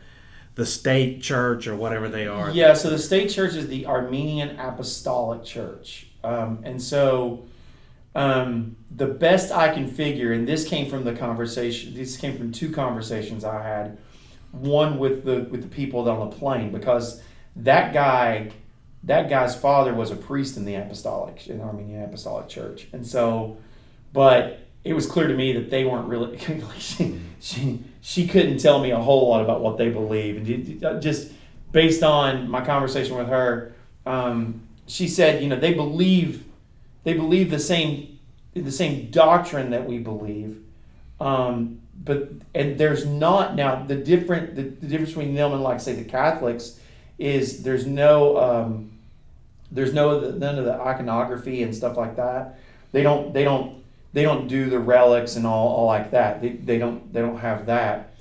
the 0.54 0.66
state 0.66 1.22
church 1.22 1.66
or 1.66 1.76
whatever 1.76 2.08
they 2.08 2.26
are? 2.26 2.50
Yeah, 2.50 2.74
so 2.74 2.90
the 2.90 2.98
state 2.98 3.30
church 3.30 3.54
is 3.54 3.68
the 3.68 3.86
Armenian 3.86 4.58
Apostolic 4.58 5.44
Church. 5.44 6.08
Um, 6.24 6.60
and 6.64 6.82
so 6.82 7.46
um, 8.14 8.76
the 8.90 9.06
best 9.06 9.52
I 9.52 9.72
can 9.72 9.86
figure, 9.86 10.32
and 10.32 10.48
this 10.48 10.66
came 10.66 10.88
from 10.88 11.04
the 11.04 11.12
conversation, 11.12 11.94
this 11.94 12.16
came 12.16 12.36
from 12.36 12.50
two 12.50 12.72
conversations 12.72 13.44
I 13.44 13.62
had. 13.62 13.98
One 14.52 14.98
with 14.98 15.24
the 15.24 15.46
with 15.50 15.62
the 15.62 15.68
people 15.68 16.08
on 16.08 16.30
the 16.30 16.34
plane 16.34 16.72
because 16.72 17.20
that 17.56 17.92
guy, 17.92 18.52
that 19.06 19.30
guy's 19.30 19.56
father 19.56 19.94
was 19.94 20.10
a 20.10 20.16
priest 20.16 20.56
in 20.56 20.64
the 20.64 20.74
apostolic 20.74 21.46
in 21.46 21.58
the 21.58 21.64
Armenian 21.64 22.02
Apostolic 22.02 22.48
Church, 22.48 22.88
and 22.92 23.06
so, 23.06 23.56
but 24.12 24.60
it 24.84 24.94
was 24.94 25.06
clear 25.06 25.26
to 25.28 25.34
me 25.34 25.52
that 25.52 25.70
they 25.70 25.84
weren't 25.84 26.08
really. 26.08 26.38
she, 26.78 27.20
she 27.40 27.80
she 28.00 28.26
couldn't 28.26 28.58
tell 28.58 28.80
me 28.80 28.90
a 28.90 28.98
whole 28.98 29.28
lot 29.28 29.42
about 29.42 29.60
what 29.60 29.78
they 29.78 29.88
believe, 29.88 30.36
and 30.36 31.02
just 31.02 31.32
based 31.72 32.02
on 32.02 32.48
my 32.50 32.64
conversation 32.64 33.16
with 33.16 33.28
her, 33.28 33.74
um, 34.06 34.60
she 34.86 35.08
said, 35.08 35.42
you 35.42 35.48
know, 35.48 35.56
they 35.56 35.74
believe 35.74 36.44
they 37.04 37.14
believe 37.14 37.50
the 37.50 37.60
same 37.60 38.18
the 38.54 38.72
same 38.72 39.10
doctrine 39.10 39.70
that 39.70 39.86
we 39.86 39.98
believe, 39.98 40.60
um, 41.20 41.80
but 42.02 42.30
and 42.54 42.76
there's 42.76 43.06
not 43.06 43.54
now 43.54 43.84
the 43.84 43.94
different 43.94 44.56
the, 44.56 44.62
the 44.62 44.86
difference 44.88 45.10
between 45.10 45.34
them 45.34 45.52
and 45.52 45.62
like 45.62 45.80
say 45.80 45.94
the 45.94 46.04
Catholics 46.04 46.80
is 47.18 47.62
there's 47.62 47.86
no 47.86 48.36
um, 48.38 48.95
there's 49.70 49.92
no 49.92 50.30
none 50.30 50.58
of 50.58 50.64
the 50.64 50.74
iconography 50.74 51.62
and 51.62 51.74
stuff 51.74 51.96
like 51.96 52.16
that. 52.16 52.58
They 52.92 53.02
don't 53.02 53.32
they 53.32 53.44
don't 53.44 53.82
they 54.12 54.22
don't 54.22 54.48
do 54.48 54.70
the 54.70 54.78
relics 54.78 55.36
and 55.36 55.46
all, 55.46 55.68
all 55.68 55.86
like 55.86 56.10
that. 56.12 56.40
They, 56.40 56.50
they 56.50 56.78
don't 56.78 57.12
they 57.12 57.20
don't 57.20 57.38
have 57.38 57.66
that, 57.66 58.14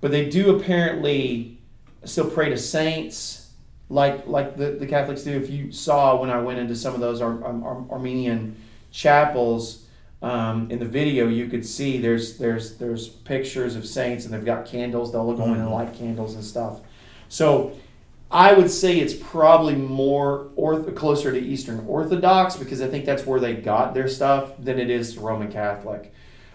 but 0.00 0.10
they 0.10 0.28
do 0.28 0.56
apparently 0.56 1.58
still 2.04 2.30
pray 2.30 2.48
to 2.50 2.58
saints 2.58 3.50
like 3.88 4.26
like 4.26 4.56
the, 4.56 4.72
the 4.72 4.86
Catholics 4.86 5.22
do. 5.22 5.32
If 5.32 5.50
you 5.50 5.72
saw 5.72 6.20
when 6.20 6.30
I 6.30 6.40
went 6.40 6.58
into 6.58 6.76
some 6.76 6.94
of 6.94 7.00
those 7.00 7.20
Ar- 7.20 7.44
Ar- 7.44 7.64
Ar- 7.64 7.86
Armenian 7.90 8.56
chapels, 8.90 9.86
um, 10.22 10.70
in 10.70 10.78
the 10.78 10.84
video, 10.84 11.26
you 11.28 11.48
could 11.48 11.66
see 11.66 11.98
there's 11.98 12.38
there's 12.38 12.76
there's 12.76 13.08
pictures 13.08 13.74
of 13.76 13.84
saints, 13.86 14.24
and 14.24 14.32
they've 14.32 14.44
got 14.44 14.64
candles. 14.64 15.12
They'll 15.12 15.32
go 15.34 15.44
in 15.44 15.60
and 15.60 15.70
light 15.70 15.94
candles 15.94 16.34
and 16.34 16.44
stuff. 16.44 16.80
So 17.28 17.76
I 18.32 18.54
would 18.54 18.70
say 18.70 18.98
it's 18.98 19.14
probably 19.14 19.74
more 19.74 20.46
closer 20.94 21.30
to 21.32 21.38
Eastern 21.38 21.84
Orthodox 21.86 22.56
because 22.56 22.80
I 22.80 22.88
think 22.88 23.04
that's 23.04 23.26
where 23.26 23.38
they 23.38 23.54
got 23.54 23.92
their 23.92 24.08
stuff 24.08 24.52
than 24.58 24.78
it 24.78 24.88
is 24.88 25.14
to 25.14 25.20
Roman 25.20 25.52
Catholic. 25.52 26.12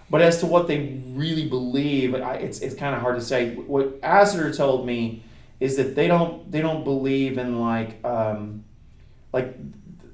But 0.10 0.22
as 0.22 0.40
to 0.40 0.48
what 0.48 0.68
they 0.68 1.02
really 1.08 1.48
believe, 1.48 2.16
it's 2.16 2.60
it's 2.60 2.76
kind 2.76 2.96
of 2.96 3.02
hard 3.02 3.16
to 3.16 3.22
say. 3.22 3.56
What 3.56 4.02
Assiter 4.02 4.56
told 4.56 4.86
me 4.86 5.24
is 5.60 5.76
that 5.78 5.96
they 5.96 6.08
don't 6.08 6.50
they 6.52 6.62
don't 6.62 6.84
believe 6.84 7.38
in 7.38 7.60
like 7.60 8.04
um, 8.06 8.64
like 9.32 9.56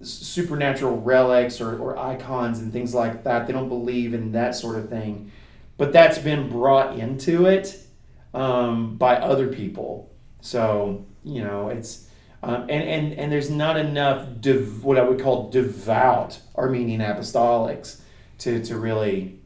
supernatural 0.01 0.99
relics 0.99 1.61
or, 1.61 1.77
or 1.79 1.97
icons 1.97 2.59
and 2.59 2.73
things 2.73 2.93
like 2.93 3.23
that. 3.23 3.47
They 3.47 3.53
don't 3.53 3.69
believe 3.69 4.13
in 4.13 4.31
that 4.33 4.55
sort 4.55 4.77
of 4.77 4.89
thing. 4.89 5.31
But 5.77 5.93
that's 5.93 6.17
been 6.17 6.49
brought 6.49 6.97
into 6.97 7.45
it 7.45 7.79
um, 8.33 8.97
by 8.97 9.15
other 9.15 9.47
people. 9.47 10.11
So, 10.41 11.05
you 11.23 11.43
know, 11.43 11.69
it's, 11.69 12.07
um, 12.41 12.63
and, 12.63 12.71
and, 12.71 13.13
and 13.13 13.31
there's 13.31 13.49
not 13.49 13.77
enough 13.77 14.27
dev, 14.41 14.83
what 14.83 14.97
I 14.97 15.03
would 15.03 15.21
call 15.21 15.49
devout 15.49 16.39
Armenian 16.55 17.01
apostolics 17.01 18.01
to, 18.39 18.63
to 18.65 18.77
really. 18.77 19.39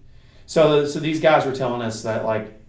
So, 0.45 0.85
so 0.87 0.99
these 0.99 1.19
guys 1.19 1.45
were 1.45 1.55
telling 1.55 1.81
us 1.81 2.03
that, 2.03 2.25
like, 2.25 2.59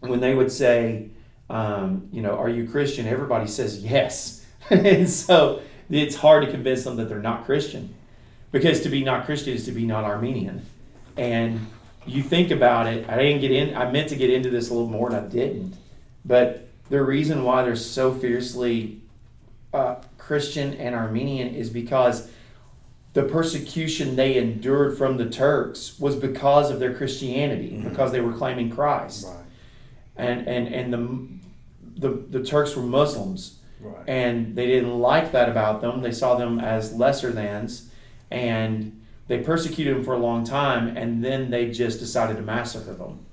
when 0.00 0.20
they 0.20 0.34
would 0.34 0.52
say, 0.52 1.10
um, 1.48 2.08
you 2.12 2.20
know, 2.20 2.36
are 2.36 2.48
you 2.48 2.68
Christian? 2.68 3.06
Everybody 3.06 3.46
says 3.46 3.82
yes. 3.82 4.44
and 4.70 5.08
so, 5.08 5.62
it's 5.90 6.16
hard 6.16 6.44
to 6.44 6.50
convince 6.50 6.84
them 6.84 6.96
that 6.96 7.08
they're 7.08 7.20
not 7.20 7.44
Christian. 7.44 7.94
Because 8.52 8.82
to 8.82 8.88
be 8.88 9.02
not 9.02 9.26
Christian 9.26 9.54
is 9.54 9.64
to 9.66 9.72
be 9.72 9.84
not 9.84 10.04
Armenian. 10.04 10.64
And 11.16 11.66
you 12.06 12.22
think 12.22 12.50
about 12.50 12.86
it, 12.86 13.08
I 13.08 13.16
didn't 13.16 13.40
get 13.40 13.50
in, 13.50 13.76
I 13.76 13.90
meant 13.90 14.08
to 14.10 14.16
get 14.16 14.30
into 14.30 14.50
this 14.50 14.70
a 14.70 14.74
little 14.74 14.88
more 14.88 15.08
and 15.08 15.16
I 15.16 15.28
didn't. 15.28 15.76
But 16.24 16.63
the 16.88 17.02
reason 17.02 17.44
why 17.44 17.62
they're 17.62 17.76
so 17.76 18.12
fiercely 18.12 19.00
uh, 19.72 19.96
Christian 20.18 20.74
and 20.74 20.94
Armenian 20.94 21.54
is 21.54 21.70
because 21.70 22.30
the 23.12 23.24
persecution 23.24 24.16
they 24.16 24.36
endured 24.36 24.98
from 24.98 25.16
the 25.16 25.28
Turks 25.28 25.98
was 25.98 26.16
because 26.16 26.70
of 26.70 26.80
their 26.80 26.94
Christianity, 26.94 27.70
mm-hmm. 27.70 27.88
because 27.88 28.12
they 28.12 28.20
were 28.20 28.32
claiming 28.32 28.70
Christ. 28.70 29.26
Right. 29.26 29.44
And, 30.16 30.46
and, 30.46 30.68
and 30.68 31.40
the, 32.00 32.08
the, 32.08 32.38
the 32.38 32.44
Turks 32.44 32.76
were 32.76 32.82
Muslims 32.82 33.58
Right. 33.84 34.08
And 34.08 34.56
they 34.56 34.66
didn't 34.66 34.98
like 34.98 35.32
that 35.32 35.48
about 35.48 35.80
them. 35.82 36.00
They 36.00 36.12
saw 36.12 36.36
them 36.36 36.58
as 36.58 36.94
lesser 36.94 37.30
thans, 37.30 37.90
and 38.30 39.00
they 39.28 39.38
persecuted 39.40 39.96
them 39.96 40.04
for 40.04 40.14
a 40.14 40.18
long 40.18 40.44
time, 40.44 40.96
and 40.96 41.22
then 41.22 41.50
they 41.50 41.70
just 41.70 41.98
decided 41.98 42.36
to 42.36 42.42
massacre 42.42 42.94
them 42.94 43.26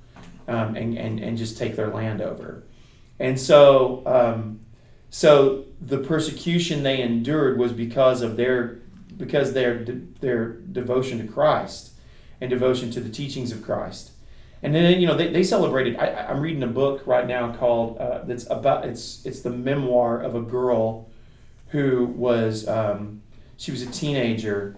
um, 0.48 0.76
and, 0.76 0.98
and, 0.98 1.20
and 1.20 1.38
just 1.38 1.58
take 1.58 1.76
their 1.78 1.90
land 1.90 2.22
over. 2.22 2.64
And 3.22 3.40
so, 3.40 4.02
um, 4.08 4.60
so 5.12 5.66
the 5.80 6.00
persecution 6.00 6.82
they 6.82 7.02
endured 7.02 7.60
was 7.60 7.72
because 7.72 8.24
of 8.24 8.36
their 8.36 8.80
because 9.16 9.54
their 9.54 9.86
their 10.22 10.54
devotion 10.54 11.20
to 11.20 11.32
Christ 11.32 11.92
and 12.42 12.50
devotion 12.50 12.90
to 12.92 13.00
the 13.00 13.10
teachings 13.10 13.52
of 13.52 13.62
Christ. 13.62 14.12
And 14.64 14.74
then 14.74 15.00
you 15.00 15.06
know 15.06 15.16
they, 15.16 15.32
they 15.32 15.44
celebrated. 15.44 15.98
I, 15.98 16.30
I'm 16.30 16.42
reading 16.42 16.64
a 16.64 16.68
book 16.68 17.06
right 17.06 17.28
now 17.28 17.54
called 17.54 18.00
uh, 18.00 18.24
that's 18.24 18.50
about 18.50 18.86
it's 18.86 19.24
it's 19.24 19.42
the 19.42 19.52
memoir 19.52 20.20
of 20.20 20.34
a 20.34 20.42
girl 20.42 21.08
who 21.68 22.06
was 22.06 22.68
um, 22.68 23.22
she 23.56 23.70
was 23.70 23.84
a 23.84 23.92
teenager 23.92 24.76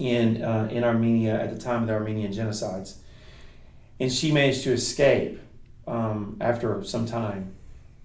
in 0.00 0.42
uh, 0.42 0.68
in 0.72 0.82
Armenia 0.82 1.40
at 1.40 1.54
the 1.54 1.60
time 1.60 1.82
of 1.82 1.86
the 1.86 1.94
Armenian 1.94 2.32
genocides, 2.32 2.96
and 4.00 4.12
she 4.12 4.32
managed 4.32 4.64
to 4.64 4.72
escape 4.72 5.40
um, 5.86 6.36
after 6.40 6.82
some 6.84 7.06
time, 7.06 7.54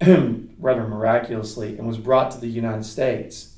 rather 0.00 0.86
miraculously, 0.86 1.78
and 1.78 1.86
was 1.86 1.98
brought 1.98 2.30
to 2.32 2.38
the 2.38 2.48
United 2.48 2.84
States, 2.84 3.56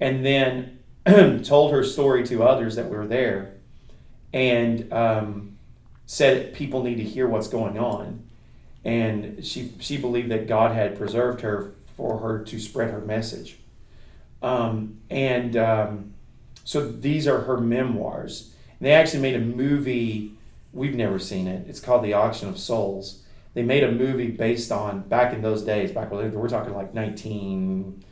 and 0.00 0.24
then 0.24 0.78
told 1.44 1.72
her 1.72 1.84
story 1.84 2.24
to 2.26 2.42
others 2.42 2.76
that 2.76 2.88
were 2.88 3.06
there, 3.06 3.54
and. 4.32 4.92
Um, 4.92 5.52
said 6.12 6.52
people 6.52 6.82
need 6.82 6.96
to 6.96 7.02
hear 7.02 7.26
what's 7.26 7.48
going 7.48 7.78
on. 7.78 8.22
And 8.84 9.42
she, 9.44 9.72
she 9.80 9.96
believed 9.96 10.30
that 10.30 10.46
God 10.46 10.72
had 10.72 10.98
preserved 10.98 11.40
her 11.40 11.72
for 11.96 12.18
her 12.18 12.44
to 12.44 12.58
spread 12.58 12.90
her 12.90 13.00
message. 13.00 13.56
Um, 14.42 14.98
and 15.08 15.56
um, 15.56 16.12
so 16.64 16.86
these 16.86 17.26
are 17.26 17.40
her 17.40 17.56
memoirs. 17.56 18.52
And 18.78 18.86
they 18.86 18.92
actually 18.92 19.20
made 19.20 19.36
a 19.36 19.40
movie. 19.40 20.34
We've 20.74 20.94
never 20.94 21.18
seen 21.18 21.46
it. 21.46 21.66
It's 21.66 21.80
called 21.80 22.04
The 22.04 22.12
Auction 22.12 22.48
of 22.48 22.58
Souls. 22.58 23.21
They 23.54 23.62
made 23.62 23.84
a 23.84 23.92
movie 23.92 24.30
based 24.30 24.72
on 24.72 25.00
back 25.00 25.34
in 25.34 25.42
those 25.42 25.62
days, 25.62 25.92
back 25.92 26.10
when 26.10 26.32
we're 26.32 26.48
talking 26.48 26.74
like 26.74 26.94
19, 26.94 28.02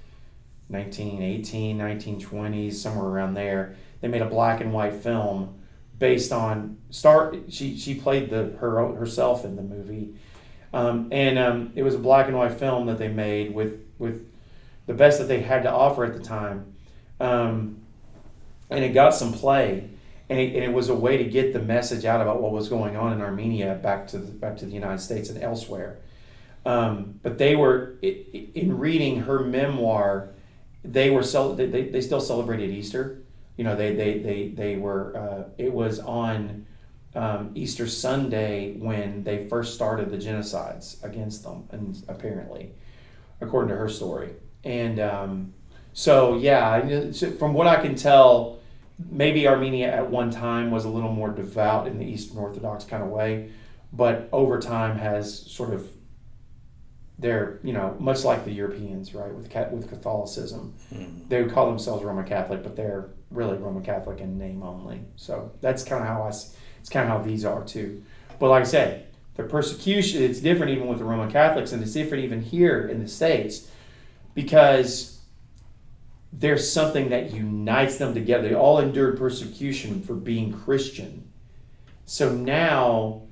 1918, 0.69 1.79
1920s, 1.79 2.75
somewhere 2.75 3.07
around 3.07 3.35
there. 3.35 3.77
They 4.01 4.09
made 4.09 4.23
a 4.23 4.27
black 4.27 4.61
and 4.61 4.73
white 4.73 4.95
film 4.95 5.61
based 5.99 6.33
on 6.33 6.79
start. 6.91 7.37
She 7.49 7.77
she 7.77 7.95
played 7.95 8.31
the 8.31 8.57
her 8.59 8.95
herself 8.95 9.45
in 9.45 9.57
the 9.57 9.63
movie, 9.63 10.15
um, 10.73 11.09
and 11.11 11.39
um, 11.39 11.73
it 11.75 11.83
was 11.83 11.95
a 11.95 11.99
black 11.99 12.27
and 12.27 12.37
white 12.37 12.53
film 12.53 12.87
that 12.87 12.99
they 12.99 13.09
made 13.09 13.55
with 13.55 13.81
with 13.99 14.27
the 14.87 14.95
best 14.95 15.19
that 15.21 15.29
they 15.29 15.41
had 15.41 15.63
to 15.63 15.71
offer 15.71 16.05
at 16.05 16.15
the 16.15 16.21
time, 16.21 16.75
um, 17.21 17.81
and 18.69 18.85
it 18.85 18.91
got 18.91 19.15
some 19.15 19.33
play. 19.33 19.89
And 20.31 20.39
it, 20.39 20.55
and 20.55 20.65
it, 20.65 20.73
was 20.73 20.89
a 20.89 20.95
way 20.95 21.17
to 21.17 21.25
get 21.25 21.53
the 21.53 21.59
message 21.59 22.05
out 22.05 22.21
about 22.21 22.41
what 22.41 22.53
was 22.53 22.69
going 22.69 22.97
on 22.97 23.13
in 23.13 23.21
Armenia 23.21 23.75
back 23.75 24.07
to 24.09 24.19
the, 24.19 24.31
back 24.31 24.57
to 24.59 24.65
the 24.65 24.73
United 24.73 25.01
States 25.01 25.29
and 25.29 25.43
elsewhere. 25.43 25.99
Um, 26.65 27.19
but 27.23 27.37
they 27.37 27.57
were 27.57 27.99
in 28.01 28.79
reading 28.79 29.23
her 29.23 29.41
memoir. 29.41 30.31
They 30.85 31.11
were 31.11 31.25
they, 31.25 31.67
they 31.67 32.01
still 32.01 32.21
celebrated 32.21 32.71
Easter 32.71 33.21
you 33.61 33.65
know, 33.65 33.77
they 33.77 33.95
they 33.95 34.19
they 34.21 34.49
they 34.49 34.77
were. 34.77 35.15
Uh, 35.15 35.51
it 35.59 35.71
was 35.71 35.99
on 35.99 36.65
um, 37.15 37.51
Easter 37.55 37.87
Sunday 37.87 38.73
when 38.79 39.23
they 39.23 39.47
first 39.49 39.75
started 39.75 40.11
the 40.11 40.17
genocides 40.17 41.05
against 41.05 41.43
them, 41.43 41.69
and 41.71 42.03
apparently, 42.09 42.71
according 43.43 43.69
to 43.69 43.77
her 43.77 43.91
story, 43.91 44.31
and 44.65 44.99
um, 44.99 45.53
so 45.93 46.39
yeah, 46.39 47.11
from 47.39 47.53
what 47.53 47.67
I 47.67 47.83
can 47.83 47.97
tell, 47.97 48.60
maybe 49.09 49.47
Armenia 49.47 49.93
at 49.93 50.11
one 50.11 50.31
time 50.31 50.71
was 50.71 50.85
a 50.85 50.89
little 50.89 51.13
more 51.13 51.31
devout 51.31 51.87
in 51.87 51.99
the 51.99 52.05
Eastern 52.05 52.39
Orthodox 52.39 52.85
kind 52.85 53.03
of 53.03 53.09
way, 53.09 53.51
but 53.93 54.29
over 54.33 54.61
time 54.61 54.99
has 54.99 55.51
sort 55.51 55.73
of 55.73 55.89
they're 57.19 57.61
you 57.63 57.73
know 57.73 57.95
much 57.99 58.25
like 58.25 58.45
the 58.45 58.53
Europeans, 58.53 59.15
right? 59.15 59.33
With 59.33 59.53
with 59.73 59.89
Catholicism, 59.89 60.75
mm-hmm. 60.93 61.29
they 61.29 61.43
would 61.43 61.53
call 61.53 61.67
themselves 61.67 62.03
Roman 62.03 62.25
Catholic, 62.25 62.63
but 62.63 62.77
they're 62.77 63.11
really 63.31 63.57
Roman 63.59 63.83
Catholic 63.83 64.21
in 64.21 64.39
name 64.39 64.63
only. 64.63 65.01
So 65.17 65.53
that's 65.61 65.85
kind 65.85 66.03
of 66.03 66.09
how 66.09 66.23
I, 66.23 66.29
it's 66.29 66.89
kind 66.91 67.09
of 67.09 67.09
how 67.09 67.23
these 67.23 67.45
are 67.45 67.63
too. 67.63 68.03
But 68.39 68.49
like 68.49 68.63
I 68.63 68.67
said, 68.67 69.07
the 69.37 69.45
persecution, 69.45 70.23
it's 70.23 70.41
different 70.41 70.73
even 70.73 70.89
with 70.89 70.99
the 70.99 71.05
Roman 71.05 71.31
Catholics, 71.31 71.73
and 71.73 71.83
it's 71.83 71.93
different 71.93 72.25
even 72.25 72.43
here 72.43 72.89
in 72.89 73.03
the 73.03 73.09
States 73.09 73.69
because 74.35 75.20
there's 76.33 76.71
something 76.71 77.11
that 77.11 77.33
unites 77.33 77.97
them 77.97 78.15
together. 78.15 78.49
They 78.49 78.55
all 78.55 78.79
endured 78.79 79.19
persecution 79.19 80.03
for 80.03 80.15
being 80.15 80.53
Christian. 80.53 81.31
So 82.07 82.33
now 82.33 83.23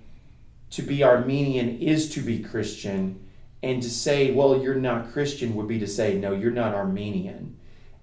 to 0.71 0.83
be 0.83 1.03
Armenian 1.03 1.79
is 1.79 2.11
to 2.15 2.21
be 2.21 2.43
Christian. 2.43 3.25
And 3.63 3.83
to 3.83 3.91
say, 3.91 4.31
well, 4.31 4.63
you're 4.63 4.77
not 4.77 5.13
Christian 5.13 5.57
would 5.57 5.67
be 5.67 5.81
to 5.81 5.87
say, 5.87 6.15
no, 6.15 6.33
you're 6.33 6.53
not 6.53 6.75
Armenian 6.75 7.59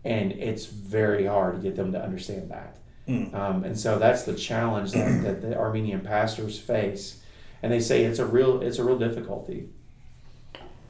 and 0.06 0.32
it's 0.34 0.68
very 0.68 1.26
hard 1.26 1.56
to 1.56 1.62
get 1.62 1.76
them 1.76 1.92
to 1.92 2.02
understand 2.02 2.52
that. 2.52 2.78
Mm. 3.08 3.34
Um, 3.34 3.64
and 3.64 3.78
so 3.78 3.98
that's 3.98 4.24
the 4.24 4.36
challenge 4.36 4.92
that, 4.92 5.24
that 5.24 5.42
the 5.42 5.58
Armenian 5.58 6.02
pastors 6.02 6.58
face, 6.58 7.22
and 7.62 7.74
they 7.74 7.80
say 7.80 8.06
it's 8.06 8.20
a 8.20 8.26
real 8.26 8.62
it's 8.62 8.78
a 8.78 8.84
real 8.84 9.00
difficulty. 9.00 9.70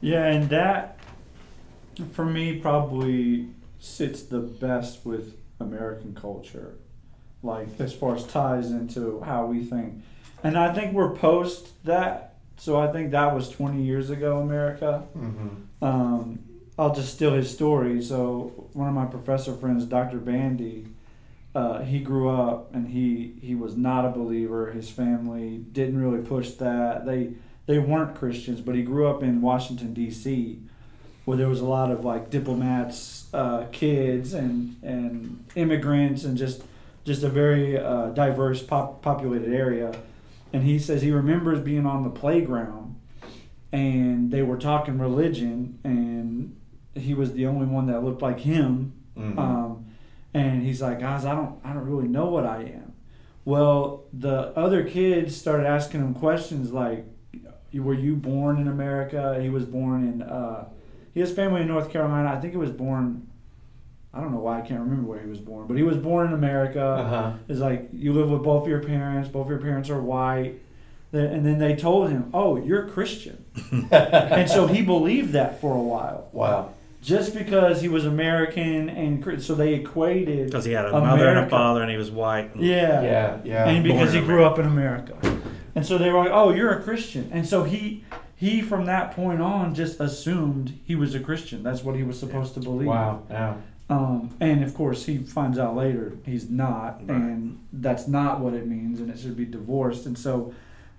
Yeah, 0.02 0.26
and 0.26 0.48
that 0.50 0.98
for 2.12 2.26
me 2.26 2.60
probably 2.60 3.48
sits 3.78 4.22
the 4.22 4.40
best 4.40 5.04
with 5.04 5.36
American 5.60 6.14
culture, 6.14 6.76
like 7.42 7.68
as 7.78 7.92
far 7.92 8.16
as 8.16 8.24
ties 8.24 8.70
into 8.70 9.20
how 9.20 9.46
we 9.46 9.64
think, 9.64 10.02
and 10.42 10.56
I 10.56 10.72
think 10.72 10.92
we're 10.92 11.14
post 11.14 11.84
that. 11.84 12.34
So 12.58 12.80
I 12.80 12.90
think 12.90 13.10
that 13.10 13.34
was 13.34 13.50
20 13.50 13.82
years 13.82 14.08
ago, 14.08 14.40
America. 14.40 15.04
Mm-hmm. 15.16 15.84
Um, 15.84 16.38
I'll 16.78 16.94
just 16.94 17.14
steal 17.14 17.32
his 17.32 17.50
story. 17.50 18.02
So 18.02 18.68
one 18.72 18.88
of 18.88 18.94
my 18.94 19.06
professor 19.06 19.54
friends, 19.54 19.84
Dr. 19.84 20.18
Bandy, 20.18 20.86
uh, 21.54 21.82
he 21.82 22.00
grew 22.00 22.28
up 22.28 22.74
and 22.74 22.88
he 22.88 23.34
he 23.40 23.54
was 23.54 23.76
not 23.76 24.04
a 24.04 24.10
believer. 24.10 24.72
His 24.72 24.90
family 24.90 25.56
didn't 25.56 25.98
really 25.98 26.22
push 26.22 26.50
that. 26.52 27.06
They 27.06 27.32
they 27.64 27.78
weren't 27.78 28.14
Christians, 28.14 28.60
but 28.60 28.74
he 28.74 28.82
grew 28.82 29.08
up 29.08 29.22
in 29.22 29.40
Washington 29.40 29.94
D.C., 29.94 30.60
where 31.24 31.36
there 31.36 31.48
was 31.48 31.60
a 31.60 31.64
lot 31.64 31.90
of 31.90 32.04
like 32.04 32.28
diplomats, 32.28 33.15
uh, 33.36 33.66
kids, 33.72 34.34
and 34.34 34.76
and 34.82 35.44
immigrants, 35.54 36.24
and 36.24 36.36
just 36.36 36.62
just 37.04 37.22
a 37.22 37.28
very 37.28 37.78
uh, 37.78 38.06
diverse 38.08 38.62
pop- 38.62 39.02
populated 39.02 39.52
area. 39.54 39.94
And 40.52 40.62
he 40.64 40.78
says 40.78 41.02
he 41.02 41.10
remembers 41.10 41.60
being 41.60 41.86
on 41.86 42.02
the 42.02 42.10
playground 42.10 42.98
and 43.72 44.30
they 44.30 44.42
were 44.42 44.56
talking 44.56 44.98
religion 44.98 45.78
and 45.84 46.56
he 46.94 47.14
was 47.14 47.32
the 47.34 47.46
only 47.46 47.66
one 47.66 47.86
that 47.86 48.02
looked 48.02 48.22
like 48.22 48.40
him. 48.40 48.92
Mhm. 49.16 49.38
Um, 49.38 49.86
and 50.32 50.62
he's 50.62 50.80
like, 50.80 51.00
guys, 51.00 51.24
I 51.24 51.34
don't, 51.34 51.58
I 51.64 51.72
don't 51.72 51.84
really 51.84 52.08
know 52.08 52.26
what 52.26 52.46
I 52.46 52.62
am. 52.62 52.92
Well, 53.44 54.04
the 54.12 54.56
other 54.56 54.84
kids 54.84 55.36
started 55.36 55.66
asking 55.66 56.00
him 56.00 56.14
questions 56.14 56.72
like, 56.72 57.04
"Were 57.74 57.94
you 57.94 58.16
born 58.16 58.58
in 58.58 58.66
America?" 58.66 59.38
He 59.40 59.48
was 59.48 59.64
born 59.64 60.02
in. 60.08 60.22
Uh, 60.22 60.68
he 61.16 61.20
has 61.20 61.32
family 61.32 61.62
in 61.62 61.68
North 61.68 61.90
Carolina. 61.90 62.30
I 62.30 62.38
think 62.38 62.52
he 62.52 62.58
was 62.58 62.70
born. 62.70 63.26
I 64.12 64.20
don't 64.20 64.32
know 64.32 64.38
why 64.40 64.58
I 64.58 64.60
can't 64.60 64.80
remember 64.80 65.08
where 65.08 65.18
he 65.18 65.26
was 65.30 65.38
born, 65.40 65.66
but 65.66 65.78
he 65.78 65.82
was 65.82 65.96
born 65.96 66.26
in 66.26 66.34
America. 66.34 66.82
Uh-huh. 66.84 67.32
It's 67.48 67.58
like 67.60 67.88
you 67.90 68.12
live 68.12 68.28
with 68.30 68.42
both 68.42 68.68
your 68.68 68.80
parents. 68.82 69.30
Both 69.30 69.48
your 69.48 69.58
parents 69.58 69.88
are 69.88 70.00
white. 70.00 70.60
And 71.12 71.46
then 71.46 71.56
they 71.58 71.74
told 71.74 72.10
him, 72.10 72.28
"Oh, 72.34 72.56
you're 72.62 72.86
Christian," 72.88 73.42
and 73.90 74.50
so 74.50 74.66
he 74.66 74.82
believed 74.82 75.32
that 75.32 75.58
for 75.62 75.74
a 75.74 75.80
while, 75.80 76.28
Wow. 76.32 76.74
just 77.00 77.32
because 77.34 77.80
he 77.80 77.88
was 77.88 78.04
American 78.04 78.90
and 78.90 79.42
so 79.42 79.54
they 79.54 79.72
equated. 79.72 80.48
Because 80.48 80.66
he 80.66 80.72
had 80.72 80.84
a 80.84 80.92
mother 80.92 81.28
and 81.28 81.38
a 81.38 81.48
father, 81.48 81.80
and 81.80 81.90
he 81.90 81.96
was 81.96 82.10
white. 82.10 82.54
and- 82.54 82.62
Yeah, 82.62 83.00
Yeah, 83.02 83.36
yeah. 83.44 83.68
and 83.70 83.82
because 83.82 84.12
he 84.12 84.18
Born 84.18 84.30
in 84.30 84.36
grew 84.36 84.44
up 84.44 84.58
in 84.58 84.66
America, 84.66 85.16
and 85.74 85.86
so 85.86 85.96
they 85.96 86.10
were 86.10 86.18
like, 86.18 86.32
"Oh, 86.32 86.50
you're 86.52 86.72
a 86.72 86.82
Christian," 86.82 87.30
and 87.32 87.46
so 87.48 87.62
he 87.64 88.04
he 88.36 88.60
from 88.60 88.84
that 88.84 89.12
point 89.12 89.40
on 89.40 89.74
just 89.74 89.98
assumed 89.98 90.78
he 90.84 90.94
was 90.94 91.14
a 91.14 91.20
Christian. 91.20 91.62
That's 91.62 91.82
what 91.82 91.96
he 91.96 92.02
was 92.02 92.18
supposed 92.18 92.54
to 92.54 92.60
believe. 92.60 92.88
Wow. 92.88 93.22
Yeah. 93.30 93.54
Um, 93.88 94.30
and 94.40 94.62
of 94.64 94.74
course, 94.74 95.06
he 95.06 95.18
finds 95.18 95.58
out 95.58 95.76
later 95.76 96.12
he's 96.24 96.50
not, 96.50 97.00
Right. 97.06 97.16
and 97.16 97.58
that's 97.72 98.06
not 98.08 98.40
what 98.40 98.52
it 98.52 98.66
means, 98.66 99.00
and 99.00 99.10
it 99.10 99.18
should 99.18 99.36
be 99.36 99.44
divorced. 99.46 100.06
And 100.06 100.18
so, 100.18 100.52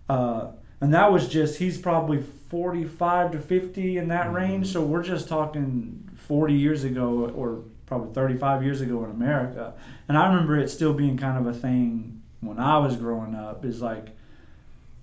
uh, 0.10 0.48
and 0.82 0.94
that 0.94 1.12
was 1.12 1.28
just 1.28 1.60
he's 1.60 1.78
probably 1.78 2.24
forty-five 2.50 3.32
to 3.34 3.40
fifty 3.40 3.98
in 3.98 4.08
that 4.08 4.28
Mhm. 4.28 4.34
range. 4.34 4.68
So 4.72 4.84
we're 4.84 5.04
just 5.04 5.28
talking 5.28 6.04
forty 6.16 6.54
years 6.54 6.84
ago, 6.86 7.30
or 7.36 7.60
probably 7.88 8.14
thirty-five 8.14 8.64
years 8.64 8.80
ago 8.82 9.04
in 9.04 9.12
America. 9.12 9.74
And 10.08 10.18
I 10.18 10.30
remember 10.30 10.58
it 10.58 10.70
still 10.70 10.94
being 10.94 11.18
kind 11.18 11.38
of 11.38 11.46
a 11.46 11.54
thing 11.58 12.22
when 12.42 12.58
I 12.58 12.78
was 12.78 12.96
growing 12.96 13.36
up. 13.36 13.66
Is 13.66 13.82
like, 13.82 14.16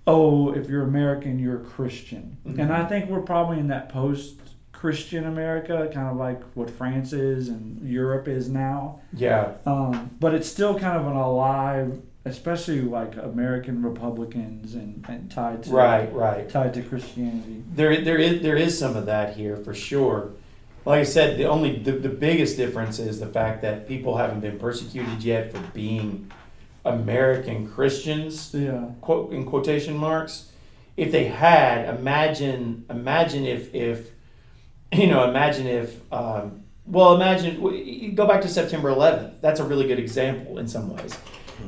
oh, 0.07 0.53
if 0.53 0.69
you're 0.69 0.83
American, 0.83 1.39
you're 1.39 1.57
a 1.61 1.65
Christian. 1.65 2.37
Mhm. 2.47 2.59
And 2.59 2.73
I 2.73 2.85
think 2.85 3.09
we're 3.09 3.21
probably 3.21 3.59
in 3.59 3.67
that 3.69 3.89
post. 3.89 4.35
Christian 4.71 5.25
America, 5.25 5.89
kind 5.91 6.09
of 6.09 6.17
like 6.17 6.43
what 6.53 6.69
France 6.69 7.11
is 7.13 7.47
and 7.49 7.81
Europe 7.89 8.27
is 8.27 8.49
now. 8.49 8.99
Yeah. 9.13 9.53
Um, 9.65 10.11
but 10.19 10.35
it's 10.35 10.47
still 10.47 10.77
kind 10.77 10.99
of 10.99 11.07
an 11.07 11.15
alive, 11.15 11.99
especially 12.25 12.81
like 12.81 13.15
American 13.15 13.81
Republicans 13.81 14.75
and, 14.75 15.03
and 15.07 15.31
tied 15.31 15.63
to 15.63 15.69
Right. 15.71 16.13
Right. 16.13 16.47
tied 16.49 16.73
to 16.75 16.83
Christianity. 16.83 17.63
There, 17.73 17.99
there 18.01 18.17
is 18.17 18.41
there 18.43 18.57
is 18.57 18.77
some 18.77 18.95
of 18.95 19.05
that 19.07 19.35
here 19.35 19.55
for 19.55 19.73
sure. 19.73 20.31
Like 20.85 20.99
I 20.99 21.03
said, 21.03 21.37
the 21.39 21.45
only 21.45 21.79
the, 21.79 21.93
the 21.93 22.09
biggest 22.09 22.57
difference 22.57 22.99
is 22.99 23.19
the 23.19 23.27
fact 23.27 23.61
that 23.63 23.87
people 23.87 24.17
haven't 24.17 24.41
been 24.41 24.59
persecuted 24.59 25.23
yet 25.23 25.51
for 25.51 25.61
being 25.73 26.29
American 26.85 27.69
Christians, 27.69 28.53
Yeah, 28.53 28.85
quote 29.01 29.33
in 29.33 29.45
quotation 29.45 29.97
marks. 29.97 30.51
If 30.95 31.11
they 31.11 31.25
had, 31.25 31.89
imagine 31.95 32.85
imagine 32.89 33.45
if 33.45 33.73
if 33.73 34.11
you 34.93 35.07
know 35.07 35.27
imagine 35.27 35.67
if 35.67 35.99
um, 36.13 36.63
well 36.85 37.15
imagine 37.15 38.15
go 38.15 38.27
back 38.27 38.41
to 38.41 38.47
September 38.47 38.89
11th. 38.89 39.41
That's 39.41 39.59
a 39.59 39.65
really 39.65 39.87
good 39.87 39.99
example 39.99 40.59
in 40.59 40.67
some 40.67 40.95
ways. 40.95 41.17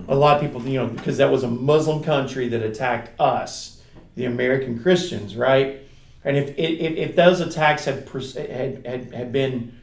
A 0.10 0.16
lot 0.16 0.36
of 0.36 0.42
people, 0.42 0.62
you 0.62 0.80
know, 0.80 0.88
because 0.88 1.18
that 1.18 1.32
was 1.32 1.44
a 1.44 1.48
Muslim 1.50 2.04
country 2.04 2.48
that 2.50 2.62
attacked 2.62 3.20
us, 3.20 3.82
the 4.16 4.26
American 4.26 4.82
Christians, 4.82 5.36
right? 5.36 5.80
And 6.24 6.38
if 6.38 6.50
if, 6.58 6.98
if 6.98 7.16
those 7.16 7.40
attacks 7.40 7.86
had, 7.86 8.08
had 8.08 8.86
had 8.86 9.14
had 9.14 9.32
been 9.32 9.78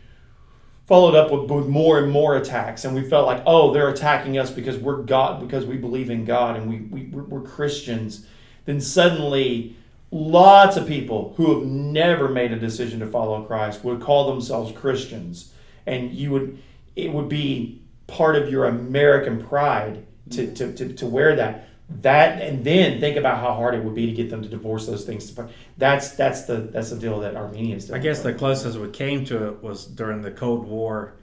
followed 0.86 1.14
up 1.14 1.30
with, 1.30 1.50
with 1.50 1.66
more 1.66 1.98
and 1.98 2.10
more 2.10 2.36
attacks, 2.36 2.84
and 2.84 2.94
we 2.94 3.08
felt 3.08 3.26
like, 3.26 3.42
oh, 3.46 3.72
they're 3.72 3.88
attacking 3.88 4.38
us 4.38 4.50
because 4.50 4.76
we're 4.76 5.02
God, 5.02 5.40
because 5.40 5.64
we 5.64 5.76
believe 5.76 6.10
in 6.10 6.24
God, 6.24 6.56
and 6.56 6.68
we, 6.68 6.80
we 6.80 7.06
we're, 7.08 7.40
Christians, 7.40 8.26
then 8.66 8.80
suddenly 8.80 9.76
lots 10.10 10.76
of 10.76 10.86
people 10.86 11.34
who 11.36 11.58
have 11.58 11.66
never 11.66 12.28
made 12.28 12.52
a 12.52 12.58
decision 12.58 13.00
to 13.00 13.06
follow 13.06 13.42
Christ 13.42 13.82
would 13.84 14.00
call 14.00 14.30
themselves 14.30 14.72
Christians, 14.72 15.52
and 15.86 16.12
you 16.12 16.30
would 16.30 16.58
it 16.96 17.12
would 17.12 17.28
be 17.28 17.80
part 18.06 18.36
of 18.36 18.50
your 18.50 18.66
American 18.66 19.42
pride 19.42 20.04
to, 20.30 20.54
to, 20.54 20.72
to, 20.74 20.92
to 20.92 21.06
wear 21.06 21.34
that. 21.36 21.68
That 22.00 22.40
and 22.40 22.64
then 22.64 22.98
think 22.98 23.16
about 23.18 23.38
how 23.40 23.52
hard 23.52 23.74
it 23.74 23.84
would 23.84 23.94
be 23.94 24.06
to 24.06 24.12
get 24.12 24.30
them 24.30 24.42
to 24.42 24.48
divorce 24.48 24.86
those 24.86 25.04
things. 25.04 25.36
That's 25.76 26.12
that's 26.12 26.42
the 26.42 26.56
that's 26.56 26.90
the 26.90 26.96
deal 26.98 27.20
that 27.20 27.36
Armenia 27.36 27.76
is 27.76 27.86
doing. 27.86 28.00
I 28.00 28.02
guess 28.02 28.22
the 28.22 28.32
closest 28.32 28.78
we 28.78 28.88
came 28.88 29.24
to 29.26 29.48
it 29.48 29.62
was 29.62 29.84
during 29.84 30.22
the 30.22 30.30
Cold 30.30 30.66
War 30.66 31.14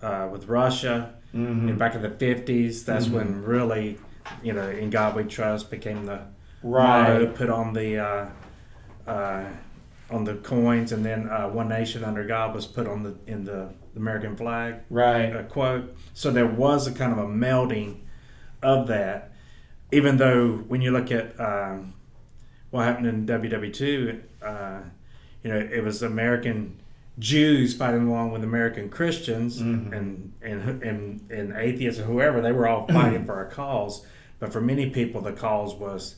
uh, 0.00 0.28
with 0.32 0.48
Russia. 0.48 1.14
Mhm. 1.34 1.68
And 1.68 1.78
back 1.78 1.94
in 1.94 2.02
the 2.02 2.10
50s, 2.10 2.84
that's 2.84 3.06
Mhm. 3.06 3.12
when 3.12 3.42
really, 3.44 3.98
you 4.42 4.52
know, 4.54 4.68
In 4.68 4.90
God 4.90 5.14
We 5.14 5.24
Trust 5.24 5.70
became 5.70 6.06
the 6.06 6.20
right. 6.62 7.08
motto 7.08 7.26
put 7.26 7.50
on 7.50 7.72
the 7.74 7.98
uh, 7.98 8.26
uh, 9.06 9.44
on 10.10 10.24
the 10.24 10.34
coins, 10.36 10.92
and 10.92 11.04
then 11.04 11.28
uh, 11.28 11.48
"One 11.48 11.68
Nation 11.68 12.02
Under 12.04 12.24
God" 12.24 12.54
was 12.54 12.66
put 12.66 12.86
on 12.86 13.02
the 13.02 13.14
in 13.26 13.44
the 13.44 13.68
American 13.94 14.36
flag 14.36 14.76
Right. 14.88 15.34
a 15.36 15.42
quote. 15.42 15.94
So 16.14 16.30
there 16.30 16.46
was 16.46 16.86
a 16.86 16.92
kind 16.92 17.12
of 17.12 17.18
a 17.18 17.26
melding 17.26 17.96
of 18.62 18.86
that. 18.88 19.31
Even 19.92 20.16
though 20.16 20.56
when 20.68 20.80
you 20.80 20.90
look 20.90 21.10
at 21.12 21.38
um, 21.38 21.92
what 22.70 22.84
happened 22.84 23.06
in 23.06 23.26
WW2, 23.26 24.20
uh, 24.42 24.78
you 25.44 25.50
know, 25.50 25.58
it 25.58 25.84
was 25.84 26.02
American 26.02 26.78
Jews 27.18 27.74
fighting 27.76 28.08
along 28.08 28.32
with 28.32 28.42
American 28.42 28.88
Christians 28.88 29.60
Mhm. 29.60 29.92
and, 29.92 30.32
and 30.42 30.82
and 30.82 31.30
and 31.30 31.52
atheists 31.56 32.00
or 32.00 32.04
whoever. 32.04 32.40
They 32.40 32.52
were 32.52 32.66
all 32.66 32.86
fighting 32.92 33.24
for 33.26 33.46
a 33.46 33.50
cause. 33.50 34.06
But 34.38 34.52
for 34.52 34.60
many 34.60 34.90
people, 34.90 35.20
the 35.20 35.32
cause 35.32 35.74
was, 35.74 36.16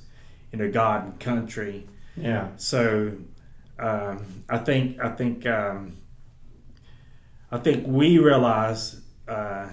you 0.52 0.58
know, 0.58 0.70
God 0.70 1.04
and 1.04 1.20
country. 1.20 1.86
Yeah. 2.16 2.48
So 2.56 3.12
um, 3.78 4.24
I 4.48 4.58
think 4.58 5.00
I 5.00 5.08
think 5.10 5.44
um, 5.46 5.96
I 7.50 7.58
think 7.58 7.86
we 7.88 8.18
realize 8.18 9.00
uh, 9.26 9.68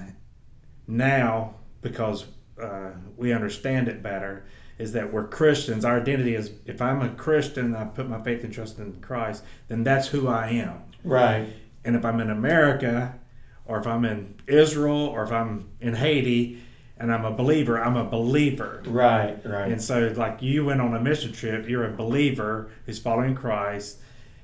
now 0.88 1.54
because 1.82 2.26
uh, 2.62 2.92
we 3.18 3.34
understand 3.34 3.88
it 3.88 4.02
better 4.04 4.46
is 4.78 4.94
that 4.94 5.14
we're 5.14 5.28
Christians. 5.28 5.86
Our 5.86 6.02
identity 6.02 6.36
is 6.36 6.52
if 6.66 6.82
I'm 6.82 7.02
a 7.02 7.10
Christian, 7.10 7.66
and 7.66 7.78
I 7.78 7.86
put 7.86 8.10
my 8.10 8.22
faith 8.22 8.44
and 8.44 8.52
trust 8.52 8.80
in 8.80 9.00
Christ, 9.02 9.44
then 9.68 9.84
that's 9.84 10.08
who 10.08 10.28
I 10.28 10.48
am. 10.50 10.82
Right. 11.04 11.48
And 11.84 11.96
if 11.96 12.04
I'm 12.04 12.20
in 12.20 12.30
America, 12.30 13.20
or 13.66 13.80
if 13.80 13.88
I'm 13.88 14.06
in 14.06 14.36
Israel, 14.48 15.08
or 15.08 15.24
if 15.24 15.32
I'm 15.32 15.70
in 15.80 15.94
Haiti, 15.94 16.62
and 16.98 17.12
I'm 17.12 17.26
a 17.26 17.32
believer, 17.32 17.82
I'm 17.84 17.96
a 17.96 18.04
believer. 18.04 18.84
Right. 18.86 19.40
Right. 19.46 19.72
And 19.72 19.82
so, 19.82 20.14
like 20.16 20.42
you 20.42 20.66
went 20.66 20.82
on 20.82 20.96
a 20.96 21.00
mission 21.00 21.32
trip, 21.32 21.68
you're 21.68 21.86
a 21.86 21.94
believer 21.94 22.70
who's 22.86 23.00
following 23.00 23.36
Christ. 23.36 23.98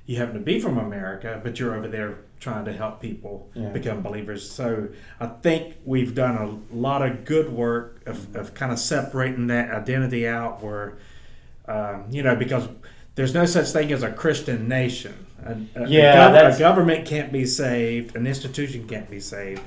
You 0.08 0.16
happen 0.16 0.32
to 0.36 0.40
be 0.40 0.58
from 0.58 0.78
America, 0.78 1.38
but 1.44 1.60
you're 1.60 1.74
over 1.76 1.86
there 1.86 2.14
trying 2.40 2.64
to 2.64 2.72
help 2.72 3.02
people 3.02 3.50
Yeah. 3.52 3.68
become 3.68 4.00
believers. 4.00 4.50
So, 4.50 4.88
I 5.20 5.26
think 5.26 5.74
we've 5.84 6.14
done 6.14 6.36
a 6.36 6.74
lot 6.74 7.02
of 7.06 7.26
good 7.26 7.52
work 7.52 8.00
of, 8.06 8.34
of 8.34 8.54
kind 8.54 8.72
of 8.72 8.78
separating 8.78 9.48
that 9.48 9.70
identity 9.70 10.26
out, 10.26 10.62
where, 10.64 10.94
um, 11.66 12.04
you 12.10 12.22
know, 12.22 12.34
because 12.34 12.68
there's 13.16 13.34
no 13.34 13.44
such 13.44 13.68
thing 13.68 13.92
as 13.92 14.02
a 14.02 14.10
Christian 14.10 14.66
nation. 14.66 15.26
A, 15.44 15.50
a- 15.76 15.84
a 15.84 15.88
Yeah, 15.88 16.14
gov- 16.16 16.32
that's- 16.32 16.56
a 16.56 16.58
government 16.58 17.04
can't 17.04 17.30
be 17.30 17.44
saved, 17.44 18.16
an 18.16 18.26
institution 18.26 18.88
can't 18.88 19.10
be 19.10 19.20
saved. 19.20 19.60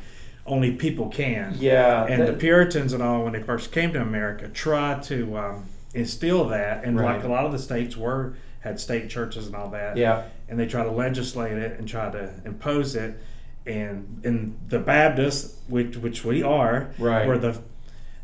Only 0.47 0.71
people 0.71 1.09
can. 1.09 1.53
yeah. 1.59 2.05
And 2.07 2.27
the 2.27 2.33
Puritans 2.33 2.93
and 2.93 3.03
all, 3.03 3.25
when 3.25 3.33
they 3.33 3.43
first 3.43 3.71
came 3.71 3.93
to 3.93 4.01
America, 4.01 4.47
tried 4.47 5.03
to 5.03 5.37
um, 5.37 5.65
instill 5.93 6.45
that, 6.47 6.83
and 6.83 6.99
Right. 6.99 7.17
like 7.17 7.23
a 7.23 7.27
lot 7.27 7.45
of 7.45 7.51
the 7.51 7.59
states 7.59 7.95
were 7.95 8.33
had 8.61 8.79
state 8.79 9.09
churches 9.09 9.47
and 9.47 9.55
all 9.55 9.69
that, 9.69 9.97
yeah. 9.97 10.23
and 10.47 10.59
they 10.59 10.65
try 10.67 10.83
to 10.83 10.91
legislate 10.91 11.57
it 11.57 11.77
and 11.79 11.87
try 11.87 12.09
to 12.11 12.31
impose 12.45 12.95
it, 12.95 13.15
and 13.65 14.21
in 14.23 14.57
the 14.69 14.79
Baptists, 14.79 15.59
which 15.67 15.97
which 15.97 16.23
we 16.23 16.41
are, 16.43 16.89
Right. 16.97 17.27
were 17.27 17.37
the 17.37 17.59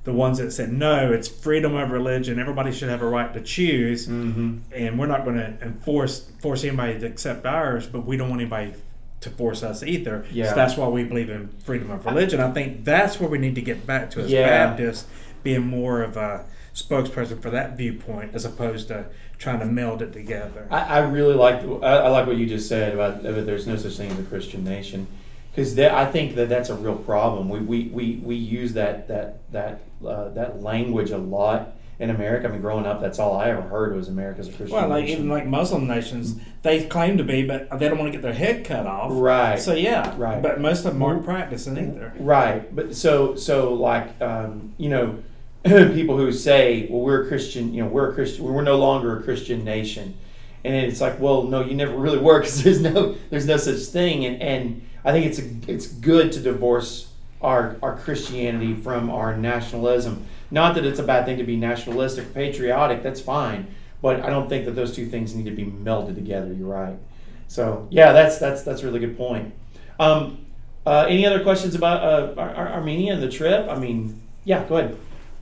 the 0.04 0.14
ones 0.14 0.38
that 0.38 0.52
said 0.52 0.72
no, 0.72 1.12
it's 1.12 1.28
freedom 1.28 1.76
of 1.76 1.92
religion. 1.92 2.40
Everybody 2.40 2.72
should 2.72 2.88
have 2.90 3.02
a 3.02 3.08
right 3.08 3.34
to 3.34 3.42
choose, 3.42 4.08
Mm-hmm. 4.08 4.58
and 4.74 4.98
we're 5.00 5.08
not 5.08 5.26
going 5.26 5.38
to 5.38 5.58
enforce 5.62 6.30
force 6.40 6.64
anybody 6.64 6.98
to 7.00 7.06
accept 7.06 7.46
ours, 7.46 7.88
but 7.88 8.06
we 8.06 8.16
don't 8.16 8.30
want 8.30 8.42
anybody 8.42 8.74
to 9.22 9.30
force 9.32 9.64
us 9.64 9.82
either. 9.84 10.26
Yeah. 10.32 10.50
So 10.50 10.56
that's 10.56 10.78
why 10.78 10.88
we 10.88 11.04
believe 11.04 11.30
in 11.32 11.48
freedom 11.66 11.90
of 11.90 12.06
religion. 12.06 12.40
I 12.40 12.52
think 12.52 12.86
that's 12.86 13.20
where 13.20 13.28
we 13.30 13.40
need 13.40 13.56
to 13.56 13.62
get 13.62 13.86
back 13.88 14.12
to 14.12 14.22
as 14.22 14.32
Yeah. 14.32 14.46
Baptists, 14.68 15.08
being 15.44 15.66
more 15.66 16.04
of 16.04 16.16
a 16.18 16.46
spokesperson 16.76 17.42
for 17.42 17.50
that 17.50 17.76
viewpoint 17.76 18.36
as 18.36 18.46
opposed 18.46 18.88
to 18.90 19.06
trying 19.38 19.60
to 19.60 19.66
meld 19.66 20.02
it 20.02 20.14
together. 20.14 20.68
I, 20.72 20.80
I 20.80 21.00
really 21.00 21.36
like 21.36 21.62
I, 21.84 21.98
I 21.98 22.08
like 22.10 22.28
what 22.28 22.38
you 22.38 22.46
just 22.46 22.68
said 22.68 22.94
about, 22.94 23.26
about 23.26 23.46
there's 23.46 23.68
no 23.68 23.76
such 23.76 23.98
thing 23.98 24.12
as 24.12 24.20
a 24.20 24.24
Christian 24.24 24.64
nation 24.64 25.08
because 25.52 25.78
I 25.80 26.06
think 26.06 26.36
that 26.36 26.50
that's 26.50 26.70
a 26.70 26.76
real 26.76 26.96
problem. 26.96 27.50
We 27.50 27.60
we, 27.60 27.84
we, 27.90 28.22
we 28.24 28.36
use 28.36 28.74
that 28.74 29.08
that 29.08 29.52
that 29.52 29.82
uh, 30.06 30.30
that 30.30 30.62
language 30.62 31.12
a 31.12 31.18
lot 31.18 31.74
in 32.00 32.12
America. 32.12 32.48
I 32.48 32.52
mean, 32.52 32.62
growing 32.62 32.86
up, 32.86 33.02
that's 33.02 33.18
all 33.18 33.36
I 33.38 33.50
ever 33.50 33.64
heard 33.64 33.96
was 33.96 34.08
America's 34.08 34.48
a 34.48 34.52
Christian 34.52 34.78
Well, 34.78 34.88
like 34.88 35.06
nation. 35.06 35.18
even 35.18 35.30
like 35.30 35.48
Muslim 35.48 35.88
nations, 35.88 36.40
they 36.62 36.86
claim 36.86 37.18
to 37.18 37.24
be, 37.24 37.44
but 37.44 37.80
they 37.80 37.90
don't 37.90 37.98
want 37.98 38.12
to 38.12 38.16
get 38.16 38.22
their 38.22 38.34
head 38.34 38.66
cut 38.66 38.86
off. 38.86 39.10
Right. 39.14 39.60
So 39.60 39.74
yeah. 39.74 40.14
Right. 40.16 40.42
But 40.42 40.62
most 40.62 40.86
of 40.86 40.94
them 40.94 41.02
aren't 41.02 41.26
practicing 41.26 41.78
either. 41.78 42.14
Right, 42.20 42.74
but 42.76 42.96
so 42.96 43.36
so 43.36 43.74
like 43.74 44.22
um, 44.22 44.74
you 44.78 44.90
know, 44.90 45.24
people 45.94 46.18
who 46.18 46.32
say, 46.32 46.88
"Well, 46.90 47.02
we're 47.02 47.24
a 47.24 47.28
Christian," 47.28 47.74
you 47.74 47.84
know, 47.84 47.90
we're 47.90 48.12
a 48.12 48.14
Christian, 48.14 48.44
we're 48.46 48.62
no 48.62 48.78
longer 48.78 49.20
a 49.20 49.24
Christian 49.24 49.64
nation, 49.64 50.16
and 50.64 50.76
it's 50.76 51.02
like, 51.02 51.20
well, 51.20 51.44
no, 51.44 51.62
you 51.62 51.76
never 51.76 51.96
really 51.96 52.18
were 52.18 52.40
because 52.40 52.64
there's 52.64 52.82
no 52.82 53.16
there's 53.30 53.46
no 53.46 53.58
such 53.58 53.80
thing, 53.88 54.26
and 54.26 54.42
and 54.42 54.88
I 55.04 55.12
think 55.12 55.26
it's 55.26 55.40
a, 55.40 55.72
it's 55.72 55.88
good 55.88 56.32
to 56.34 56.40
divorce 56.40 57.12
our 57.42 57.78
our 57.82 57.98
Christianity 57.98 58.74
from 58.74 59.10
our 59.10 59.36
nationalism. 59.36 60.26
Not 60.50 60.76
that 60.76 60.86
it's 60.86 61.00
a 61.00 61.04
bad 61.04 61.26
thing 61.26 61.38
to 61.38 61.44
be 61.44 61.58
nationalistic, 61.58 62.34
patriotic. 62.34 63.04
That's 63.04 63.22
fine, 63.22 63.68
but 64.02 64.22
I 64.22 64.30
don't 64.30 64.48
think 64.48 64.66
that 64.66 64.72
those 64.72 64.96
two 64.96 65.06
things 65.06 65.36
need 65.36 65.46
to 65.46 65.52
be 65.52 65.66
melded 65.66 66.16
together. 66.16 66.54
You're 66.54 66.68
right. 66.68 66.98
So 67.48 67.88
yeah, 67.90 68.14
that's 68.14 68.38
that's 68.40 68.64
that's 68.64 68.82
a 68.82 68.86
really 68.86 69.00
good 69.00 69.18
point. 69.18 69.54
Um, 70.00 70.46
uh, 70.86 71.06
any 71.10 71.26
other 71.26 71.44
questions 71.44 71.76
about 71.76 72.02
uh, 72.02 72.40
Ar- 72.40 72.56
Ar- 72.56 72.74
Armenia 72.76 73.14
and 73.14 73.22
the 73.22 73.30
trip? 73.30 73.68
I 73.70 73.78
mean, 73.78 74.22
yeah, 74.46 74.64
go 74.64 74.78
ahead. 74.78 74.98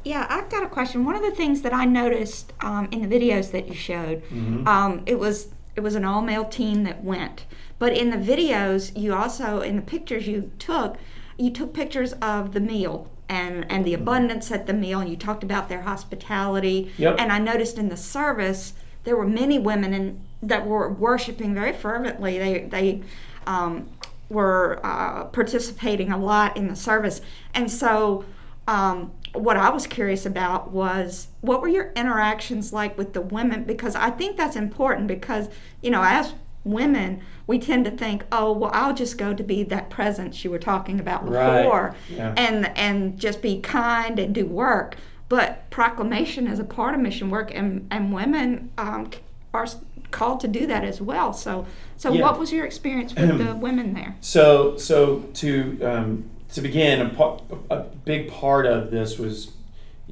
Yeah, 0.05 0.27
I've 0.29 0.49
got 0.49 0.63
a 0.63 0.69
question. 0.69 1.03
One 1.03 1.15
of 1.15 1.23
the 1.23 1.31
things 1.31 1.63
that 1.63 1.73
I 1.73 1.83
noticed 1.85 2.53
um, 2.61 2.87
in 2.91 3.07
the 3.09 3.13
videos 3.19 3.51
that 3.51 3.67
you 3.67 3.73
showed, 3.73 4.21
Mm-hmm. 4.29 4.67
um, 4.67 5.01
it 5.05 5.19
was 5.19 5.49
it 5.75 5.81
was 5.81 5.95
an 5.95 6.05
all 6.05 6.21
male 6.21 6.45
team 6.45 6.83
that 6.83 7.03
went. 7.03 7.45
But 7.79 7.91
in 7.91 8.09
the 8.11 8.17
videos, 8.17 8.97
you 8.97 9.13
also 9.13 9.59
in 9.61 9.75
the 9.75 9.81
pictures 9.81 10.25
you 10.27 10.51
took, 10.59 10.95
you 11.37 11.49
took 11.51 11.73
pictures 11.73 12.13
of 12.21 12.53
the 12.53 12.61
meal 12.61 13.09
and 13.27 13.65
and 13.69 13.83
the 13.83 13.93
Mm-hmm. 13.93 14.03
abundance 14.03 14.51
at 14.51 14.67
the 14.67 14.73
meal, 14.73 14.99
and 14.99 15.09
you 15.09 15.17
talked 15.17 15.43
about 15.43 15.67
their 15.69 15.81
hospitality. 15.81 16.91
Yep. 16.97 17.15
And 17.19 17.31
I 17.31 17.39
noticed 17.39 17.77
in 17.79 17.89
the 17.89 17.97
service 17.97 18.73
there 19.05 19.15
were 19.17 19.27
many 19.27 19.57
women 19.59 19.93
in, 19.93 20.21
that 20.43 20.65
were 20.67 20.87
worshiping 20.93 21.53
very 21.55 21.73
fervently. 21.73 22.37
They 22.37 22.59
they. 22.69 23.01
Um, 23.47 23.89
were 24.27 24.79
uh, 24.83 25.25
participating 25.25 26.11
a 26.11 26.17
lot 26.17 26.57
in 26.57 26.67
the 26.67 26.75
service, 26.75 27.21
and 27.53 27.69
so 27.69 28.25
um, 28.67 29.11
what 29.39 29.57
I 29.57 29.69
was 29.69 29.87
curious 29.87 30.25
about 30.25 30.71
was 30.71 31.27
what 31.41 31.61
were 31.61 31.67
your 31.67 31.91
interactions 31.95 32.73
like 32.73 32.97
with 32.97 33.13
the 33.13 33.21
women? 33.21 33.63
Because 33.63 33.95
I 33.95 34.09
think 34.09 34.37
that's 34.37 34.55
important 34.55 35.07
because, 35.07 35.49
you 35.81 35.91
know, 35.91 36.01
as 36.03 36.33
women, 36.63 37.21
we 37.47 37.59
tend 37.59 37.85
to 37.85 37.91
think, 37.91 38.23
oh, 38.31 38.51
well, 38.51 38.71
I'll 38.73 38.93
just 38.93 39.17
go 39.17 39.33
to 39.33 39.43
be 39.43 39.63
that 39.63 39.89
presence 39.89 40.43
you 40.43 40.49
were 40.51 40.59
talking 40.59 40.99
about 40.99 41.29
Right. 41.29 41.63
before 41.63 41.95
Yeah. 42.09 42.33
and, 42.37 42.71
and 42.77 43.19
just 43.19 43.41
be 43.41 43.59
kind 43.61 44.17
and 44.19 44.33
do 44.33 44.45
work. 44.45 44.95
But 45.29 45.69
proclamation 45.69 46.47
is 46.47 46.59
a 46.59 46.63
part 46.63 46.93
of 46.93 46.99
mission 47.01 47.29
work, 47.31 47.51
and, 47.53 47.87
and 47.89 48.13
women 48.13 48.71
um, 48.77 49.09
are 49.53 49.65
called 50.11 50.39
to 50.41 50.47
do 50.47 50.67
that 50.67 50.83
as 50.83 51.01
well. 51.01 51.33
So, 51.33 51.65
so 51.97 52.13
Yeah. 52.13 52.21
what 52.21 52.39
was 52.39 52.51
your 52.51 52.65
experience 52.65 53.15
with 53.15 53.37
the 53.39 53.55
women 53.55 53.93
there? 53.93 54.15
So, 54.21 54.77
so 54.77 55.19
to 55.35 55.81
um, 55.83 56.29
to 56.55 56.61
begin, 56.61 57.01
a, 57.01 57.39
a 57.69 57.83
big 58.05 58.31
part 58.31 58.65
of 58.65 58.89
this 58.89 59.19
was, 59.19 59.51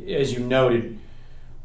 as 0.08 0.34
you 0.34 0.40
noted, 0.40 1.00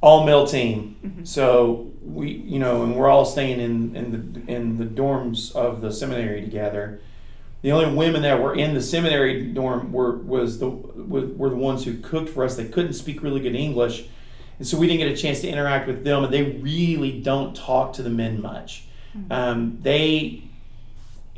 all 0.00 0.24
male 0.24 0.46
team. 0.46 1.20
So 1.24 1.90
we, 2.02 2.30
you 2.30 2.58
know, 2.58 2.84
and 2.84 2.96
we're 2.96 3.08
all 3.08 3.24
staying 3.24 3.60
in 3.60 3.96
in 3.96 4.12
the 4.12 4.52
in 4.52 4.78
the 4.78 4.84
dorms 4.84 5.54
of 5.54 5.80
the 5.80 5.92
seminary 5.92 6.40
together. 6.40 7.00
The 7.62 7.72
only 7.72 7.92
women 7.92 8.22
that 8.22 8.40
were 8.40 8.54
in 8.54 8.74
the 8.74 8.80
seminary 8.80 9.42
dorm 9.46 9.92
were 9.92 10.16
was 10.16 10.60
the 10.60 10.68
were, 10.68 11.26
were 11.26 11.50
the 11.50 11.56
ones 11.56 11.84
who 11.84 11.98
cooked 11.98 12.28
for 12.28 12.44
us. 12.44 12.54
They 12.54 12.68
couldn't 12.68 12.92
speak 12.92 13.22
really 13.22 13.40
good 13.40 13.56
English, 13.56 14.06
and 14.58 14.68
so 14.68 14.78
we 14.78 14.86
didn't 14.86 15.00
get 15.00 15.12
a 15.12 15.16
chance 15.16 15.40
to 15.40 15.48
interact 15.48 15.88
with 15.88 16.04
them. 16.04 16.22
And 16.22 16.32
they 16.32 16.52
really 16.52 17.20
don't 17.20 17.56
talk 17.56 17.92
to 17.94 18.02
the 18.02 18.10
men 18.10 18.40
much. 18.40 18.84
Um, 19.30 19.78
they 19.82 20.44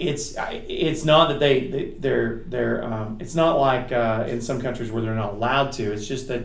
it's 0.00 0.34
it's 0.38 1.04
not 1.04 1.28
that 1.28 1.40
they, 1.40 1.66
they 1.68 1.84
they're 1.98 2.42
they're 2.46 2.84
um, 2.84 3.18
it's 3.20 3.34
not 3.34 3.58
like 3.58 3.92
uh, 3.92 4.24
in 4.28 4.40
some 4.40 4.60
countries 4.60 4.90
where 4.90 5.02
they're 5.02 5.14
not 5.14 5.34
allowed 5.34 5.72
to. 5.72 5.92
It's 5.92 6.06
just 6.06 6.28
that 6.28 6.44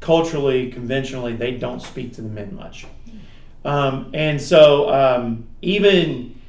culturally, 0.00 0.70
conventionally, 0.70 1.34
they 1.34 1.52
don't 1.52 1.80
speak 1.80 2.12
to 2.14 2.22
the 2.22 2.28
men 2.28 2.54
much. 2.54 2.86
Um, 3.64 4.10
and 4.14 4.40
so 4.40 4.92
um, 4.92 5.48
even 5.62 6.40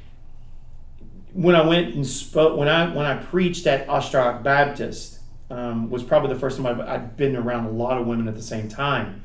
when 1.32 1.54
I 1.54 1.66
went 1.66 1.94
and 1.94 2.06
spoke 2.06 2.58
when 2.58 2.68
I 2.68 2.94
when 2.94 3.06
I 3.06 3.16
preached 3.16 3.66
at 3.66 3.86
Ostrach 3.86 4.42
Baptist 4.42 5.20
um, 5.50 5.90
was 5.90 6.02
probably 6.02 6.32
the 6.32 6.40
first 6.40 6.58
time 6.58 6.66
I've, 6.66 6.80
I'd 6.80 7.16
been 7.16 7.36
around 7.36 7.66
a 7.66 7.70
lot 7.70 7.98
of 7.98 8.06
women 8.06 8.28
at 8.28 8.34
the 8.34 8.42
same 8.42 8.68
time 8.68 9.22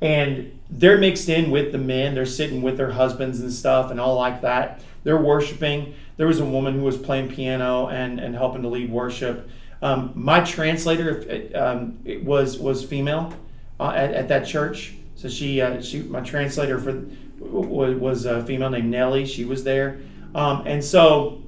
and 0.00 0.58
they're 0.70 0.98
mixed 0.98 1.28
in 1.28 1.50
with 1.50 1.72
the 1.72 1.78
men. 1.78 2.14
They're 2.14 2.26
sitting 2.26 2.62
with 2.62 2.76
their 2.76 2.90
husbands 2.90 3.40
and 3.40 3.52
stuff 3.52 3.90
and 3.90 4.00
all 4.00 4.16
like 4.16 4.40
that. 4.42 4.82
They're 5.02 5.20
worshiping. 5.20 5.94
There 6.16 6.26
was 6.26 6.40
a 6.40 6.44
woman 6.44 6.74
who 6.74 6.82
was 6.82 6.96
playing 6.96 7.28
piano 7.28 7.88
and, 7.88 8.18
and 8.18 8.34
helping 8.34 8.62
to 8.62 8.68
lead 8.68 8.90
worship. 8.90 9.48
Um, 9.82 10.12
my 10.14 10.40
translator 10.40 11.50
um, 11.54 11.98
was 12.24 12.58
was 12.58 12.84
female 12.84 13.34
uh, 13.78 13.92
at, 13.94 14.14
at 14.14 14.28
that 14.28 14.46
church. 14.46 14.94
So 15.16 15.28
she 15.28 15.60
uh, 15.60 15.82
she 15.82 16.02
my 16.02 16.20
translator 16.20 16.78
for 16.78 17.04
was, 17.38 17.94
was 17.96 18.24
a 18.24 18.44
female 18.44 18.70
named 18.70 18.90
Nellie. 18.90 19.26
She 19.26 19.44
was 19.44 19.64
there, 19.64 20.00
um, 20.34 20.62
and 20.66 20.82
so 20.82 21.42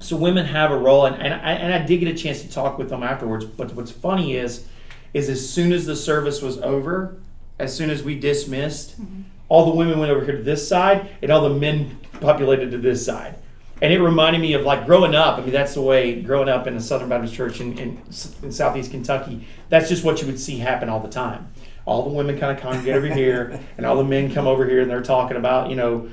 so 0.00 0.16
women 0.16 0.46
have 0.46 0.70
a 0.70 0.76
role, 0.76 1.06
and, 1.06 1.16
and, 1.16 1.34
I, 1.34 1.52
and 1.54 1.74
I 1.74 1.84
did 1.84 1.98
get 1.98 2.08
a 2.08 2.14
chance 2.16 2.42
to 2.42 2.50
talk 2.50 2.78
with 2.78 2.88
them 2.88 3.02
afterwards. 3.02 3.44
But 3.44 3.74
what's 3.74 3.90
funny 3.90 4.36
is, 4.36 4.66
is 5.12 5.28
as 5.28 5.48
soon 5.48 5.72
as 5.72 5.86
the 5.86 5.96
service 5.96 6.40
was 6.40 6.58
over, 6.58 7.20
as 7.58 7.74
soon 7.74 7.90
as 7.90 8.02
we 8.02 8.18
dismissed, 8.18 9.00
mm-hmm. 9.00 9.22
all 9.48 9.66
the 9.66 9.76
women 9.76 9.98
went 9.98 10.10
over 10.10 10.24
here 10.24 10.36
to 10.36 10.42
this 10.42 10.66
side, 10.66 11.10
and 11.22 11.30
all 11.30 11.42
the 11.42 11.54
men 11.54 11.98
populated 12.20 12.70
to 12.70 12.78
this 12.78 13.04
side. 13.04 13.36
And 13.80 13.92
it 13.92 14.00
reminded 14.00 14.40
me 14.40 14.54
of 14.54 14.62
like 14.62 14.86
growing 14.86 15.14
up. 15.14 15.38
I 15.38 15.42
mean, 15.42 15.52
that's 15.52 15.74
the 15.74 15.82
way 15.82 16.20
growing 16.20 16.48
up 16.48 16.66
in 16.66 16.76
a 16.76 16.80
Southern 16.80 17.08
Baptist 17.08 17.34
church 17.34 17.60
in, 17.60 17.78
in, 17.78 18.02
in 18.42 18.50
Southeast 18.50 18.90
Kentucky. 18.90 19.46
That's 19.68 19.88
just 19.88 20.02
what 20.04 20.20
you 20.20 20.26
would 20.26 20.40
see 20.40 20.58
happen 20.58 20.88
all 20.88 21.00
the 21.00 21.08
time. 21.08 21.48
All 21.84 22.02
the 22.02 22.10
women 22.10 22.38
kind 22.38 22.56
of 22.56 22.62
congregate 22.62 22.94
over 22.94 23.06
here, 23.06 23.60
and 23.76 23.86
all 23.86 23.96
the 23.96 24.04
men 24.04 24.32
come 24.32 24.46
over 24.46 24.68
here, 24.68 24.82
and 24.82 24.90
they're 24.90 25.02
talking 25.02 25.36
about 25.36 25.70
you 25.70 25.76
know 25.76 26.08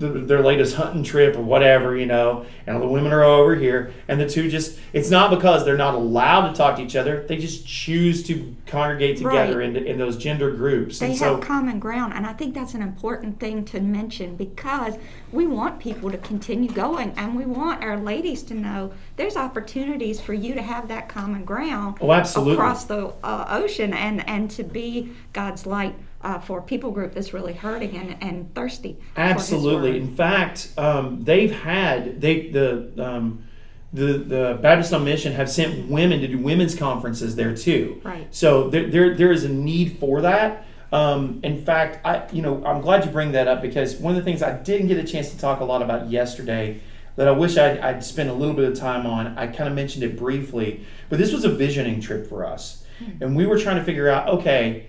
their 0.00 0.42
latest 0.42 0.76
hunting 0.76 1.02
trip 1.02 1.36
or 1.36 1.42
whatever, 1.42 1.94
you 1.94 2.06
know, 2.06 2.46
and 2.66 2.74
all 2.74 2.80
the 2.82 2.88
women 2.88 3.12
are 3.12 3.22
over 3.22 3.54
here, 3.54 3.92
and 4.08 4.18
the 4.18 4.28
two 4.28 4.48
just, 4.48 4.78
it's 4.94 5.10
not 5.10 5.30
because 5.30 5.64
they're 5.64 5.76
not 5.76 5.94
allowed 5.94 6.48
to 6.48 6.54
talk 6.56 6.76
to 6.76 6.82
each 6.82 6.96
other, 6.96 7.26
they 7.28 7.36
just 7.36 7.66
choose 7.66 8.22
to 8.24 8.56
congregate 8.66 9.18
together 9.18 9.58
Right. 9.58 9.76
in, 9.76 9.86
in 9.86 9.98
those 9.98 10.16
gender 10.16 10.50
groups. 10.52 10.98
They 11.00 11.10
and 11.10 11.16
so, 11.16 11.34
have 11.34 11.44
common 11.44 11.78
ground, 11.78 12.14
and 12.14 12.26
I 12.26 12.32
think 12.32 12.54
that's 12.54 12.72
an 12.72 12.80
important 12.80 13.38
thing 13.40 13.64
to 13.66 13.80
mention 13.80 14.36
because 14.36 14.94
we 15.32 15.46
want 15.46 15.78
people 15.78 16.10
to 16.10 16.18
continue 16.18 16.70
going, 16.70 17.12
and 17.18 17.36
we 17.36 17.44
want 17.44 17.82
our 17.84 17.98
ladies 17.98 18.42
to 18.44 18.54
know 18.54 18.92
there's 19.16 19.36
opportunities 19.36 20.18
for 20.18 20.32
you 20.32 20.54
to 20.54 20.62
have 20.62 20.88
that 20.88 21.10
common 21.10 21.44
ground 21.44 21.98
Oh, 22.00 22.12
absolutely. 22.12 22.54
across 22.54 22.84
the 22.84 23.12
uh, 23.22 23.44
ocean, 23.50 23.92
and 23.92 24.26
and 24.26 24.50
to 24.52 24.62
be 24.64 25.12
God's 25.34 25.66
light 25.66 25.94
uh, 26.22 26.38
for 26.38 26.58
a 26.58 26.62
people 26.62 26.90
group 26.90 27.14
that's 27.14 27.32
really 27.32 27.54
hurting 27.54 27.96
and, 27.96 28.16
and 28.22 28.54
thirsty. 28.54 28.98
absolutely. 29.16 29.96
In 29.98 30.14
fact, 30.14 30.72
um, 30.76 31.24
they've 31.24 31.52
had, 31.52 32.20
they, 32.20 32.48
the, 32.48 32.92
um, 32.98 33.44
the, 33.92 34.18
the 34.18 34.58
Baptist 34.60 34.92
on 34.92 35.04
Mission 35.04 35.32
have 35.32 35.50
sent 35.50 35.88
women 35.88 36.20
to 36.20 36.28
do 36.28 36.38
women's 36.38 36.74
conferences 36.74 37.36
there 37.36 37.56
too. 37.56 38.00
Right. 38.04 38.32
So 38.34 38.68
there, 38.68 38.88
there, 38.88 39.16
there 39.16 39.32
is 39.32 39.44
a 39.44 39.48
need 39.48 39.98
for 39.98 40.20
that. 40.20 40.66
Um, 40.92 41.40
in 41.42 41.64
fact, 41.64 42.04
I, 42.04 42.28
you 42.32 42.42
know, 42.42 42.64
I'm 42.64 42.80
glad 42.80 43.04
you 43.04 43.10
bring 43.10 43.32
that 43.32 43.48
up 43.48 43.62
because 43.62 43.96
one 43.96 44.16
of 44.16 44.22
the 44.22 44.24
things 44.24 44.42
I 44.42 44.56
didn't 44.56 44.88
get 44.88 44.98
a 44.98 45.04
chance 45.04 45.30
to 45.30 45.38
talk 45.38 45.60
a 45.60 45.64
lot 45.64 45.82
about 45.82 46.10
yesterday 46.10 46.80
that 47.16 47.28
I 47.28 47.32
wish 47.32 47.56
I'd, 47.56 47.78
I'd 47.78 48.04
spent 48.04 48.28
a 48.28 48.32
little 48.32 48.54
bit 48.54 48.64
of 48.64 48.78
time 48.78 49.06
on. 49.06 49.38
I 49.38 49.46
kind 49.46 49.68
of 49.68 49.74
mentioned 49.74 50.04
it 50.04 50.16
briefly, 50.16 50.84
but 51.08 51.18
this 51.18 51.32
was 51.32 51.44
a 51.44 51.48
visioning 51.48 52.00
trip 52.00 52.28
for 52.28 52.44
us, 52.44 52.84
and 53.20 53.36
we 53.36 53.46
were 53.46 53.58
trying 53.58 53.76
to 53.76 53.84
figure 53.84 54.08
out, 54.08 54.28
okay, 54.28 54.86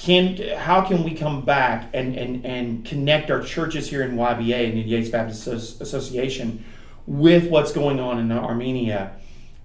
can 0.00 0.38
how 0.56 0.80
can 0.80 1.04
we 1.04 1.14
come 1.14 1.42
back 1.42 1.90
and, 1.92 2.16
and, 2.16 2.46
and 2.46 2.86
connect 2.86 3.30
our 3.30 3.42
churches 3.42 3.90
here 3.90 4.02
in 4.02 4.16
YBA 4.16 4.70
and 4.70 4.78
the 4.78 4.80
Yates 4.80 5.10
Baptist 5.10 5.46
Association 5.46 6.64
with 7.06 7.50
what's 7.50 7.70
going 7.70 8.00
on 8.00 8.18
in 8.18 8.32
Armenia 8.32 9.12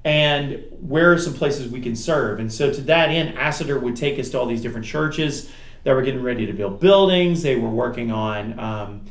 and 0.04 0.62
where 0.82 1.14
are 1.14 1.18
some 1.18 1.34
places 1.34 1.72
we 1.72 1.80
can 1.80 1.96
serve? 1.96 2.42
And 2.42 2.52
so 2.52 2.72
to 2.72 2.82
that 2.82 3.10
end 3.10 3.38
Asader 3.38 3.82
would 3.82 3.96
take 3.96 4.20
us 4.20 4.30
to 4.32 4.40
all 4.40 4.46
these 4.46 4.62
different 4.62 4.86
churches 4.86 5.50
that 5.86 5.96
were 5.96 6.02
getting 6.02 6.22
ready 6.22 6.46
to 6.46 6.54
build 6.54 6.82
buildings. 6.82 7.42
They 7.42 7.56
were 7.56 7.70
working 7.70 8.12
on 8.12 8.60
um, 8.60 9.02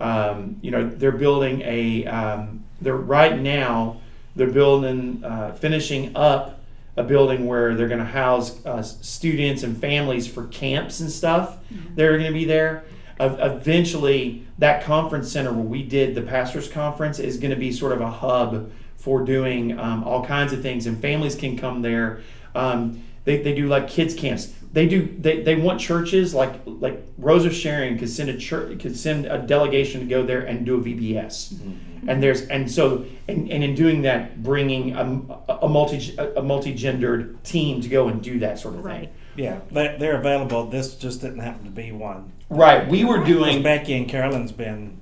um, 0.00 0.58
you 0.60 0.70
know 0.70 0.86
they're 0.86 1.12
building 1.12 1.62
a 1.62 2.04
um, 2.06 2.62
they're 2.82 2.94
right 2.94 3.40
now 3.40 4.02
they're 4.36 4.50
building 4.50 5.24
uh, 5.24 5.54
finishing 5.54 6.14
up 6.14 6.53
a 6.96 7.02
building 7.02 7.46
where 7.46 7.74
they're 7.74 7.88
going 7.88 8.00
to 8.00 8.04
house 8.04 8.64
uh, 8.64 8.82
students 8.82 9.62
and 9.62 9.80
families 9.80 10.26
for 10.26 10.46
camps 10.46 11.00
and 11.00 11.10
stuff. 11.10 11.58
They're 11.94 12.18
going 12.18 12.32
to 12.32 12.38
be 12.38 12.44
there. 12.44 12.84
Uh, 13.18 13.36
eventually, 13.40 14.46
that 14.58 14.82
conference 14.82 15.30
center 15.30 15.52
where 15.52 15.64
we 15.64 15.82
did 15.82 16.14
the 16.14 16.22
pastors' 16.22 16.68
conference 16.68 17.18
is 17.18 17.36
going 17.36 17.50
to 17.50 17.56
be 17.56 17.72
sort 17.72 17.92
of 17.92 18.00
a 18.00 18.10
hub 18.10 18.70
for 18.96 19.24
doing 19.24 19.78
um, 19.78 20.02
all 20.04 20.24
kinds 20.24 20.52
of 20.52 20.62
things, 20.62 20.86
and 20.86 21.00
families 21.00 21.36
can 21.36 21.56
come 21.58 21.82
there. 21.82 22.20
Um, 22.54 23.02
they, 23.24 23.42
they 23.42 23.54
do 23.54 23.66
like 23.66 23.88
kids 23.88 24.14
camps. 24.14 24.52
They 24.74 24.88
do 24.88 25.08
they, 25.20 25.40
they 25.40 25.54
want 25.54 25.80
churches 25.80 26.34
like 26.34 26.60
like 26.66 27.00
Rose 27.16 27.44
of 27.44 27.54
Sharon 27.54 27.96
could 27.96 28.10
send 28.10 28.28
a 28.28 28.36
church 28.36 28.80
could 28.80 28.96
send 28.96 29.24
a 29.24 29.38
delegation 29.38 30.00
to 30.00 30.06
go 30.06 30.26
there 30.26 30.40
and 30.40 30.66
do 30.66 30.80
a 30.80 30.82
VBS, 30.82 31.54
mm-hmm. 31.54 32.08
and 32.08 32.20
there's 32.20 32.42
and 32.48 32.68
so 32.68 33.04
and, 33.28 33.48
and 33.52 33.62
in 33.62 33.76
doing 33.76 34.02
that, 34.02 34.42
bringing 34.42 34.96
a, 34.96 35.58
a 35.62 35.68
multi 35.68 36.16
a 36.18 36.42
multi 36.42 36.74
gendered 36.74 37.44
team 37.44 37.82
to 37.82 37.88
go 37.88 38.08
and 38.08 38.20
do 38.20 38.40
that 38.40 38.58
sort 38.58 38.74
of 38.74 38.80
thing. 38.80 38.90
Right. 38.90 39.12
Yeah, 39.36 39.60
they, 39.70 39.94
they're 39.96 40.18
available. 40.18 40.66
This 40.66 40.96
just 40.96 41.20
didn't 41.20 41.38
happen 41.38 41.64
to 41.66 41.70
be 41.70 41.92
one. 41.92 42.32
Right. 42.48 42.88
We 42.88 43.04
were 43.04 43.20
Because 43.20 43.32
doing 43.32 43.62
Becky 43.62 43.94
and 43.94 44.08
Carolyn's 44.08 44.50
been 44.50 45.00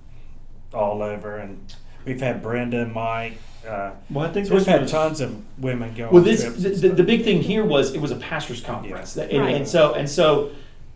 all 0.75 1.03
over, 1.03 1.39
and 1.39 1.75
we've 2.05 2.21
had 2.21 2.43
Brenda 2.43 2.83
and 2.83 2.93
Mike. 2.93 3.39
Uh, 3.67 3.93
Well, 4.11 4.27
I 4.27 4.33
think 4.33 4.47
so 4.47 4.55
we've 4.55 4.67
had 4.67 4.83
was- 4.83 4.91
tons 4.91 5.21
of 5.21 5.37
women 5.59 5.95
go. 5.95 6.09
Well, 6.11 6.19
on 6.19 6.25
this 6.25 6.43
trips 6.43 6.63
the, 6.63 6.71
the, 6.71 6.89
the 6.91 7.03
big 7.05 7.23
thing 7.25 7.43
here 7.43 7.65
was 7.65 7.95
it 7.95 8.01
was 8.01 8.11
a 8.11 8.17
pastors 8.17 8.61
conference, 8.61 9.17
and, 9.17 9.39
Right. 9.41 9.55
and 9.55 9.67
so 9.69 9.95
and 9.95 10.09
so 10.09 10.51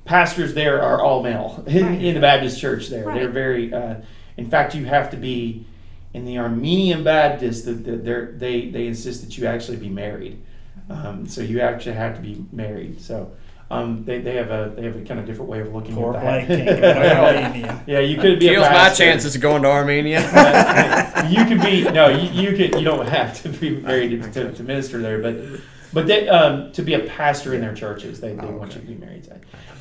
pastors 0.05 0.55
there 0.55 0.83
are 0.83 1.01
all 1.03 1.23
male 1.23 1.63
in, 1.69 1.87
Right. 1.87 2.03
in 2.05 2.15
the 2.15 2.21
Baptist 2.21 2.61
church. 2.61 2.89
There, 2.89 3.05
they're 3.05 3.29
very. 3.31 3.73
Uh, 3.73 3.97
in 4.37 4.51
fact, 4.51 4.75
you 4.75 4.85
have 4.87 5.11
to 5.13 5.17
be 5.17 5.65
in 6.13 6.25
the 6.25 6.39
Armenian 6.39 7.05
Baptist. 7.05 7.65
That 7.67 7.85
the, 7.85 7.97
they're- 7.97 8.35
they 8.37 8.69
they 8.71 8.87
insist 8.87 9.23
that 9.25 9.39
you 9.39 9.47
actually 9.47 9.77
be 9.79 9.89
married. 9.89 10.43
Um, 10.91 11.27
so 11.27 11.41
you 11.41 11.61
actually 11.61 11.97
have 11.97 12.15
to 12.17 12.21
be 12.21 12.45
married. 12.53 13.01
So. 13.01 13.31
Um, 13.69 14.05
they, 14.05 14.21
they 14.21 14.37
have 14.37 14.51
a 14.51 14.73
they 14.77 14.85
have 14.85 14.97
a 14.97 15.03
kind 15.05 15.19
of 15.19 15.27
different 15.27 15.51
way 15.51 15.61
of 15.61 15.75
looking 15.75 15.97
Poor 15.97 16.15
at 16.17 16.47
Blake 16.47 16.49
that. 16.49 16.67
can't 16.67 16.81
go 16.81 16.93
to 16.95 17.17
Armenia. 17.45 17.85
yeah, 17.87 17.99
you 17.99 18.17
could 18.17 18.39
be 18.39 18.49
a 18.49 18.53
Kills 18.55 18.69
my 18.69 18.91
chances 18.91 19.35
of 19.35 19.41
going 19.43 19.63
to 19.63 19.69
Armenia. 19.69 20.21
you 21.29 21.45
could 21.47 21.61
be 21.61 21.83
no, 21.83 22.09
you, 22.09 22.31
you 22.51 22.57
could 22.57 22.79
you 22.79 22.85
don't 22.85 23.07
have 23.09 23.43
to 23.43 23.49
be 23.49 23.71
married 23.71 24.23
to, 24.23 24.31
to, 24.33 24.53
to 24.53 24.63
minister 24.63 24.99
there, 24.99 25.19
but 25.21 25.61
but 25.93 26.07
they, 26.07 26.29
um, 26.29 26.71
to 26.73 26.83
be 26.83 26.95
a 26.95 27.01
pastor 27.01 27.55
in 27.55 27.61
their 27.61 27.75
churches, 27.75 28.21
they, 28.21 28.35
they 28.35 28.47
Oh, 28.47 28.53
want 28.57 28.75
you 28.75 28.81
to 28.81 28.87
be 28.87 28.95
married. 28.95 29.29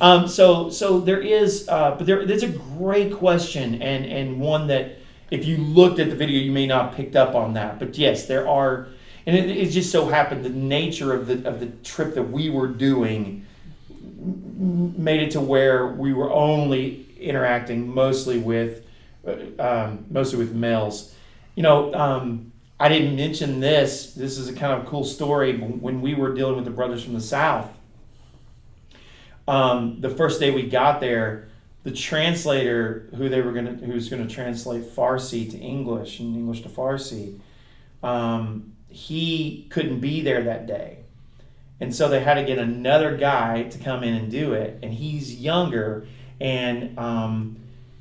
Um, 0.00 0.26
so 0.26 0.68
so 0.70 0.98
there 0.98 1.20
is, 1.20 1.68
uh, 1.68 1.94
but 1.96 2.06
there 2.06 2.26
there's 2.26 2.42
a 2.42 2.48
great 2.48 3.14
question 3.14 3.80
and 3.80 4.04
and 4.04 4.40
one 4.40 4.66
that 4.66 4.96
if 5.30 5.44
you 5.44 5.58
looked 5.58 6.00
at 6.00 6.10
the 6.10 6.16
video, 6.16 6.40
you 6.40 6.50
may 6.52 6.66
not 6.66 6.86
have 6.88 6.94
picked 6.96 7.14
up 7.16 7.34
on 7.36 7.54
that. 7.54 7.78
But 7.78 7.96
yes, 7.98 8.26
there 8.26 8.48
are, 8.48 8.88
and 9.26 9.36
it, 9.36 9.48
it 9.50 9.70
just 9.70 9.90
so 9.92 10.06
happened 10.08 10.44
the 10.44 10.48
nature 10.50 11.12
of 11.14 11.28
the 11.28 11.48
of 11.48 11.60
the 11.60 11.66
trip 11.84 12.14
that 12.14 12.22
we 12.30 12.50
were 12.50 12.68
doing 12.68 13.24
m- 13.26 13.45
made 14.26 15.22
it 15.22 15.30
to 15.32 15.40
where 15.40 15.86
we 15.86 16.12
were 16.12 16.32
only 16.32 17.06
interacting 17.18 17.92
mostly 17.92 18.38
with 18.38 18.84
uh, 19.26 19.36
um, 19.58 20.06
mostly 20.10 20.38
with 20.38 20.54
males. 20.54 21.14
You 21.54 21.62
know, 21.62 21.92
um, 21.94 22.52
I 22.78 22.88
didn't 22.88 23.16
mention 23.16 23.60
this. 23.60 24.12
This 24.12 24.38
is 24.38 24.48
a 24.48 24.52
kind 24.52 24.78
of 24.80 24.86
cool 24.86 25.04
story. 25.04 25.56
When 25.56 26.00
we 26.00 26.14
were 26.14 26.34
dealing 26.34 26.56
with 26.56 26.64
the 26.64 26.70
brothers 26.70 27.02
from 27.04 27.14
the 27.14 27.20
south, 27.20 27.70
um, 29.48 30.00
the 30.00 30.10
first 30.10 30.40
day 30.40 30.50
we 30.50 30.68
got 30.68 31.00
there, 31.00 31.48
the 31.84 31.92
translator 31.92 33.08
who 33.16 33.28
they 33.28 33.40
were 33.40 33.52
gonna 33.52 33.74
who 33.74 33.92
was 33.92 34.08
gonna 34.08 34.28
translate 34.28 34.84
Farsi 34.84 35.50
to 35.50 35.56
English 35.56 36.20
and 36.20 36.34
English 36.34 36.62
to 36.62 36.68
Farsi, 36.68 37.38
um, 38.02 38.72
he 38.88 39.66
couldn't 39.70 40.00
be 40.00 40.20
there 40.20 40.42
that 40.44 40.66
day. 40.66 41.05
And 41.80 41.94
so 41.94 42.08
they 42.08 42.20
had 42.20 42.34
to 42.34 42.44
get 42.44 42.58
another 42.58 43.16
guy 43.16 43.64
to 43.64 43.78
come 43.78 44.02
in 44.02 44.14
and 44.14 44.30
do 44.30 44.54
it. 44.54 44.78
And 44.82 44.94
he's 44.94 45.34
younger, 45.34 46.06
and 46.40 46.98
um, 46.98 47.56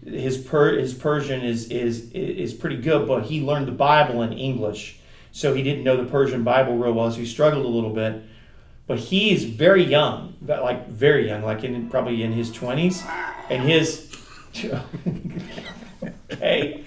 his 0.05 0.37
per- 0.37 0.77
his 0.77 0.93
Persian 0.93 1.41
is 1.41 1.69
is 1.69 2.11
is 2.11 2.53
pretty 2.53 2.77
good, 2.77 3.07
but 3.07 3.23
he 3.23 3.41
learned 3.41 3.67
the 3.67 3.73
Bible 3.73 4.21
in 4.21 4.31
English, 4.33 4.99
so 5.31 5.53
he 5.53 5.61
didn't 5.61 5.83
know 5.83 5.97
the 5.97 6.09
Persian 6.09 6.43
Bible 6.43 6.77
real 6.77 6.93
well, 6.93 7.11
so 7.11 7.17
he 7.17 7.25
struggled 7.25 7.65
a 7.65 7.69
little 7.69 7.89
bit. 7.89 8.23
But 8.87 8.99
he's 8.99 9.43
very 9.45 9.83
young, 9.83 10.35
like 10.45 10.87
very 10.87 11.27
young, 11.27 11.43
like 11.43 11.63
in 11.63 11.89
probably 11.89 12.23
in 12.23 12.31
his 12.31 12.51
twenties, 12.51 13.03
and 13.49 13.63
his 13.63 14.15
okay, 16.31 16.83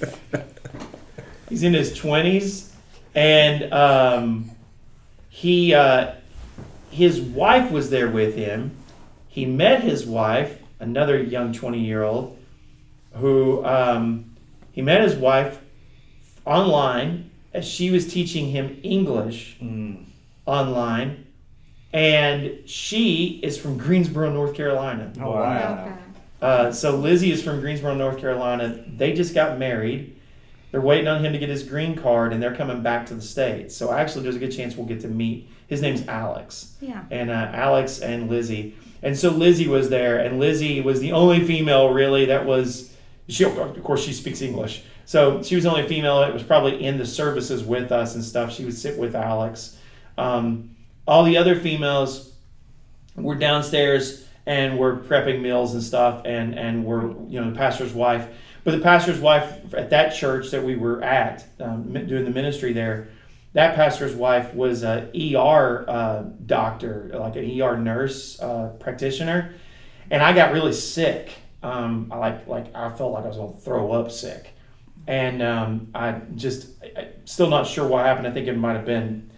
he's 1.51 1.65
in 1.65 1.75
his 1.75 1.95
twenties, 1.95 2.75
and 3.15 3.71
um, 3.75 4.51
he. 5.29 5.75
Uh, 5.75 6.13
his 6.99 7.21
wife 7.21 7.71
was 7.71 7.91
there 7.91 8.09
with 8.11 8.35
him. 8.35 8.73
He 9.29 9.47
met 9.47 9.83
his 9.83 10.05
wife, 10.05 10.61
another 10.81 11.23
young 11.23 11.53
20 11.53 11.79
year 11.79 12.03
old, 12.03 12.37
who 13.13 13.65
um, 13.65 14.35
he 14.73 14.83
met 14.83 15.01
his 15.03 15.15
wife 15.15 15.61
online 16.45 17.31
as 17.55 17.65
she 17.67 17.91
was 17.91 18.13
teaching 18.13 18.49
him 18.51 18.79
English 18.83 19.57
Mm. 19.63 20.05
online. 20.47 21.25
And 21.93 22.69
she 22.69 23.41
is 23.43 23.57
from 23.57 23.79
Greensboro, 23.79 24.31
North 24.31 24.55
Carolina. 24.55 25.11
Oh, 25.21 25.31
wow. 25.31 25.85
Okay. 25.87 25.95
Uh, 26.43 26.73
so 26.73 26.97
Lizzie 26.97 27.33
is 27.33 27.43
from 27.43 27.61
Greensboro, 27.61 27.95
North 27.95 28.19
Carolina. 28.19 28.85
They 28.87 29.13
just 29.15 29.35
got 29.35 29.59
married. 29.59 30.15
They're 30.71 30.83
waiting 30.83 31.09
on 31.09 31.25
him 31.25 31.33
to 31.33 31.39
get 31.39 31.49
his 31.49 31.63
green 31.63 31.97
card, 31.97 32.33
and 32.35 32.43
they're 32.43 32.55
coming 32.55 32.83
back 32.83 33.07
to 33.07 33.15
the 33.15 33.23
states. 33.23 33.75
So 33.75 33.91
actually, 33.91 34.25
there's 34.25 34.37
a 34.37 34.39
good 34.39 34.53
chance 34.53 34.77
we'll 34.77 34.87
get 34.87 35.01
to 35.01 35.09
meet. 35.09 35.49
His 35.69 35.81
name's 35.83 36.07
Alex 36.09 36.75
Yeah. 36.81 37.05
and 37.11 37.31
uh, 37.31 37.51
Alex 37.55 38.01
and 38.01 38.29
Lizzie. 38.29 38.75
And 39.03 39.17
so 39.17 39.31
Lizzie 39.31 39.69
was 39.69 39.91
there, 39.91 40.19
and 40.19 40.41
Lizzie 40.41 40.81
was 40.81 40.99
the 41.01 41.13
only 41.13 41.45
female 41.45 41.91
really 41.91 42.25
that 42.27 42.45
was. 42.47 42.93
She 43.29 43.45
of 43.45 43.83
course 43.85 44.03
she 44.03 44.13
speaks 44.15 44.41
English, 44.43 44.83
so 45.05 45.43
she 45.43 45.55
was 45.55 45.65
the 45.65 45.71
only 45.71 45.87
female 45.87 46.21
that 46.21 46.33
was 46.35 46.43
probably 46.43 46.83
in 46.83 46.97
the 46.99 47.07
services 47.07 47.63
with 47.63 47.93
us 47.93 48.15
and 48.17 48.25
stuff. 48.25 48.53
She 48.53 48.65
would 48.65 48.77
sit 48.77 48.99
with 48.99 49.15
Alex. 49.15 49.77
Um, 50.17 50.71
all 51.07 51.23
the 51.25 51.37
other 51.37 51.55
females 51.55 52.33
were 53.15 53.35
downstairs 53.35 54.27
and 54.47 54.79
were 54.79 54.97
prepping 54.97 55.43
meals 55.43 55.75
and 55.75 55.83
stuff, 55.83 56.23
and 56.25 56.59
and 56.59 56.85
were 56.85 57.09
you 57.29 57.41
know 57.41 57.51
the 57.51 57.57
pastor's 57.57 57.93
wife. 57.93 58.27
But 58.65 58.73
the 58.73 58.81
pastor's 58.81 59.21
wife 59.21 59.75
at 59.75 59.91
that 59.91 60.15
church 60.15 60.51
that 60.51 60.65
we 60.65 60.75
were 60.77 61.03
at 61.05 61.45
um, 61.61 61.93
doing 62.07 62.25
the 62.25 62.31
ministry 62.31 62.73
there, 62.73 63.09
that 63.55 63.75
pastor's 63.75 64.15
wife 64.15 64.55
was 64.55 64.83
a 64.83 65.11
ER 65.15 65.85
uh, 65.89 66.23
doctor, 66.45 67.11
like 67.15 67.37
an 67.37 67.61
ER 67.61 67.77
nurse 67.77 68.41
uh, 68.41 68.69
practitioner, 68.79 69.55
and 70.11 70.23
I 70.23 70.33
got 70.33 70.53
really 70.53 70.73
sick. 70.73 71.31
Um, 71.63 72.09
I 72.13 72.19
like 72.19 72.47
like 72.47 72.75
I 72.75 72.91
felt 72.91 73.13
like 73.13 73.25
I 73.25 73.29
was 73.29 73.37
going 73.37 73.55
to 73.55 73.61
throw 73.61 73.93
up 73.93 74.11
sick, 74.11 74.51
and 75.07 75.43
um, 75.43 75.89
I 75.95 76.21
just 76.35 76.69
I, 76.83 77.09
still 77.25 77.49
not 77.49 77.67
sure 77.67 77.87
what 77.87 78.05
happened. 78.05 78.27
I 78.27 78.33
think 78.33 78.49
it 78.49 78.57
might 78.57 78.75
have 78.75 78.85
been 78.85 79.31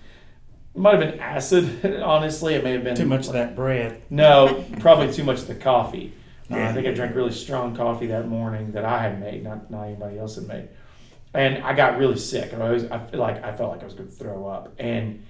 might 0.75 1.01
have 1.01 1.01
been 1.01 1.21
acid. 1.21 1.85
Honestly, 2.03 2.55
it 2.55 2.65
may 2.65 2.73
have 2.73 2.85
been 2.85 2.97
Too 2.97 3.07
much 3.07 3.27
of 3.27 3.35
that 3.35 3.55
bread. 3.57 4.03
no, 4.11 4.65
probably 4.81 5.13
too 5.13 5.25
much 5.25 5.39
of 5.39 5.47
the 5.47 5.55
coffee. 5.55 6.13
Uh, 6.51 6.59
I 6.59 6.73
think 6.73 6.87
I 6.89 6.93
drank 6.93 7.15
really 7.15 7.31
strong 7.31 7.77
coffee 7.77 8.09
that 8.09 8.27
morning 8.27 8.73
that 8.73 8.85
I 8.85 9.01
had 9.01 9.21
made, 9.21 9.45
not 9.45 9.71
not 9.71 9.85
anybody 9.85 10.19
else 10.19 10.35
had 10.35 10.49
made, 10.49 10.69
and 11.35 11.62
I 11.62 11.74
got 11.74 11.99
really 11.99 12.18
sick. 12.18 12.53
I 12.55 12.70
was 12.70 12.85
I 12.91 12.99
feel 12.99 13.20
like 13.20 13.43
I 13.45 13.55
felt 13.55 13.70
like 13.70 13.83
I 13.83 13.85
was 13.85 13.95
going 13.95 14.09
to 14.09 14.14
throw 14.14 14.47
up, 14.47 14.74
and 14.78 15.24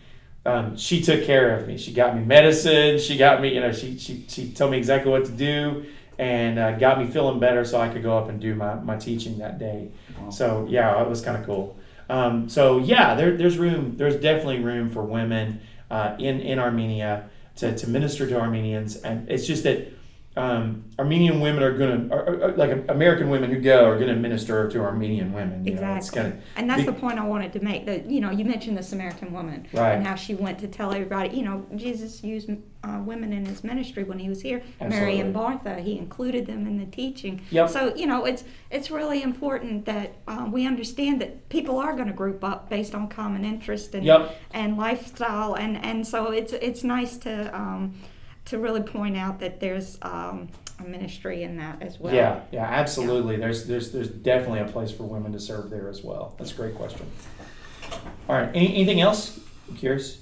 um, 0.47 0.77
she 0.77 1.03
took 1.03 1.25
care 1.25 1.57
of 1.57 1.69
me. 1.69 1.77
She 1.77 1.93
got 1.93 2.17
me 2.17 2.25
medicine. 2.25 2.99
She 2.99 3.17
got 3.17 3.41
me, 3.43 3.55
you 3.55 3.61
know, 3.61 3.73
she 3.73 3.99
she 3.99 4.25
she 4.29 4.53
told 4.53 4.71
me 4.71 4.79
exactly 4.79 5.11
what 5.11 5.25
to 5.27 5.33
do, 5.33 5.85
and 6.19 6.59
uh, 6.59 6.73
got 6.79 6.99
me 6.99 7.07
feeling 7.07 7.39
better 7.39 7.65
so 7.65 7.81
I 7.81 7.89
could 7.89 8.03
go 8.03 8.17
up 8.17 8.29
and 8.29 8.41
do 8.41 8.55
my 8.55 8.75
my 8.75 8.97
teaching 8.97 9.39
that 9.39 9.59
day. 9.59 9.91
So 10.31 10.67
yeah, 10.69 11.01
it 11.03 11.09
was 11.09 11.21
kind 11.21 11.37
of 11.37 11.45
cool. 11.45 11.79
Um, 12.09 12.49
so 12.49 12.79
yeah, 12.79 13.15
there, 13.15 13.37
there's 13.37 13.59
room. 13.59 13.97
There's 13.97 14.17
definitely 14.17 14.61
room 14.61 14.91
for 14.91 15.03
women 15.03 15.61
uh, 15.91 16.17
in 16.19 16.41
in 16.41 16.59
Armenia 16.59 17.29
to, 17.57 17.77
to 17.77 17.89
minister 17.89 18.27
to 18.27 18.41
Armenians, 18.41 18.97
and 18.97 19.31
it's 19.31 19.47
just 19.47 19.65
that 19.65 19.93
um, 20.41 20.85
Armenian 20.99 21.41
women 21.41 21.63
are 21.63 21.77
going 21.77 22.09
to, 22.09 22.55
like 22.57 22.71
American 22.89 23.29
women 23.31 23.51
who 23.51 23.61
go, 23.61 23.85
are 23.85 23.97
going 23.97 24.09
to 24.09 24.15
minister 24.17 24.69
to 24.71 24.81
Armenian 24.81 25.33
women. 25.33 25.65
You 25.65 25.75
know, 25.75 25.95
it's 25.97 26.09
Exactly. 26.09 26.33
kind 26.33 26.43
And 26.57 26.71
that's 26.71 26.81
Be- 26.81 26.87
the 26.87 26.93
point 26.95 27.19
I 27.19 27.27
wanted 27.27 27.53
to 27.55 27.61
make. 27.65 27.87
That 27.87 28.11
you 28.11 28.21
know, 28.21 28.31
you 28.31 28.45
mentioned 28.45 28.77
the 28.77 28.83
Samaritan 28.83 29.33
woman 29.33 29.67
Right. 29.73 29.93
and 29.95 30.07
how 30.07 30.15
she 30.15 30.35
went 30.35 30.59
to 30.61 30.69
tell 30.69 30.93
everybody. 30.93 31.37
You 31.37 31.45
know, 31.45 31.67
Jesus 31.77 32.23
used 32.25 32.51
uh, 32.83 33.01
women 33.05 33.33
in 33.33 33.45
his 33.45 33.63
ministry 33.63 34.03
when 34.05 34.19
he 34.19 34.29
was 34.29 34.41
here. 34.41 34.63
Absolutely. 34.81 34.89
Mary 34.99 35.21
and 35.21 35.33
Martha, 35.35 35.75
he 35.81 35.99
included 35.99 36.47
them 36.47 36.67
in 36.67 36.79
the 36.79 36.87
teaching. 36.87 37.43
Yep. 37.51 37.69
So 37.71 37.95
you 37.95 38.07
know, 38.07 38.25
it's 38.25 38.45
it's 38.71 38.91
really 38.91 39.23
important 39.23 39.85
that 39.87 40.17
um, 40.29 40.53
we 40.53 40.67
understand 40.67 41.21
that 41.21 41.49
people 41.51 41.79
are 41.79 41.95
going 41.95 42.09
to 42.09 42.15
group 42.15 42.43
up 42.45 42.71
based 42.71 42.95
on 42.95 43.09
common 43.09 43.45
interest 43.45 43.95
and 43.95 44.05
Yep. 44.05 44.37
and 44.53 44.77
lifestyle, 44.79 45.55
and 45.55 45.83
and 45.85 46.07
so 46.07 46.31
it's 46.31 46.53
it's 46.53 46.83
nice 46.85 47.17
to. 47.19 47.55
Um, 47.55 47.95
to 48.51 48.59
really 48.59 48.83
point 48.83 49.17
out 49.17 49.39
that 49.39 49.61
there's 49.61 49.97
um, 50.03 50.49
a 50.81 50.83
ministry 50.83 51.45
in 51.45 51.57
that 51.59 51.81
as 51.81 52.01
well. 52.01 52.13
Yeah, 52.13 52.41
yeah, 52.51 52.65
absolutely. 52.65 53.37
There's 53.37 53.65
there's 53.67 53.93
there's 53.93 54.09
definitely 54.09 54.59
a 54.59 54.67
place 54.67 54.91
for 54.91 55.05
women 55.05 55.31
to 55.33 55.41
serve 55.41 55.71
there 55.71 55.89
as 55.89 56.03
well. 56.03 56.35
That's 56.37 56.51
a 56.51 56.57
great 56.57 56.75
question. 56.75 57.07
All 58.29 58.35
right, 58.35 58.49
any, 58.53 58.75
anything 58.75 59.01
else? 59.01 59.39
I'm 59.69 59.77
curious. 59.77 60.21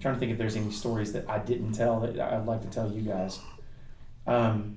trying 0.00 0.14
to 0.14 0.20
think 0.20 0.32
if 0.32 0.38
there's 0.38 0.56
any 0.56 0.72
stories 0.72 1.12
that 1.12 1.30
I 1.30 1.38
didn't 1.38 1.72
tell 1.72 2.00
that 2.00 2.18
I'd 2.20 2.46
like 2.46 2.62
to 2.62 2.68
tell 2.68 2.90
you 2.90 3.02
guys. 3.02 3.38
Um, 4.26 4.76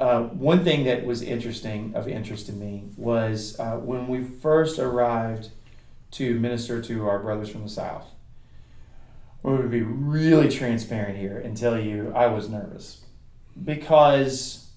uh, 0.00 0.22
one 0.22 0.64
thing 0.64 0.84
that 0.84 1.04
was 1.04 1.22
interesting 1.22 1.92
of 1.94 2.08
interest 2.08 2.46
to 2.46 2.52
me 2.52 2.82
was 2.96 3.58
uh, 3.60 3.76
when 3.76 4.08
we 4.08 4.24
first 4.24 4.80
arrived 4.80 5.50
to 6.12 6.38
minister 6.40 6.82
to 6.82 7.08
our 7.08 7.20
brothers 7.20 7.48
from 7.48 7.62
the 7.62 7.68
south. 7.68 8.06
We're 9.42 9.56
going 9.56 9.70
to 9.70 9.76
be 9.76 9.82
really 9.82 10.48
transparent 10.48 11.18
here 11.18 11.38
and 11.38 11.56
tell 11.56 11.78
you 11.78 12.12
I 12.14 12.26
was 12.28 12.48
nervous 12.48 13.00
because 13.62 14.70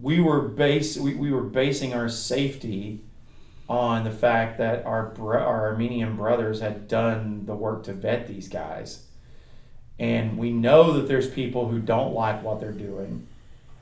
we 0.00 0.20
were 0.20 0.40
base 0.40 0.96
we, 0.96 1.14
we 1.14 1.32
were 1.32 1.42
basing 1.42 1.92
our 1.92 2.08
safety 2.08 3.00
on 3.68 4.04
the 4.04 4.10
fact 4.10 4.58
that 4.58 4.84
our 4.84 5.06
bro- 5.06 5.42
our 5.42 5.68
Armenian 5.68 6.16
brothers 6.16 6.60
had 6.60 6.86
done 6.86 7.46
the 7.46 7.54
work 7.54 7.84
to 7.84 7.92
vet 7.92 8.28
these 8.28 8.48
guys. 8.48 9.06
And 9.98 10.38
we 10.38 10.50
know 10.50 10.92
that 10.92 11.06
there's 11.06 11.30
people 11.30 11.68
who 11.68 11.78
don't 11.78 12.14
like 12.14 12.42
what 12.42 12.60
they're 12.60 12.72
doing. 12.72 13.26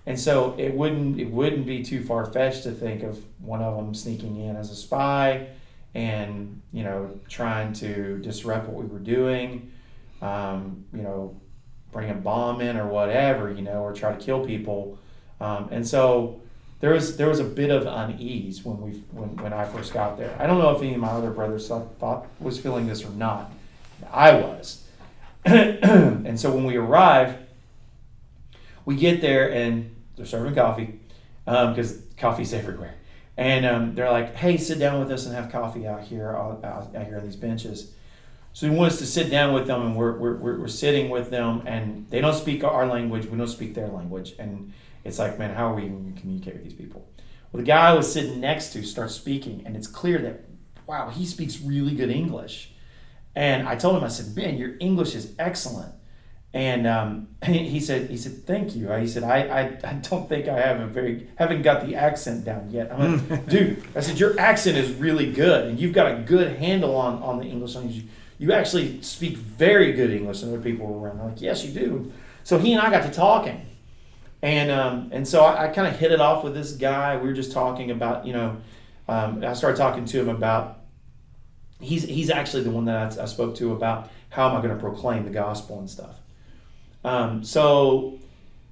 And 0.05 0.19
so 0.19 0.55
it 0.59 0.75
wouldn't 0.75 1.21
it 1.21 1.31
wouldn't 1.31 1.67
be 1.67 1.83
too 1.83 2.03
far 2.03 2.25
fetched 2.27 2.63
to 2.65 2.73
think 2.73 3.03
of 3.03 3.23
one 3.41 3.63
of 3.63 3.77
them 3.77 3.95
sneaking 3.95 4.41
in 4.41 4.57
as 4.57 4.71
a 4.71 4.77
spy 4.77 5.49
and 5.95 6.61
you 6.73 6.83
know 6.83 7.19
trying 7.29 7.73
to 7.75 8.19
disrupt 8.19 8.69
what 8.69 8.83
we 8.83 8.89
were 8.89 8.99
doing, 8.99 9.71
um, 10.21 10.85
you 10.93 11.03
know, 11.03 11.41
bring 11.91 12.11
a 12.11 12.15
bomb 12.15 12.61
in 12.61 12.77
or 12.77 12.87
whatever, 12.87 13.51
you 13.51 13.63
know, 13.63 13.83
or 13.83 13.93
try 13.93 14.13
to 14.13 14.25
kill 14.25 14.45
people. 14.45 14.99
Um, 15.41 15.69
and 15.71 15.87
so 15.87 16.41
there 16.81 16.93
was 16.93 17.17
there 17.17 17.29
was 17.29 17.39
a 17.39 17.45
bit 17.45 17.71
of 17.71 17.87
unease 17.87 18.65
when 18.65 18.81
we 18.81 18.91
when, 19.13 19.37
when 19.37 19.53
I 19.53 19.65
first 19.65 19.93
got 19.93 20.17
there. 20.17 20.35
I 20.39 20.47
don't 20.47 20.59
know 20.59 20.75
if 20.75 20.83
any 20.83 20.95
of 20.95 21.01
my 21.01 21.09
other 21.09 21.31
brothers 21.31 21.69
thought, 21.69 22.27
was 22.41 22.59
feeling 22.59 22.87
this 22.87 23.05
or 23.05 23.11
not. 23.11 23.53
I 24.11 24.35
was. 24.35 24.85
and 25.45 26.39
so 26.39 26.55
when 26.55 26.65
we 26.65 26.77
arrive, 26.77 27.37
we 28.85 28.97
get 28.97 29.21
there 29.21 29.53
and 29.53 29.95
they're 30.17 30.27
serving 30.27 30.55
coffee 30.55 30.99
because 31.45 31.93
um, 31.93 32.03
coffee's 32.17 32.53
everywhere. 32.53 32.95
And 33.37 33.65
um, 33.65 33.95
they're 33.95 34.11
like, 34.11 34.35
"Hey, 34.37 34.57
sit 34.57 34.79
down 34.79 35.01
with 35.01 35.11
us 35.11 35.27
and 35.27 35.35
have 35.35 35.51
coffee 35.51 35.87
out 35.87 36.03
here 36.03 36.31
out, 36.37 36.65
out 36.65 37.07
here 37.07 37.19
on 37.19 37.25
these 37.25 37.37
benches." 37.37 37.95
So 38.55 38.69
he 38.69 38.77
wants 38.77 38.99
to 38.99 39.07
sit 39.07 39.31
down 39.31 39.55
with 39.55 39.67
them, 39.67 39.81
and 39.81 39.97
we're, 39.97 40.19
we're, 40.19 40.59
we're 40.59 40.69
sitting 40.69 41.09
with 41.09 41.31
them, 41.31 41.63
and 41.67 42.07
they 42.11 42.21
don't 42.21 42.35
speak 42.35 42.63
our 42.63 42.87
language, 42.87 43.25
we 43.25 43.39
don't 43.39 43.47
speak 43.47 43.75
their 43.75 43.89
language, 43.89 44.35
and 44.39 44.75
it's 45.05 45.19
like, 45.19 45.39
man, 45.39 45.55
how 45.55 45.73
are 45.73 45.75
we 45.75 45.89
going 45.89 46.13
to 46.13 46.21
communicate 46.21 46.55
with 46.55 46.65
these 46.65 46.75
people? 46.75 47.09
Well, 47.51 47.63
the 47.63 47.67
guy 47.67 47.89
I 47.89 47.95
was 47.95 48.13
sitting 48.13 48.41
next 48.41 48.73
to 48.75 48.83
starts 48.83 49.15
speaking, 49.15 49.63
and 49.65 49.75
it's 49.75 49.87
clear 49.87 50.19
that, 50.19 50.45
wow, 50.87 51.09
he 51.09 51.25
speaks 51.25 51.61
really 51.61 51.95
good 51.95 52.11
English. 52.11 52.73
And 53.35 53.67
I 53.67 53.77
told 53.77 53.97
him, 53.97 54.05
I 54.05 54.09
said, 54.09 54.37
man, 54.37 54.59
your 54.59 54.75
English 54.81 55.15
is 55.15 55.35
excellent. 55.39 55.95
And 56.55 56.87
um, 56.87 57.29
he 57.45 57.81
said, 57.81 58.11
he 58.11 58.17
said, 58.17 58.45
thank 58.47 58.77
you. 58.77 58.91
He 58.93 59.09
said, 59.09 59.23
I, 59.23 59.39
I, 59.41 59.91
I 59.91 59.93
don't 59.95 60.29
think 60.29 60.49
I 60.49 60.61
have 60.61 60.81
a 60.81 60.87
very, 60.87 61.29
haven't 61.37 61.63
got 61.63 61.87
the 61.87 61.95
accent 61.95 62.45
down 62.45 62.71
yet. 62.71 62.93
I'm 62.93 63.29
like, 63.29 63.47
dude, 63.49 63.83
I 63.97 64.01
said, 64.01 64.19
your 64.19 64.39
accent 64.39 64.77
is 64.77 64.93
really 64.95 65.33
good, 65.33 65.67
and 65.67 65.81
you've 65.81 65.95
got 65.95 66.13
a 66.13 66.23
good 66.23 66.57
handle 66.59 66.97
on, 66.97 67.23
on 67.23 67.39
the 67.39 67.45
English 67.45 67.75
language. 67.75 68.05
You 68.39 68.53
actually 68.53 69.01
speak 69.03 69.37
very 69.37 69.93
good 69.93 70.11
English, 70.11 70.43
and 70.43 70.53
other 70.53 70.63
people 70.63 70.87
were 70.87 71.09
around. 71.09 71.21
I'm 71.21 71.29
like, 71.29 71.41
yes, 71.41 71.65
you 71.65 71.73
do. 71.73 72.13
So 72.45 72.59
he 72.59 72.73
and 72.73 72.83
I 72.83 72.91
got 72.91 73.05
to 73.05 73.11
talking. 73.11 73.67
And 74.43 74.73
um, 74.73 75.11
and 75.13 75.27
so 75.27 75.45
I, 75.45 75.67
I 75.67 75.69
kind 75.69 75.87
of 75.87 75.99
hit 75.99 76.11
it 76.11 76.21
off 76.21 76.43
with 76.43 76.53
this 76.53 76.73
guy. 76.73 77.17
We 77.17 77.29
were 77.29 77.35
just 77.35 77.53
talking 77.53 77.93
about, 77.93 78.27
you 78.27 78.33
know, 78.33 78.57
um, 79.07 79.45
I 79.45 79.53
started 79.53 79.77
talking 79.77 80.05
to 80.07 80.21
him 80.21 80.29
about. 80.29 80.81
He's 81.81 82.03
he's 82.03 82.29
actually 82.29 82.65
the 82.65 82.71
one 82.73 82.87
that 82.87 83.19
I, 83.19 83.23
I 83.23 83.27
spoke 83.27 83.55
to 83.57 83.73
about 83.73 84.11
how 84.31 84.51
am 84.51 84.57
I 84.57 84.63
going 84.63 84.75
to 84.75 84.81
proclaim 84.81 85.25
the 85.25 85.31
gospel 85.31 85.79
and 85.79 85.89
stuff. 85.89 86.17
Um, 87.05 87.43
so 87.45 88.19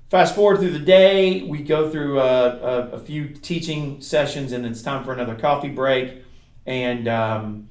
fast 0.08 0.34
forward 0.34 0.58
through 0.58 0.70
the 0.70 0.78
day, 0.78 1.42
we 1.42 1.62
go 1.62 1.90
through 1.90 2.20
a, 2.20 2.48
a, 2.48 2.90
a, 2.90 2.98
few 2.98 3.28
teaching 3.28 4.00
sessions, 4.00 4.52
and 4.52 4.64
it's 4.64 4.82
time 4.82 5.04
for 5.04 5.12
another 5.12 5.34
coffee 5.34 5.68
break. 5.68 6.22
And 6.66 7.08
um, 7.08 7.68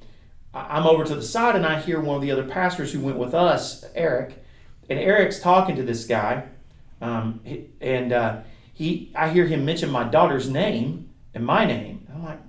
I'm 0.52 0.86
over 0.86 1.04
to 1.04 1.14
the 1.14 1.22
side, 1.22 1.56
and 1.56 1.64
I 1.64 1.80
hear 1.80 2.00
one 2.00 2.16
of 2.16 2.22
the 2.22 2.30
other 2.30 2.44
pastors 2.44 2.92
who 2.92 3.00
went 3.00 3.16
with 3.16 3.34
us, 3.34 3.84
Eric, 3.94 4.44
and 4.88 4.98
Eric's 4.98 5.40
talking 5.40 5.76
to 5.76 5.82
this 5.82 6.04
guy 6.06 6.44
um, 7.00 7.40
and 7.80 8.12
uh, 8.12 8.40
he, 8.74 9.12
I 9.14 9.30
hear 9.30 9.46
him 9.46 9.64
mention 9.64 9.90
my 9.90 10.04
daughter's 10.04 10.48
name 10.48 11.10
and 11.34 11.44
my 11.44 11.64
name. 11.64 12.06
I'm 12.12 12.24
like, 12.24 12.40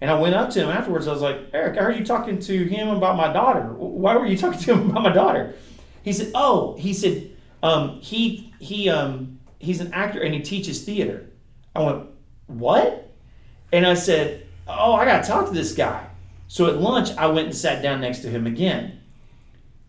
and 0.00 0.10
I 0.10 0.18
went 0.18 0.34
up 0.34 0.50
to 0.50 0.60
him 0.60 0.68
afterwards. 0.68 1.08
I 1.08 1.12
was 1.12 1.22
like, 1.22 1.38
Eric, 1.52 1.78
I 1.78 1.82
heard 1.82 1.98
you 1.98 2.04
talking 2.04 2.38
to 2.38 2.64
him 2.64 2.88
about 2.88 3.16
my 3.16 3.32
daughter. 3.32 3.72
Why 3.72 4.16
were 4.16 4.26
you 4.26 4.36
talking 4.36 4.60
to 4.60 4.74
him 4.74 4.90
about 4.90 5.02
my 5.02 5.12
daughter? 5.12 5.54
He 6.02 6.12
said, 6.12 6.30
Oh, 6.34 6.76
he 6.76 6.92
said, 6.92 7.27
um, 7.62 8.00
he 8.00 8.52
he 8.58 8.88
um, 8.88 9.38
he's 9.58 9.80
an 9.80 9.92
actor 9.92 10.20
and 10.20 10.34
he 10.34 10.40
teaches 10.40 10.84
theater. 10.84 11.26
I 11.74 11.82
went, 11.82 12.06
What? 12.46 13.10
And 13.72 13.86
I 13.86 13.94
said, 13.94 14.46
Oh, 14.66 14.94
I 14.94 15.04
got 15.04 15.22
to 15.22 15.28
talk 15.28 15.46
to 15.46 15.54
this 15.54 15.74
guy. 15.74 16.06
So 16.46 16.66
at 16.66 16.78
lunch, 16.78 17.10
I 17.16 17.26
went 17.26 17.48
and 17.48 17.56
sat 17.56 17.82
down 17.82 18.00
next 18.00 18.20
to 18.20 18.28
him 18.28 18.46
again, 18.46 19.00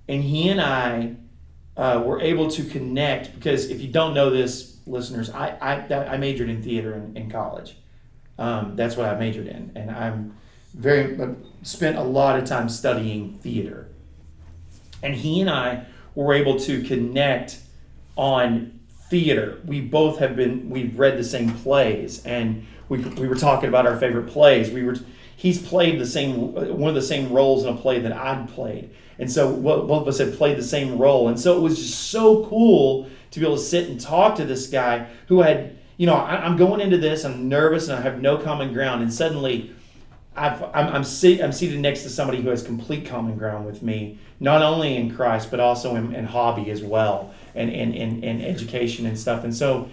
and 0.08 0.24
he 0.24 0.50
and 0.50 0.60
I 0.60 1.16
uh, 1.78 2.04
were 2.06 2.22
able 2.22 2.50
to 2.52 2.64
connect 2.66 3.34
because 3.34 3.70
if 3.70 3.82
you 3.82 3.88
don't 3.88 4.14
know 4.14 4.30
this, 4.30 4.78
listeners, 4.86 5.30
I 5.30 5.50
I, 5.62 6.14
I 6.14 6.18
majored 6.18 6.50
in 6.50 6.62
theater 6.62 6.94
in, 6.94 7.16
in 7.16 7.32
college. 7.32 7.78
Um, 8.38 8.76
that's 8.76 8.96
what 8.96 9.06
I 9.06 9.18
majored 9.18 9.48
in, 9.48 9.72
and 9.76 9.92
I'm 9.92 10.36
very 10.74 11.20
uh, 11.20 11.34
spent 11.64 11.98
a 11.98 12.04
lot 12.04 12.40
of 12.40 12.46
time 12.46 12.70
studying 12.70 13.38
theater. 13.40 13.88
And 15.02 15.16
he 15.16 15.42
and 15.42 15.50
I 15.50 15.86
were 16.24 16.34
able 16.34 16.60
to 16.60 16.84
connect 16.84 17.60
on 18.16 18.80
theater. 19.10 19.60
We 19.66 19.82
both 19.82 20.20
have 20.20 20.36
been 20.36 20.70
we've 20.70 20.98
read 20.98 21.18
the 21.18 21.24
same 21.24 21.54
plays, 21.56 22.26
and 22.26 22.66
we 22.88 23.00
we 23.00 23.28
were 23.28 23.36
talking 23.36 23.70
about 23.70 23.86
our 23.86 23.98
favorite 23.98 24.28
plays. 24.28 24.72
We 24.72 24.84
were 24.84 24.98
he's 25.36 25.62
played 25.62 26.00
the 26.00 26.06
same 26.06 26.58
uh, 26.58 26.74
one 26.74 26.90
of 26.90 26.96
the 26.96 27.02
same 27.02 27.32
roles 27.32 27.64
in 27.64 27.74
a 27.74 27.78
play 27.78 28.00
that 28.00 28.12
I'd 28.12 28.50
played 28.50 28.92
and 29.20 29.30
so 29.30 29.54
both 29.54 30.04
of 30.04 30.08
us 30.08 30.18
had 30.18 30.36
played 30.36 30.58
the 30.58 30.64
same 30.64 30.98
role. 30.98 31.28
And 31.28 31.38
so 31.38 31.58
it 31.58 31.60
was 31.60 31.78
just 31.78 32.10
so 32.10 32.46
cool 32.46 33.10
to 33.32 33.40
be 33.40 33.46
able 33.46 33.58
to 33.58 33.62
sit 33.62 33.90
and 33.90 34.00
talk 34.00 34.36
to 34.38 34.46
this 34.46 34.68
guy 34.68 35.08
who 35.28 35.42
had, 35.42 35.78
you 35.98 36.08
know, 36.08 36.16
I, 36.16 36.46
am 36.46 36.56
going 36.56 36.80
into 36.80 36.98
this, 36.98 37.26
I'm 37.26 37.50
nervous 37.50 37.90
and 37.90 38.00
I 38.00 38.02
have 38.02 38.22
no 38.22 38.38
common 38.38 38.72
ground. 38.72 39.04
And 39.04 39.14
suddenly 39.14 39.76
I've, 40.40 40.64
I'm, 40.64 40.94
I'm, 40.96 41.04
sit, 41.04 41.42
I'm 41.42 41.52
seated 41.52 41.80
next 41.80 42.04
to 42.04 42.10
somebody 42.10 42.42
who 42.42 42.50
has 42.50 42.64
complete 42.64 43.06
common 43.06 43.38
ground 43.38 43.66
with 43.66 43.84
me, 43.84 44.20
not 44.40 44.62
only 44.62 44.96
in 44.96 45.14
Christ, 45.14 45.52
but 45.52 45.60
also 45.60 45.96
in, 45.96 46.16
in 46.16 46.26
hobby 46.26 46.72
as 46.72 46.82
well 46.82 47.34
and 47.56 47.70
in, 47.70 47.94
in, 47.94 48.24
in 48.24 48.42
education 48.42 49.06
and 49.06 49.20
stuff. 49.20 49.44
And 49.44 49.56
so 49.56 49.90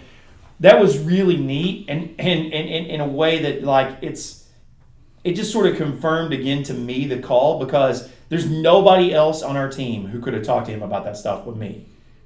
that 0.59 0.79
was 0.79 0.97
really 0.97 1.37
neat. 1.37 1.85
And, 1.89 2.15
and, 2.17 2.53
and, 2.53 2.69
and 2.69 2.87
in 2.87 3.01
a 3.01 3.07
way 3.07 3.39
that 3.39 3.63
like 3.63 3.97
it's, 4.01 4.47
it 5.23 5.33
just 5.33 5.51
sort 5.51 5.67
of 5.67 5.75
confirmed 5.75 6.33
again 6.33 6.63
to 6.63 6.73
me 6.73 7.05
the 7.05 7.19
call 7.19 7.59
because 7.59 8.09
there's 8.29 8.49
nobody 8.49 9.13
else 9.13 9.43
on 9.43 9.57
our 9.57 9.69
team 9.69 10.07
who 10.07 10.21
could 10.21 10.33
have 10.33 10.43
talked 10.43 10.67
to 10.67 10.71
him 10.71 10.83
about 10.83 11.03
that 11.03 11.17
stuff 11.17 11.45
with 11.45 11.57
me 11.57 11.85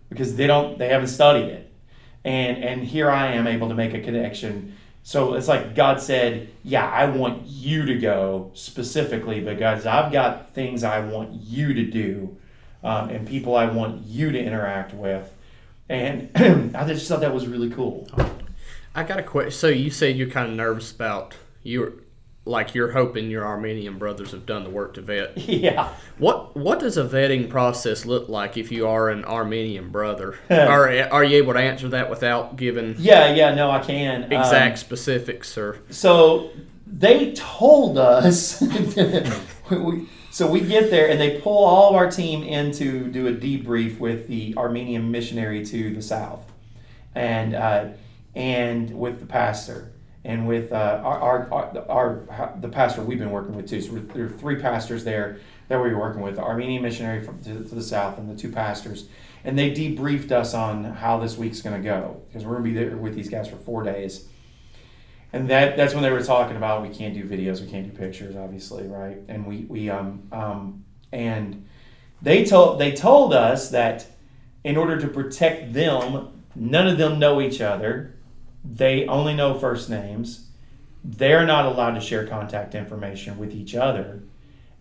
because 0.09 0.36
they 0.36 0.45
don't 0.45 0.78
they 0.78 0.89
haven't 0.89 1.07
studied 1.07 1.45
it. 1.45 1.72
And 2.24 2.63
and 2.63 2.84
here 2.84 3.09
I 3.09 3.34
am 3.34 3.47
able 3.47 3.69
to 3.69 3.76
make 3.76 3.93
a 3.93 4.01
connection. 4.01 4.78
So 5.03 5.33
it's 5.33 5.47
like 5.47 5.75
God 5.75 5.99
said, 5.99 6.49
"Yeah, 6.63 6.89
I 6.89 7.05
want 7.05 7.47
you 7.47 7.85
to 7.85 7.97
go 7.97 8.51
specifically 8.53 9.39
because 9.39 9.85
I've 9.85 10.11
got 10.11 10.51
things 10.51 10.83
I 10.83 10.99
want 10.99 11.33
you 11.33 11.73
to 11.73 11.83
do, 11.85 12.37
um, 12.83 13.09
and 13.09 13.27
people 13.27 13.55
I 13.55 13.65
want 13.65 14.05
you 14.05 14.31
to 14.31 14.39
interact 14.39 14.93
with." 14.93 15.33
And 15.89 16.29
I 16.75 16.85
just 16.85 17.07
thought 17.07 17.21
that 17.21 17.33
was 17.33 17.47
really 17.47 17.69
cool. 17.69 18.07
I 18.93 19.03
got 19.03 19.19
a 19.19 19.23
question. 19.23 19.51
So 19.51 19.67
you 19.67 19.89
said 19.89 20.17
you're 20.17 20.29
kind 20.29 20.49
of 20.49 20.55
nervous 20.55 20.91
about 20.91 21.35
you 21.63 22.03
like 22.43 22.73
you're 22.73 22.91
hoping 22.91 23.29
your 23.29 23.45
Armenian 23.45 23.99
brothers 23.99 24.31
have 24.31 24.45
done 24.45 24.63
the 24.63 24.69
work 24.69 24.95
to 24.95 25.01
vet. 25.01 25.37
Yeah. 25.51 25.93
What 26.17 26.55
what 26.55 26.79
does 26.79 26.97
a 26.97 27.03
vetting 27.03 27.49
process 27.49 28.05
look 28.05 28.29
like 28.29 28.57
if 28.57 28.71
you 28.71 28.87
are 28.87 29.09
an 29.09 29.25
Armenian 29.25 29.89
brother? 29.89 30.37
are 30.49 30.89
are 31.11 31.23
you 31.23 31.37
able 31.37 31.53
to 31.53 31.59
answer 31.59 31.89
that 31.89 32.09
without 32.09 32.55
giving? 32.55 32.95
Yeah, 32.97 33.33
yeah, 33.33 33.53
no, 33.53 33.69
I 33.69 33.79
can. 33.79 34.23
Exact 34.23 34.71
um, 34.71 34.77
specifics 34.77 35.57
or. 35.57 35.79
So 35.89 36.51
they 36.87 37.33
told 37.33 37.97
us. 37.97 38.61
we, 39.71 40.09
so 40.31 40.49
we 40.49 40.61
get 40.61 40.89
there 40.89 41.09
and 41.09 41.19
they 41.19 41.41
pull 41.41 41.65
all 41.65 41.89
of 41.89 41.95
our 41.95 42.09
team 42.09 42.43
in 42.43 42.71
to 42.73 43.07
do 43.07 43.27
a 43.27 43.33
debrief 43.33 43.99
with 43.99 44.27
the 44.27 44.55
Armenian 44.55 45.11
missionary 45.11 45.65
to 45.65 45.93
the 45.93 46.01
south, 46.01 46.49
and 47.13 47.53
uh, 47.53 47.89
and 48.33 48.97
with 48.97 49.19
the 49.19 49.25
pastor 49.25 49.91
and 50.24 50.47
with 50.47 50.72
uh, 50.72 51.01
our, 51.03 51.51
our, 51.51 51.89
our, 51.89 52.53
the 52.59 52.69
pastor 52.69 53.01
we've 53.01 53.19
been 53.19 53.32
working 53.32 53.55
with 53.55 53.67
too. 53.67 53.82
So 53.82 53.93
there 53.93 54.26
are 54.26 54.30
three 54.30 54.57
pastors 54.57 55.03
there 55.03 55.39
that 55.67 55.82
we 55.82 55.89
were 55.89 55.99
working 55.99 56.22
with: 56.22 56.36
the 56.36 56.43
Armenian 56.43 56.84
missionary 56.84 57.24
from 57.24 57.41
to, 57.43 57.63
to 57.63 57.76
the 57.76 57.82
south 57.82 58.17
and 58.17 58.30
the 58.30 58.36
two 58.39 58.51
pastors, 58.51 59.07
and 59.43 59.57
they 59.57 59.72
debriefed 59.72 60.32
us 60.32 60.53
on 60.53 60.84
how 60.84 61.17
this 61.19 61.38
week's 61.38 61.61
going 61.61 61.82
to 61.82 61.84
go 61.84 62.22
because 62.28 62.45
we're 62.45 62.57
going 62.59 62.74
to 62.74 62.80
be 62.82 62.86
there 62.86 62.97
with 62.97 63.15
these 63.15 63.30
guys 63.30 63.49
for 63.49 63.57
four 63.57 63.84
days. 63.84 64.28
And 65.34 65.49
that 65.49 65.78
that's 65.78 65.93
when 65.93 66.03
they 66.03 66.11
were 66.11 66.24
talking 66.24 66.57
about 66.57 66.82
we 66.82 66.89
can't 66.89 67.13
do 67.13 67.24
videos, 67.24 67.61
we 67.61 67.69
can't 67.69 67.91
do 67.91 67.97
pictures, 67.97 68.36
obviously, 68.36 68.88
right? 68.88 69.17
And 69.28 69.45
we 69.45 69.65
we 69.69 69.89
um 69.89 70.28
um 70.32 70.86
and 71.11 71.65
they 72.22 72.45
told 72.45 72.80
they 72.80 72.91
told 72.91 73.34
us 73.34 73.69
that 73.72 74.05
in 74.63 74.78
order 74.78 74.99
to 74.99 75.07
protect 75.07 75.74
them 75.74 76.41
None 76.55 76.88
of 76.88 76.97
them 76.97 77.19
know 77.19 77.41
each 77.41 77.61
other. 77.61 78.15
They 78.64 79.05
only 79.07 79.34
know 79.34 79.57
first 79.57 79.89
names. 79.89 80.47
They're 81.03 81.45
not 81.45 81.66
allowed 81.66 81.95
to 81.95 82.01
share 82.01 82.28
contact 82.28 82.76
information 82.76 83.38
with 83.39 83.53
each 83.53 83.74
other, 83.76 84.22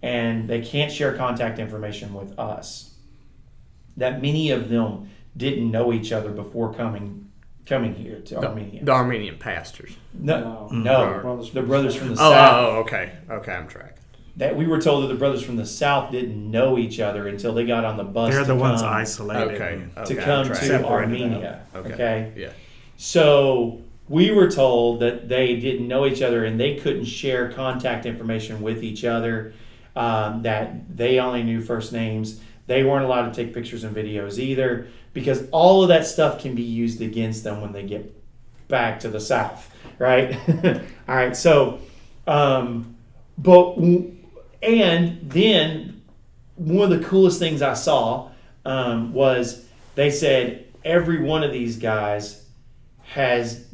and 0.02 0.48
they 0.48 0.60
can't 0.60 0.92
share 0.92 1.16
contact 1.16 1.58
information 1.58 2.12
with 2.12 2.38
us. 2.38 2.94
That 3.96 4.20
many 4.20 4.50
of 4.50 4.68
them 4.68 5.08
didn't 5.36 5.70
know 5.70 5.92
each 5.92 6.12
other 6.12 6.30
before 6.30 6.74
coming 6.74 7.26
coming 7.66 7.94
here 7.94 8.18
to 8.20 8.36
Armenia. 8.36 8.84
The 8.84 8.90
Armenian 8.92 9.38
pastors. 9.38 9.92
No, 10.12 10.68
No. 10.72 10.78
no, 10.78 10.92
mm-hmm. 10.92 11.20
Brothers 11.22 11.50
the 11.52 11.62
brothers 11.62 11.94
from 11.94 12.08
the 12.08 12.14
Oh, 12.14 12.30
south. 12.32 12.56
oh, 12.58 12.70
oh, 12.76 12.80
okay. 12.80 13.12
Okay, 13.30 13.52
I'm 13.52 13.68
tracking. 13.68 13.96
That 14.36 14.56
we 14.56 14.66
were 14.66 14.80
told 14.80 15.04
that 15.04 15.08
the 15.08 15.14
brothers 15.14 15.42
from 15.42 15.56
the 15.56 15.66
south 15.66 16.10
didn't 16.10 16.50
know 16.50 16.78
each 16.78 16.98
other 16.98 17.28
until 17.28 17.52
they 17.54 17.64
got 17.64 17.84
on 17.84 17.96
the 17.96 18.04
bus. 18.04 18.30
They're 18.32 18.40
to 18.42 18.46
the 18.48 18.56
ones 18.56 18.82
isolated. 18.82 19.54
Okay. 19.54 19.74
and- 19.74 19.92
okay 19.98 20.14
to 20.14 20.20
come 20.20 20.46
to 20.48 20.54
Separated 20.54 20.84
Armenia. 20.86 21.66
Okay. 21.74 21.92
okay. 21.94 22.32
Yeah. 22.36 22.48
So 23.02 23.80
we 24.10 24.30
were 24.30 24.50
told 24.50 25.00
that 25.00 25.26
they 25.26 25.56
didn't 25.56 25.88
know 25.88 26.04
each 26.04 26.20
other 26.20 26.44
and 26.44 26.60
they 26.60 26.76
couldn't 26.76 27.06
share 27.06 27.50
contact 27.50 28.04
information 28.04 28.60
with 28.60 28.84
each 28.84 29.06
other. 29.06 29.54
Um, 29.96 30.42
that 30.42 30.94
they 30.98 31.18
only 31.18 31.42
knew 31.42 31.62
first 31.62 31.94
names. 31.94 32.42
They 32.66 32.84
weren't 32.84 33.06
allowed 33.06 33.32
to 33.32 33.44
take 33.44 33.54
pictures 33.54 33.84
and 33.84 33.96
videos 33.96 34.38
either 34.38 34.88
because 35.14 35.48
all 35.50 35.82
of 35.82 35.88
that 35.88 36.04
stuff 36.04 36.42
can 36.42 36.54
be 36.54 36.62
used 36.62 37.00
against 37.00 37.42
them 37.42 37.62
when 37.62 37.72
they 37.72 37.84
get 37.84 38.14
back 38.68 39.00
to 39.00 39.08
the 39.08 39.18
south, 39.18 39.74
right? 39.98 40.36
all 41.08 41.16
right. 41.16 41.34
So, 41.34 41.80
um, 42.26 42.96
but 43.38 43.78
and 44.62 45.20
then 45.22 46.02
one 46.56 46.92
of 46.92 47.00
the 47.00 47.04
coolest 47.08 47.38
things 47.38 47.62
I 47.62 47.72
saw 47.72 48.30
um, 48.66 49.14
was 49.14 49.66
they 49.94 50.10
said 50.10 50.66
every 50.84 51.22
one 51.22 51.42
of 51.42 51.50
these 51.50 51.78
guys 51.78 52.40
has 53.14 53.64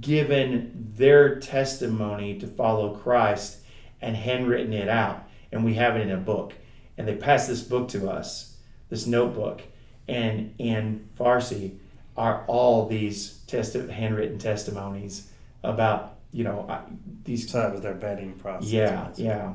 given 0.00 0.72
their 0.96 1.38
testimony 1.38 2.38
to 2.38 2.46
follow 2.46 2.94
Christ 2.96 3.58
and 4.00 4.16
handwritten 4.16 4.72
it 4.72 4.88
out, 4.88 5.22
and 5.52 5.62
we 5.64 5.74
have 5.74 5.96
it 5.96 6.00
in 6.02 6.10
a 6.10 6.16
book. 6.16 6.54
And 6.96 7.06
they 7.06 7.14
passed 7.14 7.46
this 7.46 7.60
book 7.60 7.88
to 7.88 8.08
us, 8.08 8.56
this 8.88 9.06
notebook, 9.06 9.60
and 10.08 10.54
in 10.58 11.08
Farsi 11.18 11.76
are 12.16 12.44
all 12.46 12.86
these 12.86 13.40
testi- 13.46 13.90
handwritten 13.90 14.38
testimonies 14.38 15.30
about 15.62 16.14
you 16.32 16.44
know 16.44 16.64
I- 16.66 16.80
these 17.24 17.50
So 17.50 17.58
that 17.60 17.72
was 17.72 17.82
their 17.82 17.94
vetting 17.94 18.38
process. 18.38 18.70
yeah, 18.70 19.08
yeah. 19.16 19.52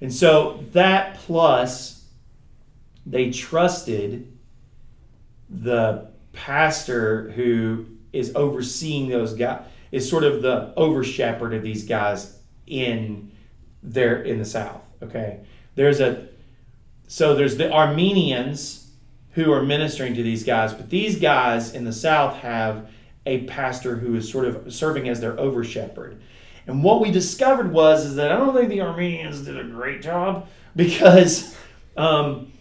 And 0.00 0.12
so 0.12 0.64
that 0.72 1.14
plus 1.18 2.06
they 3.06 3.30
trusted 3.30 4.36
the 5.48 6.08
pastor 6.32 7.30
who 7.32 7.86
is 8.12 8.32
overseeing 8.34 9.08
those 9.08 9.34
guys 9.34 9.62
is 9.92 10.08
sort 10.08 10.24
of 10.24 10.42
the 10.42 10.72
over 10.76 11.02
shepherd 11.02 11.52
of 11.52 11.62
these 11.62 11.84
guys 11.84 12.38
in 12.66 13.32
there 13.82 14.22
in 14.22 14.38
the 14.38 14.44
south. 14.44 14.82
Okay. 15.02 15.40
There's 15.74 16.00
a 16.00 16.28
so 17.08 17.34
there's 17.34 17.56
the 17.56 17.72
Armenians 17.72 18.90
who 19.32 19.52
are 19.52 19.62
ministering 19.62 20.14
to 20.14 20.22
these 20.22 20.44
guys, 20.44 20.72
but 20.72 20.90
these 20.90 21.18
guys 21.18 21.74
in 21.74 21.84
the 21.84 21.92
south 21.92 22.36
have 22.36 22.88
a 23.26 23.44
pastor 23.44 23.96
who 23.96 24.14
is 24.14 24.30
sort 24.30 24.44
of 24.44 24.72
serving 24.72 25.08
as 25.08 25.20
their 25.20 25.38
over 25.38 25.64
shepherd. 25.64 26.20
And 26.66 26.84
what 26.84 27.00
we 27.00 27.10
discovered 27.10 27.72
was 27.72 28.04
is 28.04 28.16
that 28.16 28.30
I 28.30 28.36
don't 28.36 28.54
think 28.54 28.68
the 28.68 28.82
Armenians 28.82 29.42
did 29.42 29.58
a 29.58 29.64
great 29.64 30.02
job 30.02 30.48
because 30.76 31.56
um, 31.96 32.52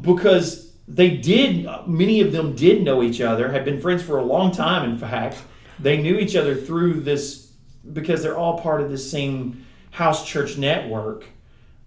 because 0.00 0.67
they 0.88 1.10
did 1.16 1.68
many 1.86 2.20
of 2.20 2.32
them 2.32 2.56
did 2.56 2.82
know 2.82 3.02
each 3.02 3.20
other 3.20 3.50
had 3.50 3.64
been 3.64 3.80
friends 3.80 4.02
for 4.02 4.18
a 4.18 4.24
long 4.24 4.50
time 4.50 4.88
in 4.90 4.98
fact. 4.98 5.38
They 5.78 6.00
knew 6.00 6.16
each 6.16 6.34
other 6.34 6.56
through 6.56 7.00
this 7.00 7.52
because 7.92 8.22
they're 8.22 8.36
all 8.36 8.60
part 8.60 8.80
of 8.80 8.90
the 8.90 8.98
same 8.98 9.64
house 9.90 10.26
church 10.26 10.58
network. 10.58 11.24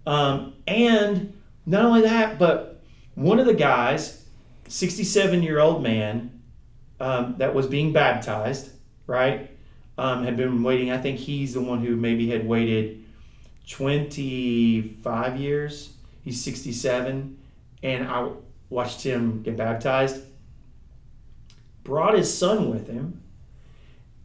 Um, 0.06 0.54
and 0.66 1.38
not 1.66 1.84
only 1.84 2.02
that 2.02 2.38
but 2.38 2.80
one 3.14 3.38
of 3.38 3.46
the 3.46 3.54
guys 3.54 4.24
67 4.68 5.42
year 5.42 5.60
old 5.60 5.82
man 5.82 6.40
um, 6.98 7.34
that 7.38 7.54
was 7.54 7.66
being 7.66 7.92
baptized 7.92 8.70
right 9.06 9.50
um, 9.98 10.24
had 10.24 10.36
been 10.36 10.62
waiting 10.62 10.90
i 10.90 10.98
think 10.98 11.18
he's 11.18 11.54
the 11.54 11.60
one 11.60 11.84
who 11.84 11.94
maybe 11.94 12.30
had 12.30 12.46
waited 12.46 13.02
25 13.68 15.36
years. 15.40 15.92
He's 16.24 16.42
67 16.42 17.38
and 17.84 18.06
i 18.06 18.30
watched 18.72 19.02
him 19.02 19.42
get 19.42 19.56
baptized 19.56 20.22
brought 21.84 22.14
his 22.14 22.36
son 22.36 22.70
with 22.70 22.88
him 22.88 23.22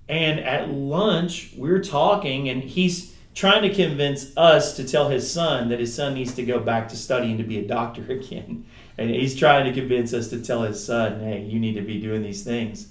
and 0.09 0.39
at 0.39 0.69
lunch 0.69 1.53
we're 1.57 1.83
talking 1.83 2.49
and 2.49 2.63
he's 2.63 3.15
trying 3.37 3.61
to 3.61 3.71
convince 3.71 4.35
us 4.35 4.75
to 4.75 4.83
tell 4.83 5.09
his 5.09 5.31
son 5.31 5.69
that 5.69 5.79
his 5.79 5.93
son 5.93 6.15
needs 6.15 6.33
to 6.33 6.43
go 6.43 6.59
back 6.59 6.89
to 6.89 6.95
studying 6.95 7.37
to 7.37 7.43
be 7.43 7.59
a 7.59 7.67
doctor 7.67 8.01
again. 8.11 8.65
And 8.97 9.11
he's 9.11 9.35
trying 9.35 9.71
to 9.71 9.79
convince 9.79 10.11
us 10.11 10.29
to 10.29 10.43
tell 10.43 10.63
his 10.63 10.83
son 10.83 11.19
hey 11.19 11.43
you 11.43 11.59
need 11.59 11.73
to 11.73 11.81
be 11.81 12.01
doing 12.01 12.23
these 12.23 12.43
things. 12.43 12.87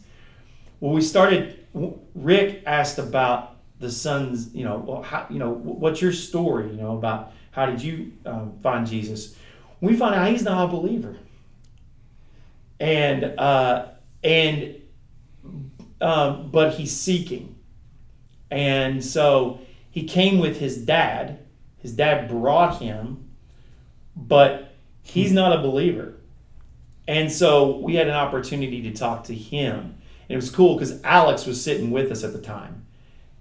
Well 0.80 0.92
we 0.92 1.00
started 1.00 1.66
rick 2.14 2.62
asked 2.64 2.98
about 2.98 3.56
the 3.80 3.90
son's 3.90 4.54
you 4.54 4.64
know 4.64 4.78
well, 4.78 5.02
how, 5.02 5.26
you 5.28 5.38
know 5.38 5.50
what's 5.50 6.00
your 6.00 6.12
story 6.12 6.68
you 6.68 6.76
know 6.76 6.96
about 6.96 7.32
how 7.50 7.66
did 7.66 7.82
you 7.82 8.12
um, 8.24 8.58
find 8.62 8.86
jesus? 8.86 9.34
We 9.80 9.96
find 9.96 10.14
out 10.14 10.28
he's 10.28 10.44
not 10.44 10.64
a 10.64 10.68
believer 10.68 11.16
and 12.80 13.24
uh, 13.38 13.86
and 14.22 14.76
um, 16.00 16.50
but 16.50 16.74
he's 16.74 16.92
seeking, 16.92 17.56
and 18.50 19.04
so 19.04 19.60
he 19.90 20.04
came 20.04 20.38
with 20.38 20.58
his 20.58 20.76
dad. 20.76 21.38
His 21.78 21.92
dad 21.92 22.28
brought 22.28 22.78
him, 22.80 23.30
but 24.16 24.74
he's 25.02 25.32
not 25.32 25.52
a 25.52 25.62
believer, 25.62 26.14
and 27.06 27.30
so 27.30 27.76
we 27.78 27.94
had 27.94 28.08
an 28.08 28.14
opportunity 28.14 28.82
to 28.82 28.92
talk 28.92 29.24
to 29.24 29.34
him. 29.34 29.94
And 30.28 30.34
it 30.34 30.36
was 30.36 30.50
cool 30.50 30.74
because 30.74 31.00
Alex 31.04 31.46
was 31.46 31.62
sitting 31.62 31.90
with 31.90 32.10
us 32.10 32.24
at 32.24 32.32
the 32.32 32.40
time, 32.40 32.84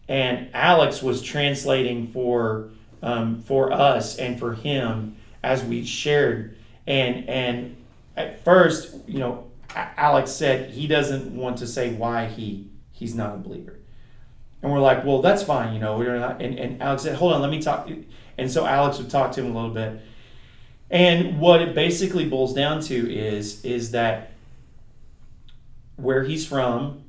and 0.07 0.49
Alex 0.53 1.01
was 1.01 1.21
translating 1.21 2.07
for 2.07 2.69
um, 3.01 3.41
for 3.41 3.71
us 3.71 4.17
and 4.17 4.39
for 4.39 4.53
him 4.53 5.17
as 5.43 5.63
we 5.63 5.83
shared. 5.83 6.57
And 6.87 7.27
and 7.27 7.75
at 8.17 8.43
first, 8.43 8.95
you 9.07 9.19
know, 9.19 9.51
Alex 9.75 10.31
said 10.31 10.71
he 10.71 10.87
doesn't 10.87 11.35
want 11.35 11.57
to 11.57 11.67
say 11.67 11.93
why 11.93 12.27
he 12.27 12.69
he's 12.91 13.13
not 13.13 13.35
a 13.35 13.37
believer. 13.37 13.79
And 14.61 14.71
we're 14.71 14.79
like, 14.79 15.03
well, 15.05 15.21
that's 15.21 15.43
fine, 15.43 15.73
you 15.73 15.79
know. 15.79 15.97
We're 15.97 16.17
not, 16.17 16.41
and, 16.41 16.57
and 16.57 16.81
Alex 16.81 17.03
said, 17.03 17.15
hold 17.15 17.33
on, 17.33 17.41
let 17.41 17.51
me 17.51 17.61
talk. 17.61 17.89
And 18.37 18.49
so 18.49 18.65
Alex 18.65 18.97
would 18.97 19.09
talk 19.09 19.31
to 19.33 19.41
him 19.41 19.51
a 19.51 19.53
little 19.53 19.73
bit. 19.73 20.01
And 20.89 21.39
what 21.39 21.61
it 21.61 21.75
basically 21.75 22.27
boils 22.27 22.53
down 22.53 22.81
to 22.83 23.13
is 23.13 23.63
is 23.65 23.91
that 23.91 24.31
where 25.97 26.23
he's 26.23 26.47
from, 26.47 27.03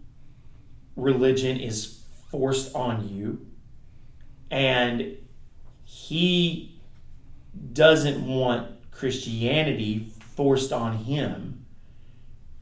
religion 0.96 1.58
is 1.58 2.00
forced 2.30 2.74
on 2.74 3.08
you, 3.08 3.46
and 4.50 5.16
he 5.84 6.78
doesn't 7.72 8.26
want 8.26 8.70
Christianity 8.90 10.12
forced 10.36 10.72
on 10.72 10.98
him. 10.98 11.64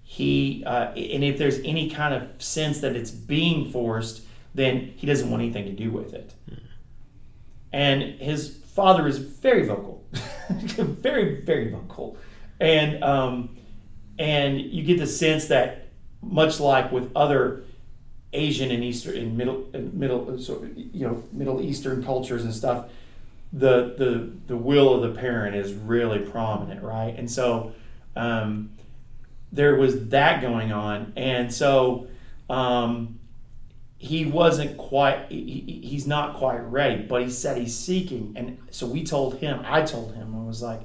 He 0.03 0.62
uh, 0.64 0.93
and 0.93 1.25
if 1.25 1.39
there's 1.39 1.59
any 1.61 1.91
kind 1.91 2.14
of 2.14 2.43
sense 2.43 2.81
that 2.81 2.95
it's 2.95 3.11
being 3.11 3.70
forced, 3.70 4.22
then 4.55 4.93
he 4.97 5.07
doesn't 5.07 5.31
want 5.31 5.43
anything 5.43 5.64
to 5.64 5.72
do 5.72 5.91
with 5.91 6.14
it. 6.14 6.33
And 7.72 8.03
his 8.20 8.57
father 8.75 9.09
is 9.09 9.18
very 9.18 9.66
vocal, 9.66 10.05
very 10.49 11.41
very 11.41 11.70
vocal, 11.70 12.16
and 12.61 13.03
um, 13.03 13.57
and 14.18 14.61
you 14.61 14.85
get 14.85 14.99
the 14.99 15.07
sense 15.07 15.47
that 15.47 15.89
much 16.22 16.61
like 16.61 16.93
with 16.93 17.11
other 17.16 17.64
Asian 18.33 18.70
and 18.70 18.85
Eastern 18.85 19.16
and 19.16 19.37
middle 19.37 19.66
middle 19.72 20.39
you 20.93 21.07
know 21.07 21.22
Middle 21.33 21.61
Eastern 21.61 22.05
cultures 22.05 22.45
and 22.45 22.55
stuff, 22.55 22.87
the 23.55 23.95
the 23.97 24.31
the 24.49 24.57
will 24.57 24.95
of 24.95 25.03
the 25.15 25.19
parent 25.19 25.55
is 25.55 25.73
really 25.73 26.19
prominent, 26.19 26.83
right? 26.83 27.15
And 27.17 27.31
so 27.31 27.73
um, 28.17 28.71
there 29.53 29.77
was 29.77 30.09
that 30.09 30.43
going 30.43 30.73
on, 30.73 31.13
and 31.17 31.55
so 31.55 32.09
um, 32.51 33.21
he 33.97 34.25
wasn't 34.27 34.77
quite 34.77 35.27
he, 35.29 35.81
he's 35.85 36.07
not 36.07 36.35
quite 36.35 36.59
ready, 36.59 37.03
but 37.03 37.23
he 37.23 37.31
said 37.31 37.57
he's 37.57 37.77
seeking, 37.77 38.33
and 38.37 38.59
so 38.71 38.87
we 38.87 39.05
told 39.05 39.39
him, 39.39 39.61
I 39.65 39.83
told 39.83 40.15
him, 40.15 40.35
I 40.35 40.45
was 40.45 40.63
like. 40.63 40.83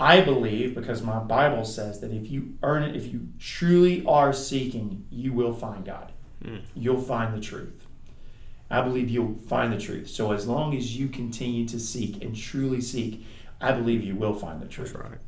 I 0.00 0.20
believe 0.20 0.76
because 0.76 1.02
my 1.02 1.18
Bible 1.18 1.64
says 1.64 1.98
that 2.02 2.12
if 2.12 2.30
you 2.30 2.54
earn 2.62 2.84
it, 2.84 2.94
if 2.94 3.12
you 3.12 3.30
truly 3.40 4.04
are 4.06 4.32
seeking, 4.32 5.04
you 5.10 5.32
will 5.32 5.52
find 5.52 5.84
God. 5.84 6.12
Mm. 6.44 6.60
You'll 6.76 7.02
find 7.02 7.34
the 7.34 7.40
truth. 7.40 7.77
I 8.70 8.82
believe 8.82 9.08
you'll 9.08 9.34
find 9.48 9.72
the 9.72 9.78
truth. 9.78 10.08
So 10.08 10.32
as 10.32 10.46
long 10.46 10.76
as 10.76 10.96
you 10.96 11.08
continue 11.08 11.66
to 11.68 11.78
seek 11.80 12.22
and 12.22 12.36
truly 12.36 12.80
seek, 12.80 13.24
I 13.60 13.72
believe 13.72 14.04
you 14.04 14.14
will 14.14 14.34
find 14.34 14.60
the 14.60 14.66
truth. 14.66 14.92
That's 14.92 15.04
right. 15.04 15.18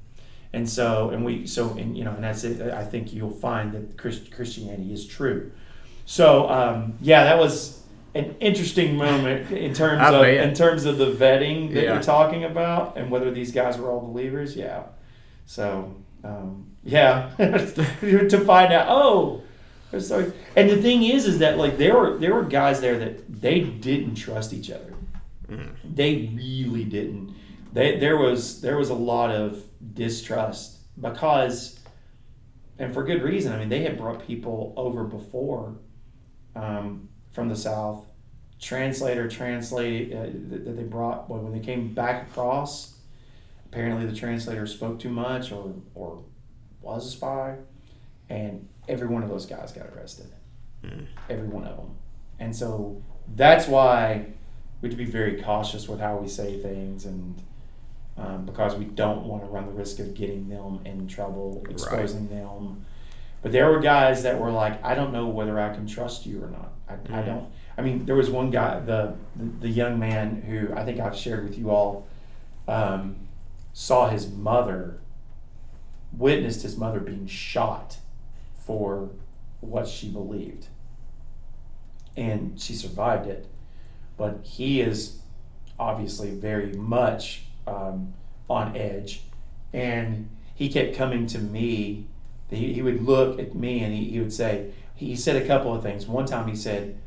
And 0.53 0.69
so, 0.69 1.11
and 1.11 1.25
we, 1.25 1.47
so, 1.47 1.71
and 1.71 1.97
you 1.97 2.05
know, 2.05 2.13
and 2.13 2.25
that's 2.25 2.45
it. 2.45 2.61
I 2.73 2.85
think 2.85 3.13
you'll 3.13 3.31
find 3.31 3.73
that 3.73 3.97
Christ, 3.97 4.31
Christianity 4.33 4.93
is 4.93 5.07
true. 5.07 5.53
So, 6.07 6.49
um, 6.49 6.95
yeah, 7.01 7.25
that 7.25 7.39
was 7.39 7.83
an 8.15 8.35
interesting 8.41 8.97
moment 8.97 9.51
in 9.53 9.73
terms 9.73 10.03
of 10.03 10.23
bet. 10.23 10.49
in 10.49 10.53
terms 10.55 10.85
of 10.85 10.99
the 10.99 11.13
vetting 11.13 11.73
that 11.73 11.85
Yeah. 11.85 11.93
you're 11.95 12.03
talking 12.03 12.43
about 12.45 12.97
and 12.97 13.11
whether 13.11 13.31
these 13.31 13.53
guys 13.53 13.79
were 13.79 13.89
all 13.89 14.01
believers. 14.01 14.57
Yeah. 14.57 14.83
So, 15.47 15.95
um, 16.25 16.67
yeah, 16.83 17.31
to 17.39 18.41
find 18.45 18.73
out. 18.73 18.87
Oh, 18.89 19.43
so, 19.99 20.33
and 20.55 20.71
the 20.71 20.81
thing 20.81 21.03
is, 21.03 21.27
is 21.27 21.39
that 21.41 21.59
like 21.59 21.77
there 21.77 21.97
were 21.97 22.17
there 22.17 22.35
were 22.35 22.45
guys 22.45 22.81
there 22.81 22.99
that 22.99 23.41
they 23.41 23.61
didn't 23.61 24.15
trust 24.15 24.53
each 24.53 24.71
other. 24.71 24.95
They 25.85 26.31
really 26.35 26.85
didn't. 26.85 27.35
They, 27.73 27.99
there 27.99 28.17
was 28.17 28.61
there 28.61 28.77
was 28.77 28.91
a 28.91 28.95
lot 28.95 29.31
of 29.31 29.65
distrust 29.95 30.79
because, 31.01 31.81
and 32.79 32.95
for 32.95 33.03
good 33.03 33.23
reason. 33.23 33.53
I 33.53 33.59
mean, 33.59 33.69
they 33.69 33.83
had 33.83 33.99
brought 33.99 34.25
people 34.25 34.73
over 34.77 35.05
before 35.05 35.77
um, 36.55 37.09
from 37.33 37.49
the 37.49 37.57
south. 37.57 38.07
Translator 38.61 39.29
translate 39.29 40.13
uh, 40.13 40.27
that 40.51 40.65
that 40.65 40.77
they 40.77 40.85
brought 40.85 41.29
well, 41.29 41.41
when 41.41 41.53
they 41.53 41.65
came 41.65 41.93
back 41.95 42.29
across. 42.29 42.95
Apparently, 43.67 44.07
the 44.07 44.15
translator 44.15 44.67
spoke 44.67 45.01
too 45.01 45.09
much 45.09 45.51
or 45.51 45.75
or 45.95 46.23
was 46.81 47.07
a 47.07 47.11
spy, 47.11 47.57
and 48.29 48.69
every 48.91 49.07
one 49.07 49.23
of 49.23 49.29
those 49.29 49.47
guys 49.47 49.73
got 49.73 49.87
arrested. 49.97 50.27
Every 51.29 51.47
one 51.49 51.65
of 51.65 51.77
them, 51.77 51.91
and 52.39 52.55
so 52.57 53.03
that's 53.37 53.67
why 53.69 54.25
we 54.81 54.89
have 54.89 54.97
to 54.99 55.05
be 55.05 55.11
very 55.11 55.41
cautious 55.43 55.87
with 55.89 56.01
how 56.01 56.17
we 56.17 56.27
say 56.27 56.59
things 56.59 57.05
and 57.05 57.35
um, 58.17 58.47
because 58.47 58.75
we 58.77 58.87
don't 58.87 59.25
want 59.27 59.43
to 59.43 59.49
run 59.49 59.67
the 59.67 59.73
risk 59.73 59.99
of 59.99 60.15
getting 60.15 60.49
them 60.49 60.81
in 60.87 61.07
trouble, 61.07 61.63
exposing 61.69 62.29
them. 62.29 62.85
But 63.43 63.53
there 63.53 63.71
were 63.71 63.79
guys 63.81 64.23
that 64.23 64.39
were 64.41 64.51
like, 64.51 64.83
I 64.85 64.95
don't 64.95 65.13
know 65.13 65.27
whether 65.29 65.61
I 65.61 65.73
can 65.75 65.87
trust 65.87 66.25
you 66.27 66.43
or 66.43 66.49
not. 66.49 66.73
I, 66.89 66.95
I 66.95 67.23
Mhm. 67.23 67.27
don't. 67.27 67.47
I 67.79 67.83
mean, 67.83 68.05
there 68.07 68.17
was 68.17 68.31
one 68.31 68.51
guy, 68.51 68.81
the, 68.81 69.15
the 69.37 69.45
the 69.61 69.69
young 69.69 69.99
man 69.99 70.43
who 70.49 70.75
I 70.75 70.85
think 70.87 70.99
I've 70.99 71.17
shared 71.17 71.45
with 71.45 71.59
you 71.59 71.71
all, 71.71 72.07
um, 72.69 73.17
saw 73.75 74.09
his 74.09 74.31
mother, 74.31 74.99
witnessed 76.17 76.63
his 76.63 76.77
mother 76.77 77.01
being 77.01 77.27
shot 77.27 77.99
for 78.71 79.11
what 79.61 79.89
she 79.89 80.09
believed, 80.09 80.67
and 82.17 82.61
she 82.61 82.75
survived 82.75 83.27
it 83.27 83.47
but 84.21 84.41
he 84.43 84.83
is 84.83 85.19
obviously 85.79 86.31
very 86.33 86.75
much 86.75 87.45
um, 87.67 88.13
on 88.51 88.77
edge. 88.77 89.23
And 89.73 90.29
he 90.55 90.69
kept 90.69 90.95
coming 90.95 91.27
to 91.29 91.39
me. 91.39 92.05
He, 92.51 92.75
he 92.75 92.83
would 92.83 93.03
look 93.03 93.39
at 93.39 93.55
me 93.55 93.83
and 93.83 93.95
he, 93.95 94.11
he 94.11 94.21
would 94.21 94.35
say, 94.35 94.73
he 94.95 95.17
said 95.17 95.43
a 95.43 95.47
couple 95.47 95.75
of 95.75 95.83
things. 95.83 96.07
One 96.07 96.27
time 96.27 96.49
he 96.49 96.55
said, 96.55 96.99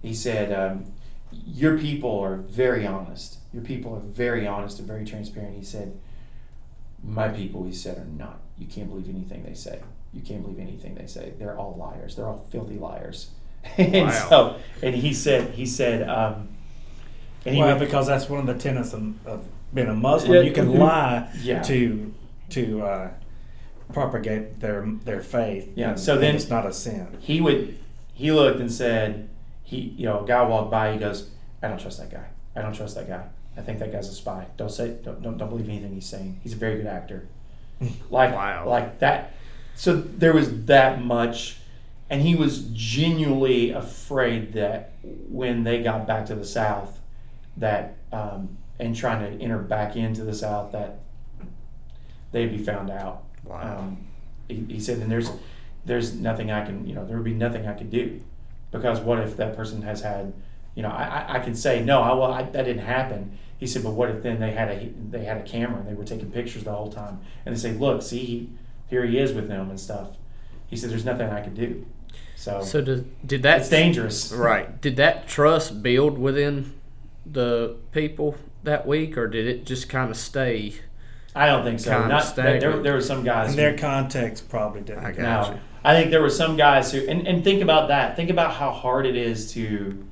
he 0.00 0.14
said, 0.14 0.54
um, 0.58 0.86
your 1.30 1.78
people 1.78 2.18
are 2.18 2.36
very 2.36 2.86
honest. 2.86 3.40
Your 3.52 3.62
people 3.62 3.94
are 3.94 4.00
very 4.00 4.46
honest 4.46 4.78
and 4.78 4.88
very 4.88 5.04
transparent. 5.04 5.54
He 5.54 5.64
said, 5.64 6.00
my 7.02 7.28
people, 7.28 7.64
he 7.64 7.74
said, 7.74 7.98
are 7.98 8.06
not. 8.06 8.40
You 8.56 8.66
can't 8.66 8.88
believe 8.88 9.10
anything 9.10 9.44
they 9.44 9.52
say. 9.52 9.80
You 10.14 10.22
can't 10.22 10.42
believe 10.42 10.60
anything 10.60 10.94
they 10.94 11.06
say. 11.06 11.32
They're 11.38 11.58
all 11.58 11.74
liars. 11.78 12.16
They're 12.16 12.26
all 12.26 12.46
filthy 12.50 12.78
liars. 12.78 13.30
and 13.78 14.06
Wow. 14.08 14.26
so, 14.28 14.56
and 14.82 14.94
he 14.94 15.12
said, 15.14 15.50
he 15.54 15.66
said, 15.66 16.08
um, 16.08 16.48
and 17.46 17.54
he 17.54 17.60
well, 17.60 17.76
would- 17.78 17.84
because 17.84 18.06
that's 18.06 18.28
one 18.28 18.40
of 18.40 18.46
the 18.46 18.54
tenets 18.54 18.92
of, 18.92 19.14
of 19.26 19.44
being 19.72 19.88
a 19.88 19.94
Muslim. 19.94 20.34
Yeah, 20.34 20.40
you 20.42 20.52
can 20.52 20.68
mhm. 20.68 20.78
lie 20.78 21.28
Yeah. 21.42 21.62
to 21.62 22.14
to 22.50 22.82
uh, 22.82 23.10
propagate 23.92 24.60
their 24.60 24.86
their 25.04 25.20
faith. 25.20 25.70
Yeah, 25.74 25.90
and- 25.90 26.00
so 26.00 26.14
and 26.14 26.22
then- 26.22 26.34
it's 26.36 26.48
not 26.48 26.66
a 26.66 26.72
sin. 26.72 27.16
he 27.20 27.40
would 27.40 27.76
he 28.14 28.30
looked 28.32 28.60
and 28.60 28.70
said 28.72 29.28
he 29.62 29.78
you 29.96 30.06
know 30.06 30.22
a 30.24 30.26
guy 30.26 30.42
walked 30.42 30.70
by 30.70 30.92
he 30.92 30.98
goes 30.98 31.30
i 31.62 31.66
don't 31.68 31.80
trust 31.80 31.98
that 31.98 32.10
guy 32.10 32.24
i 32.54 32.62
don't 32.62 32.72
trust 32.74 32.94
that 32.94 33.08
guy 33.08 33.24
i 33.56 33.60
think 33.60 33.80
that 33.80 33.90
guy's 33.90 34.08
a 34.08 34.12
spy 34.12 34.46
don't 34.56 34.70
say 34.70 34.96
don't 35.02 35.20
don't, 35.20 35.36
don't 35.36 35.48
believe 35.48 35.68
anything 35.68 35.92
he's 35.94 36.06
saying 36.06 36.38
he's 36.44 36.52
a 36.52 36.56
very 36.56 36.76
good 36.76 36.86
actor 36.86 37.26
like 38.10 38.32
Wow. 38.32 38.68
like 38.68 39.00
that 39.00 39.34
so 39.74 39.96
there 39.96 40.32
was 40.32 40.64
that 40.66 41.04
much 41.04 41.56
and 42.10 42.22
he 42.22 42.34
was 42.34 42.68
genuinely 42.72 43.70
afraid 43.70 44.52
that 44.52 44.92
when 45.28 45.64
they 45.64 45.82
got 45.82 46.06
back 46.06 46.26
to 46.26 46.34
the 46.34 46.44
south 46.44 47.00
that 47.56 47.96
um, 48.12 48.56
and 48.78 48.94
trying 48.94 49.20
to 49.20 49.42
enter 49.42 49.58
back 49.58 49.96
into 49.96 50.24
the 50.24 50.34
south 50.34 50.72
that 50.72 51.00
they'd 52.32 52.50
be 52.50 52.58
found 52.58 52.90
out 52.90 53.24
Wow. 53.44 53.78
um, 53.78 53.98
he, 54.48 54.64
he 54.68 54.80
said, 54.80 54.98
and 54.98 55.10
there's 55.10 55.30
there's 55.84 56.14
nothing 56.14 56.50
I 56.50 56.64
can, 56.64 56.86
you 56.86 56.94
know, 56.94 57.04
there 57.04 57.16
would 57.16 57.24
be 57.24 57.34
nothing 57.34 57.66
I 57.66 57.74
could 57.74 57.90
do 57.90 58.20
because 58.70 59.00
what 59.00 59.18
if 59.20 59.36
that 59.36 59.54
person 59.54 59.82
has 59.82 60.00
had, 60.00 60.32
you 60.74 60.82
know, 60.82 60.88
I, 60.88 61.36
I, 61.36 61.38
can 61.40 61.54
say 61.54 61.84
no, 61.84 62.00
I, 62.00 62.12
well, 62.14 62.32
I, 62.32 62.42
that 62.42 62.64
didn't 62.64 62.84
happen. 62.84 63.38
He 63.58 63.66
said, 63.66 63.82
but 63.82 63.90
what 63.90 64.08
if 64.08 64.22
then 64.22 64.40
they 64.40 64.52
had 64.52 64.70
a 64.70 64.92
they 65.10 65.24
had 65.24 65.36
a 65.36 65.42
camera 65.42 65.80
and 65.80 65.88
they 65.88 65.94
were 65.94 66.04
taking 66.04 66.30
pictures 66.30 66.64
the 66.64 66.72
whole 66.72 66.90
time 66.90 67.20
and 67.44 67.54
they 67.54 67.58
say, 67.58 67.72
look, 67.72 68.02
see, 68.02 68.18
he, 68.18 68.50
here 68.88 69.04
he 69.04 69.18
is 69.18 69.32
with 69.32 69.48
them 69.48 69.70
and 69.70 69.78
stuff. 69.78 70.08
He 70.66 70.76
said, 70.76 70.90
there's 70.90 71.04
nothing 71.04 71.28
I 71.28 71.40
could 71.40 71.54
do. 71.54 71.86
So, 72.36 72.62
So 72.62 72.80
did, 72.80 73.26
did 73.26 73.42
that 73.44 73.60
it's 73.60 73.68
dangerous, 73.68 74.32
right? 74.32 74.80
Did 74.80 74.96
that 74.96 75.28
trust 75.28 75.82
build 75.82 76.18
within 76.18 76.74
the 77.24 77.76
people 77.92 78.36
that 78.64 78.86
week, 78.86 79.16
or 79.16 79.28
did 79.28 79.46
it 79.46 79.64
just 79.64 79.88
kind 79.88 80.10
of 80.10 80.16
stay? 80.16 80.74
I 81.34 81.46
don't 81.46 81.64
think 81.64 81.80
so. 81.80 82.06
Not 82.06 82.36
there, 82.36 82.80
there, 82.82 82.92
were 82.94 83.00
some 83.00 83.24
guys. 83.24 83.46
In 83.48 83.50
who- 83.52 83.56
their 83.56 83.76
context, 83.78 84.48
probably 84.48 84.82
didn't. 84.82 85.04
I 85.04 85.12
got 85.12 85.18
No, 85.48 85.54
you. 85.54 85.60
I 85.82 85.94
think 85.94 86.10
there 86.10 86.22
were 86.22 86.30
some 86.30 86.56
guys 86.56 86.92
who, 86.92 87.06
and, 87.06 87.26
and 87.26 87.42
think 87.44 87.62
about 87.62 87.88
that. 87.88 88.16
Think 88.16 88.30
about 88.30 88.54
how 88.54 88.70
hard 88.70 89.06
it 89.06 89.16
is 89.16 89.52
to. 89.52 90.04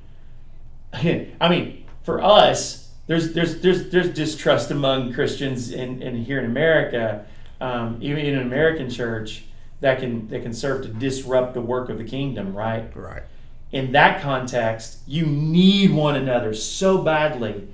I 0.93 1.49
mean, 1.49 1.85
for 2.03 2.21
us, 2.21 2.89
there's 3.07 3.33
there's 3.33 3.61
there's 3.61 3.89
there's 3.89 4.09
distrust 4.13 4.71
among 4.71 5.13
Christians 5.13 5.71
in, 5.71 6.01
in 6.01 6.23
here 6.25 6.39
in 6.39 6.45
America, 6.45 7.25
um, 7.63 7.97
even 8.01 8.25
in 8.25 8.35
an 8.35 8.41
American 8.51 8.89
church 8.89 9.43
that 9.81 9.99
can 9.99 10.27
that 10.29 10.41
can 10.43 10.53
serve 10.53 10.81
to 10.83 10.89
disrupt 10.89 11.53
the 11.53 11.61
work 11.61 11.89
of 11.89 11.97
the 11.97 12.03
kingdom, 12.15 12.53
right? 12.55 12.85
Right. 12.95 13.23
in 13.71 13.91
that 13.93 14.21
context, 14.21 14.99
you 15.07 15.25
need 15.25 15.89
one 15.91 16.15
another 16.15 16.53
so 16.53 16.89
badly, 17.11 17.67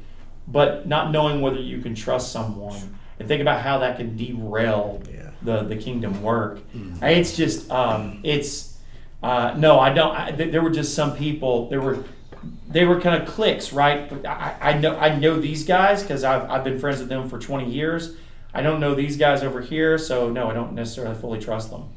but 0.47 0.87
not 0.87 1.11
knowing 1.11 1.41
whether 1.41 1.59
you 1.59 1.79
can 1.81 1.93
trust 1.95 2.31
someone 2.31 2.81
and 3.19 3.27
think 3.27 3.41
about 3.41 3.61
how 3.61 3.79
that 3.79 3.97
can 3.97 4.15
derail 4.15 5.01
Yeah. 5.13 5.31
the, 5.41 5.63
the 5.63 5.75
kingdom 5.75 6.13
work. 6.23 6.59
It's 7.01 7.35
just, 7.35 7.69
um, 7.69 8.21
it's, 8.23 8.77
uh, 9.21 9.53
no, 9.57 9.77
I 9.87 9.89
don't. 9.93 10.15
I, 10.15 10.31
th- 10.31 10.51
there 10.53 10.61
were 10.61 10.69
just 10.81 10.95
some 10.95 11.11
people. 11.17 11.67
There 11.69 11.81
were, 11.81 11.97
they 12.69 12.85
were 12.85 13.01
kind 13.01 13.21
of 13.21 13.27
cliques, 13.27 13.73
right? 13.73 14.01
I, 14.25 14.55
I 14.69 14.73
know, 14.79 14.93
I 14.97 15.09
know 15.19 15.33
these 15.39 15.65
guys 15.65 16.01
because 16.01 16.23
I've, 16.23 16.49
I've 16.49 16.63
been 16.63 16.79
friends 16.79 16.99
with 17.01 17.09
them 17.09 17.27
for 17.29 17.37
20 17.39 17.69
years. 17.69 18.15
I 18.53 18.61
don't 18.61 18.79
know 18.79 18.95
these 18.95 19.17
guys 19.17 19.43
over 19.43 19.61
here, 19.61 19.97
so 19.97 20.29
no, 20.29 20.49
I 20.49 20.53
don't 20.53 20.73
necessarily 20.73 21.15
fully 21.15 21.39
trust 21.39 21.69
them. 21.69 21.89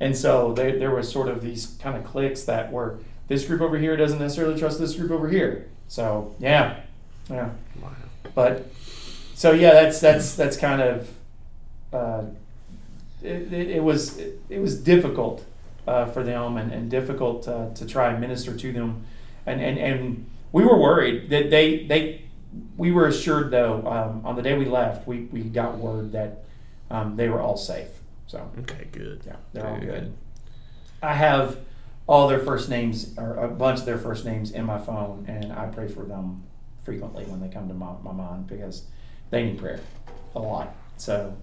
And 0.00 0.16
so 0.16 0.52
they, 0.52 0.72
there 0.72 0.94
was 0.94 1.10
sort 1.10 1.28
of 1.28 1.42
these 1.42 1.76
kind 1.80 1.96
of 1.96 2.04
cliques 2.04 2.44
that 2.44 2.72
were 2.72 2.98
this 3.26 3.44
group 3.44 3.60
over 3.60 3.78
here 3.78 3.96
doesn't 3.96 4.18
necessarily 4.18 4.58
trust 4.58 4.78
this 4.78 4.94
group 4.94 5.10
over 5.10 5.28
here. 5.28 5.68
So 5.88 6.34
yeah, 6.38 6.80
yeah. 7.28 7.50
Wow. 7.80 7.90
But 8.34 8.70
so 9.34 9.52
yeah, 9.52 9.72
that's 9.72 10.00
that's 10.00 10.34
that's 10.34 10.56
kind 10.56 10.80
of 10.80 11.10
uh, 11.92 12.24
it, 13.22 13.52
it, 13.52 13.70
it 13.70 13.82
was 13.82 14.18
it, 14.18 14.40
it 14.48 14.60
was 14.60 14.80
difficult 14.80 15.44
uh, 15.86 16.06
for 16.06 16.22
them 16.22 16.56
and, 16.56 16.72
and 16.72 16.90
difficult 16.90 17.46
uh, 17.48 17.70
to 17.74 17.86
try 17.86 18.10
and 18.10 18.20
minister 18.20 18.56
to 18.56 18.72
them, 18.72 19.04
and, 19.46 19.60
and 19.60 19.78
and 19.78 20.26
we 20.52 20.64
were 20.64 20.78
worried 20.78 21.30
that 21.30 21.50
they 21.50 21.84
they 21.86 22.22
we 22.76 22.90
were 22.92 23.06
assured 23.06 23.50
though 23.50 23.86
um, 23.86 24.22
on 24.24 24.36
the 24.36 24.42
day 24.42 24.56
we 24.56 24.64
left 24.64 25.06
we, 25.06 25.22
we 25.32 25.42
got 25.42 25.76
word 25.78 26.12
that 26.12 26.44
um, 26.90 27.16
they 27.16 27.28
were 27.28 27.40
all 27.40 27.56
safe. 27.56 27.88
So 28.26 28.50
Okay. 28.60 28.86
Good. 28.92 29.22
yeah, 29.26 29.36
they're 29.52 29.66
all 29.66 29.78
good. 29.78 30.14
I 31.02 31.14
have 31.14 31.58
all 32.06 32.26
their 32.28 32.38
first 32.40 32.68
names 32.70 33.14
or 33.18 33.34
a 33.34 33.48
bunch 33.48 33.80
of 33.80 33.84
their 33.86 33.98
first 33.98 34.24
names 34.24 34.50
in 34.50 34.64
my 34.64 34.78
phone, 34.78 35.24
and 35.28 35.52
I 35.52 35.66
pray 35.66 35.88
for 35.88 36.04
them 36.04 36.42
frequently 36.82 37.24
when 37.24 37.40
they 37.40 37.48
come 37.48 37.68
to 37.68 37.74
my, 37.74 37.92
my 38.02 38.12
mind 38.12 38.46
because 38.46 38.84
they 39.30 39.44
need 39.44 39.58
prayer 39.58 39.80
a 40.34 40.40
lot. 40.40 40.74
So, 40.96 41.36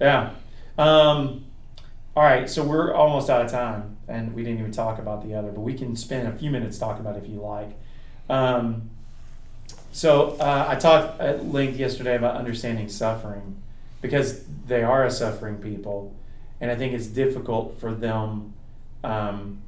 yeah. 0.00 0.30
Um, 0.76 1.44
all 2.16 2.24
right, 2.24 2.50
so 2.50 2.64
we're 2.64 2.92
almost 2.92 3.30
out 3.30 3.44
of 3.44 3.50
time, 3.50 3.96
and 4.08 4.34
we 4.34 4.42
didn't 4.42 4.58
even 4.58 4.72
talk 4.72 4.98
about 4.98 5.24
the 5.26 5.34
other, 5.34 5.50
but 5.52 5.60
we 5.60 5.74
can 5.74 5.94
spend 5.96 6.26
a 6.28 6.32
few 6.36 6.50
minutes 6.50 6.78
talking 6.78 7.00
about 7.00 7.16
it 7.16 7.24
if 7.24 7.30
you 7.30 7.40
like. 7.40 7.70
Um, 8.28 8.90
so 9.92 10.36
uh, 10.40 10.66
I 10.68 10.76
talked 10.76 11.20
at 11.20 11.46
length 11.46 11.78
yesterday 11.78 12.16
about 12.16 12.36
understanding 12.36 12.88
suffering 12.88 13.62
because 14.00 14.44
they 14.66 14.82
are 14.82 15.04
a 15.04 15.10
suffering 15.10 15.56
people, 15.58 16.14
and 16.60 16.70
I 16.70 16.76
think 16.76 16.92
it's 16.94 17.06
difficult 17.06 17.78
for 17.78 17.94
them. 17.94 18.54
Um, 19.04 19.62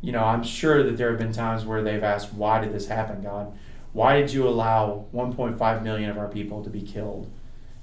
you 0.00 0.12
know, 0.12 0.24
I'm 0.24 0.42
sure 0.42 0.82
that 0.82 0.96
there 0.96 1.10
have 1.10 1.18
been 1.18 1.32
times 1.32 1.64
where 1.64 1.82
they've 1.82 2.02
asked, 2.02 2.32
"Why 2.32 2.60
did 2.60 2.72
this 2.72 2.86
happen, 2.86 3.22
God? 3.22 3.52
Why 3.92 4.20
did 4.20 4.32
you 4.32 4.48
allow 4.48 5.04
1.5 5.12 5.82
million 5.82 6.08
of 6.08 6.16
our 6.16 6.28
people 6.28 6.64
to 6.64 6.70
be 6.70 6.80
killed 6.80 7.30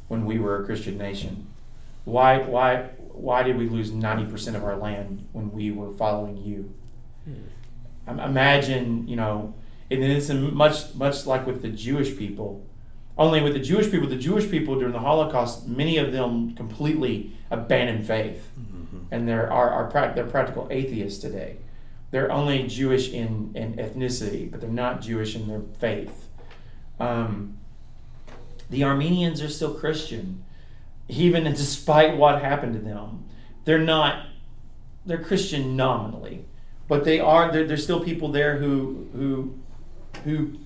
when 0.07 0.25
we 0.25 0.39
were 0.39 0.61
a 0.61 0.65
Christian 0.65 0.97
nation? 0.97 1.47
Why 2.05 2.39
why 2.39 2.89
why 3.11 3.43
did 3.43 3.57
we 3.57 3.67
lose 3.67 3.91
ninety 3.91 4.25
percent 4.25 4.55
of 4.55 4.63
our 4.63 4.75
land 4.75 5.27
when 5.33 5.51
we 5.51 5.71
were 5.71 5.91
following 5.91 6.37
you? 6.37 6.73
Um, 8.07 8.19
Imagine, 8.19 9.07
you 9.07 9.15
know, 9.15 9.53
and 9.91 10.03
it's 10.03 10.29
much 10.29 10.93
much 10.95 11.25
like 11.25 11.45
with 11.45 11.61
the 11.61 11.69
Jewish 11.69 12.17
people. 12.17 12.65
Only 13.17 13.41
with 13.41 13.53
the 13.53 13.59
Jewish 13.59 13.91
people, 13.91 14.07
the 14.07 14.15
Jewish 14.15 14.49
people 14.49 14.75
during 14.75 14.93
the 14.93 14.99
Holocaust, 14.99 15.67
many 15.67 15.97
of 15.97 16.13
them 16.13 16.55
completely 16.55 17.33
abandoned 17.51 18.07
faith, 18.07 18.49
and 19.11 19.27
they're 19.27 19.51
are, 19.51 19.69
are 19.69 20.13
they're 20.15 20.25
practical 20.25 20.67
atheists 20.71 21.19
today. 21.19 21.57
They're 22.11 22.31
only 22.31 22.67
Jewish 22.67 23.11
in, 23.11 23.51
in 23.55 23.75
ethnicity, 23.75 24.49
but 24.49 24.61
they're 24.61 24.69
not 24.69 25.01
Jewish 25.01 25.35
in 25.35 25.47
their 25.47 25.61
faith. 25.79 26.27
Um, 26.99 27.57
the 28.69 28.83
Armenians 28.83 29.41
are 29.41 29.49
still 29.49 29.73
Christian, 29.73 30.43
even 31.07 31.43
despite 31.53 32.17
what 32.17 32.41
happened 32.41 32.73
to 32.73 32.79
them. 32.79 33.25
They're 33.65 33.77
not. 33.77 34.25
They're 35.05 35.23
Christian 35.23 35.75
nominally, 35.75 36.45
but 36.87 37.03
they 37.03 37.19
are. 37.19 37.51
There, 37.51 37.65
there's 37.65 37.83
still 37.83 38.03
people 38.03 38.29
there 38.31 38.57
who 38.57 39.07
who 39.13 39.59
who 40.23 40.57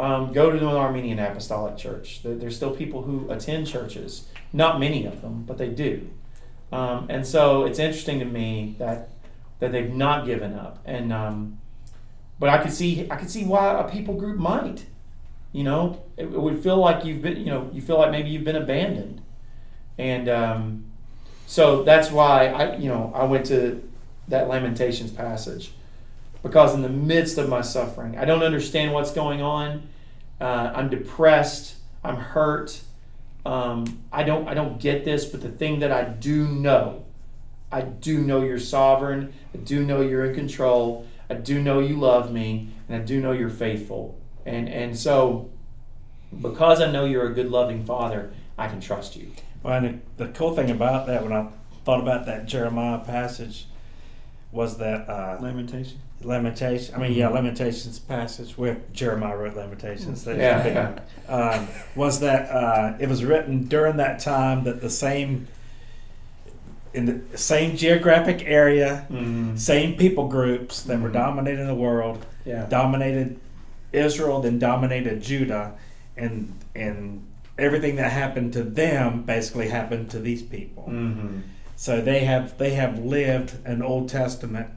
um, 0.00 0.32
go 0.32 0.50
to 0.50 0.58
the 0.58 0.66
Armenian 0.66 1.18
Apostolic 1.18 1.76
Church. 1.76 2.20
There's 2.22 2.56
still 2.56 2.74
people 2.74 3.02
who 3.02 3.30
attend 3.30 3.66
churches. 3.66 4.28
Not 4.52 4.78
many 4.78 5.04
of 5.06 5.22
them, 5.22 5.44
but 5.46 5.58
they 5.58 5.68
do. 5.68 6.08
Um, 6.70 7.06
and 7.08 7.26
so 7.26 7.64
it's 7.64 7.78
interesting 7.78 8.18
to 8.20 8.24
me 8.24 8.76
that 8.78 9.10
that 9.60 9.72
they've 9.72 9.92
not 9.92 10.24
given 10.24 10.54
up. 10.54 10.78
And 10.84 11.12
um, 11.12 11.58
but 12.38 12.48
I 12.48 12.58
could 12.58 12.72
see 12.72 13.08
I 13.10 13.16
could 13.16 13.30
see 13.30 13.44
why 13.44 13.80
a 13.80 13.88
people 13.88 14.14
group 14.14 14.38
might. 14.38 14.86
You 15.52 15.64
know, 15.64 16.02
it, 16.16 16.24
it 16.24 16.40
would 16.40 16.62
feel 16.62 16.76
like 16.76 17.04
you've 17.04 17.22
been. 17.22 17.38
You 17.38 17.46
know, 17.46 17.70
you 17.72 17.80
feel 17.80 17.98
like 17.98 18.10
maybe 18.10 18.28
you've 18.30 18.44
been 18.44 18.56
abandoned. 18.56 19.22
And 19.96 20.28
um, 20.28 20.84
so 21.46 21.82
that's 21.82 22.10
why 22.10 22.48
I 22.48 22.76
you 22.76 22.88
know 22.88 23.12
I 23.14 23.24
went 23.24 23.46
to 23.46 23.82
that 24.28 24.48
Lamentations 24.48 25.10
passage 25.10 25.72
because 26.42 26.74
in 26.74 26.82
the 26.82 26.88
midst 26.88 27.38
of 27.38 27.48
my 27.48 27.60
suffering, 27.60 28.16
I 28.16 28.24
don't 28.24 28.42
understand 28.42 28.92
what's 28.92 29.12
going 29.12 29.42
on. 29.42 29.88
Uh, 30.40 30.72
I'm 30.74 30.88
depressed. 30.88 31.76
I'm 32.04 32.16
hurt. 32.16 32.80
Um, 33.44 34.02
I 34.12 34.22
don't 34.24 34.48
I 34.48 34.54
don't 34.54 34.80
get 34.80 35.04
this, 35.04 35.24
but 35.24 35.40
the 35.40 35.50
thing 35.50 35.80
that 35.80 35.90
I 35.90 36.04
do 36.04 36.46
know, 36.46 37.04
I 37.72 37.82
do 37.82 38.18
know 38.18 38.42
you're 38.42 38.58
sovereign. 38.58 39.32
I 39.54 39.58
do 39.58 39.84
know 39.84 40.00
you're 40.00 40.26
in 40.26 40.34
control. 40.34 41.06
I 41.30 41.34
do 41.34 41.60
know 41.62 41.80
you 41.80 41.96
love 41.96 42.32
me, 42.32 42.68
and 42.88 43.02
I 43.02 43.04
do 43.04 43.20
know 43.20 43.32
you're 43.32 43.50
faithful. 43.50 44.18
And 44.46 44.68
and 44.68 44.96
so, 44.98 45.50
because 46.40 46.80
I 46.80 46.90
know 46.90 47.04
you're 47.04 47.26
a 47.26 47.34
good, 47.34 47.50
loving 47.50 47.84
Father, 47.84 48.32
I 48.56 48.68
can 48.68 48.80
trust 48.80 49.16
you. 49.16 49.30
Well, 49.62 49.74
and 49.82 50.02
the 50.16 50.26
the 50.26 50.32
cool 50.32 50.54
thing 50.54 50.70
about 50.70 51.06
that, 51.06 51.22
when 51.22 51.32
I 51.32 51.48
thought 51.84 52.00
about 52.00 52.26
that 52.26 52.46
Jeremiah 52.46 52.98
passage, 52.98 53.66
was 54.52 54.78
that 54.78 55.08
uh, 55.08 55.38
Lamentation. 55.40 56.00
Lamentation. 56.22 56.94
I 56.94 56.98
mean, 56.98 57.12
yeah, 57.12 57.28
Lamentations 57.28 57.98
passage 57.98 58.58
where 58.58 58.78
Jeremiah 58.92 59.36
wrote 59.36 59.56
Lamentations. 59.56 60.24
That 60.24 60.36
Yeah, 60.36 60.96
yeah. 61.28 61.32
um, 61.32 61.68
was 61.94 62.20
that 62.20 62.50
uh, 62.50 62.96
it 62.98 63.08
was 63.08 63.24
written 63.24 63.64
during 63.64 63.96
that 63.98 64.18
time 64.18 64.64
that 64.64 64.80
the 64.80 64.90
same 64.90 65.46
in 66.94 67.04
the 67.06 67.38
same 67.38 67.76
geographic 67.76 68.42
area, 68.46 69.06
Mm-hmm. 69.12 69.56
same 69.56 69.94
people 69.96 70.26
groups 70.28 70.82
that 70.82 71.00
were 71.00 71.10
Mhm. 71.10 71.12
dominating 71.12 71.66
the 71.66 71.74
world, 71.74 72.24
Yeah. 72.44 72.64
dominated 72.68 73.36
Israel, 73.92 74.40
then 74.40 74.58
dominated 74.58 75.22
Judah, 75.22 75.72
and 76.16 76.52
and 76.74 77.22
everything 77.58 77.96
that 77.96 78.12
happened 78.12 78.52
to 78.54 78.62
them 78.62 79.22
basically 79.22 79.68
happened 79.68 80.08
to 80.10 80.18
these 80.20 80.42
people. 80.42 80.84
Mm-hmm. 80.88 81.38
So 81.76 82.00
they 82.00 82.20
have 82.20 82.56
they 82.58 82.70
have 82.70 82.98
lived 82.98 83.54
an 83.64 83.82
Old 83.82 84.08
Testament 84.08 84.68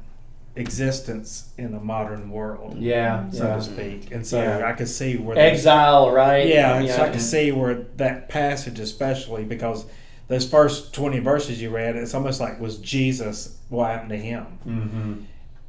existence 0.56 1.49
in 1.58 1.74
a 1.74 1.80
modern 1.80 2.30
world, 2.30 2.78
Yeah. 2.78 3.30
so 3.32 3.45
yeah. 3.47 3.56
to 3.56 3.62
speak. 3.62 4.12
And 4.12 4.26
so 4.26 4.41
Yeah. 4.41 4.66
I 4.68 4.74
could 4.74 4.89
see 4.89 5.18
where 5.18 5.38
Exile, 5.38 6.12
right? 6.12 6.47
yeah, 6.47 6.80
yeah. 6.82 6.95
so 6.95 7.04
I 7.04 7.10
can 7.10 7.20
see 7.20 7.52
where 7.52 7.86
that 7.97 8.30
passage, 8.30 8.80
especially 8.80 9.43
because 9.45 9.86
those 10.28 10.47
first 10.49 10.93
twenty 10.93 11.20
verses 11.20 11.62
you 11.62 11.70
read, 11.70 11.95
it's 11.95 12.14
almost 12.14 12.39
like 12.39 12.60
was 12.60 12.78
Jesus 12.78 13.58
what 13.70 13.89
happened 13.91 14.10
to 14.12 14.18
him, 14.18 14.45
Mm-hmm. 14.68 15.14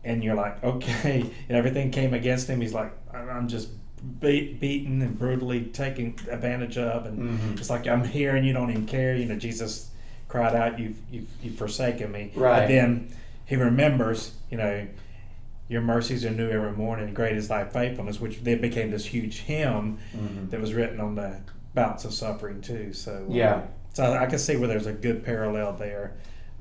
and 0.04 0.24
you're 0.24 0.34
like, 0.34 0.62
okay, 0.64 1.20
and 1.48 1.56
everything 1.56 1.90
came 1.90 2.12
against 2.14 2.48
him. 2.48 2.60
He's 2.60 2.74
like, 2.74 2.92
"I'm- 3.14 3.28
I'm 3.30 3.48
just 3.48 3.68
beat, 4.20 4.60
beaten 4.60 5.00
and 5.02 5.16
brutally 5.18 5.62
taken 5.66 6.14
advantage 6.30 6.76
of, 6.76 7.06
and 7.06 7.38
Mhm. 7.38 7.58
it's 7.58 7.70
like 7.70 7.86
I'm 7.86 8.04
here 8.04 8.34
and 8.36 8.44
you 8.46 8.52
don't 8.52 8.70
even 8.70 8.86
care. 8.86 9.14
You 9.16 9.26
know, 9.26 9.36
Jesus 9.36 9.90
cried 10.28 10.54
out, 10.56 10.78
"You've 10.78 10.96
you've, 11.12 11.28
you've 11.42 11.54
forsaken 11.56 12.10
me." 12.10 12.32
Right. 12.34 12.66
Then 12.66 13.08
he 13.46 13.56
remembers, 13.56 14.32
you 14.50 14.56
know. 14.56 14.86
Your 15.68 15.80
mercies 15.80 16.22
are 16.26 16.30
new 16.30 16.50
every 16.50 16.72
morning. 16.72 17.14
Great 17.14 17.34
is 17.36 17.48
thy 17.48 17.64
faithfulness, 17.64 18.20
which 18.20 18.42
then 18.42 18.60
became 18.60 18.90
this 18.90 19.06
huge 19.06 19.38
hymn 19.42 19.96
Mhm. 20.14 20.50
that 20.50 20.60
was 20.60 20.74
written 20.74 21.00
on 21.00 21.14
the 21.14 21.36
bouts 21.72 22.04
of 22.04 22.12
suffering 22.12 22.60
too. 22.60 22.92
So 22.92 23.24
uh, 23.30 23.32
Yeah. 23.32 23.62
so 23.94 24.12
I 24.12 24.26
can 24.26 24.38
see 24.38 24.56
where 24.56 24.68
there's 24.68 24.86
a 24.86 24.92
good 24.92 25.24
parallel 25.24 25.72
there, 25.74 26.12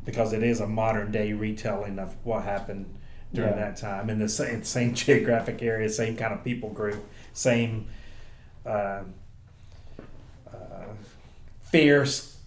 because 0.06 0.32
it 0.32 0.44
is 0.44 0.62
a 0.62 0.68
modern 0.68 1.12
day 1.12 1.34
retelling 1.34 2.00
of 2.00 2.16
what 2.24 2.44
happened 2.44 2.86
during 3.34 3.52
Yeah. 3.52 3.58
that 3.66 3.76
time 3.78 4.10
in 4.10 4.18
the 4.20 4.30
same, 4.30 4.64
same 4.64 4.94
geographic 4.94 5.62
area, 5.62 5.90
same 5.90 6.16
kind 6.16 6.34
of 6.34 6.42
people 6.46 6.70
group, 6.70 7.04
same 7.34 7.88
uh, 8.66 9.02
uh, 10.54 10.86
fierce 11.60 12.38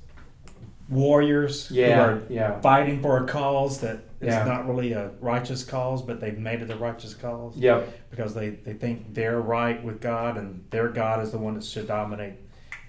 warriors 0.89 1.71
Yeah. 1.71 1.95
who 1.97 2.01
are 2.15 2.23
Yeah. 2.31 2.61
fighting 2.61 3.03
for 3.03 3.23
a 3.23 3.27
cause 3.27 3.81
that 3.81 3.99
is 4.25 4.35
Yeah. 4.35 4.45
not 4.45 4.67
really 4.69 4.93
a 4.93 5.11
righteous 5.21 5.63
cause, 5.65 6.03
but 6.03 6.21
they've 6.21 6.39
made 6.39 6.63
it 6.63 6.71
a 6.71 6.77
righteous 6.77 7.15
cause 7.15 7.57
Yep. 7.57 8.11
because 8.11 8.35
they, 8.35 8.51
they 8.51 8.73
think 8.75 9.15
they're 9.15 9.41
right 9.41 9.83
with 9.83 10.01
God 10.01 10.37
and 10.37 10.65
their 10.71 10.89
God 10.89 11.23
is 11.23 11.31
the 11.33 11.39
one 11.39 11.55
that 11.55 11.65
should 11.65 11.87
dominate 11.89 12.35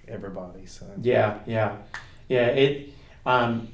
everybody. 0.08 0.66
So 0.66 0.86
Yeah. 1.02 1.40
Yeah. 1.46 1.78
Yeah. 2.28 2.48
It. 2.48 2.90
Um. 3.26 3.70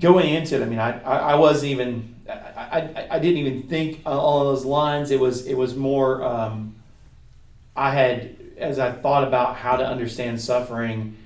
Going 0.00 0.34
into 0.34 0.56
it, 0.56 0.62
I 0.62 0.64
mean, 0.66 0.80
I, 0.80 1.00
I, 1.02 1.16
I 1.18 1.34
wasn't 1.36 1.70
even, 1.70 2.16
I, 2.28 2.32
I, 2.80 3.06
I 3.12 3.18
didn't 3.20 3.36
even 3.38 3.68
think 3.68 4.00
along 4.04 4.46
those 4.46 4.64
lines. 4.64 5.12
It 5.12 5.20
was, 5.20 5.46
it 5.46 5.54
was 5.56 5.76
more. 5.76 6.24
Um, 6.24 6.74
I 7.76 7.92
had, 7.92 8.36
as 8.58 8.80
I 8.80 8.90
thought 8.90 9.22
about 9.22 9.54
how 9.54 9.76
to 9.76 9.86
understand 9.86 10.40
suffering, 10.40 11.16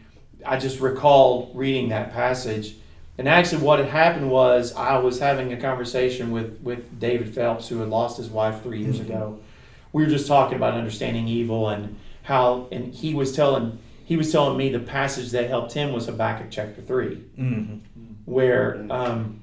I 0.45 0.59
just 0.59 0.78
recalled 0.78 1.53
reading 1.55 1.89
that 1.89 2.12
passage. 2.12 2.76
And 3.21 3.29
actually, 3.29 3.62
what 3.62 3.79
had 3.81 3.89
happened 3.89 4.31
was 4.31 4.75
I 4.75 4.97
was 4.97 5.21
having 5.21 5.53
a 5.53 5.57
conversation 5.59 6.31
with, 6.31 6.59
with 6.62 6.99
David 6.99 7.35
Phelps, 7.35 7.68
who 7.68 7.81
had 7.81 7.91
lost 7.91 8.16
his 8.16 8.31
wife 8.31 8.62
three 8.62 8.81
years 8.83 8.99
ago. 8.99 9.39
We 9.93 10.03
were 10.03 10.09
just 10.09 10.27
talking 10.27 10.57
about 10.57 10.73
understanding 10.73 11.29
evil 11.29 11.68
and 11.68 11.99
how, 12.23 12.66
and 12.73 12.95
he 12.95 13.12
was 13.12 13.37
telling 13.37 13.79
he 14.07 14.16
was 14.16 14.33
telling 14.33 14.57
me 14.57 14.71
the 14.71 14.79
passage 14.81 15.33
that 15.33 15.51
helped 15.51 15.75
him 15.75 15.93
was 15.93 16.07
Habakkuk 16.07 16.47
chapter 16.51 16.81
three, 16.81 17.16
hmm 17.37 17.75
where 18.25 18.87
um, 18.89 19.41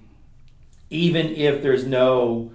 even 0.89 1.27
if 1.35 1.61
there's 1.61 1.85
no 1.85 2.51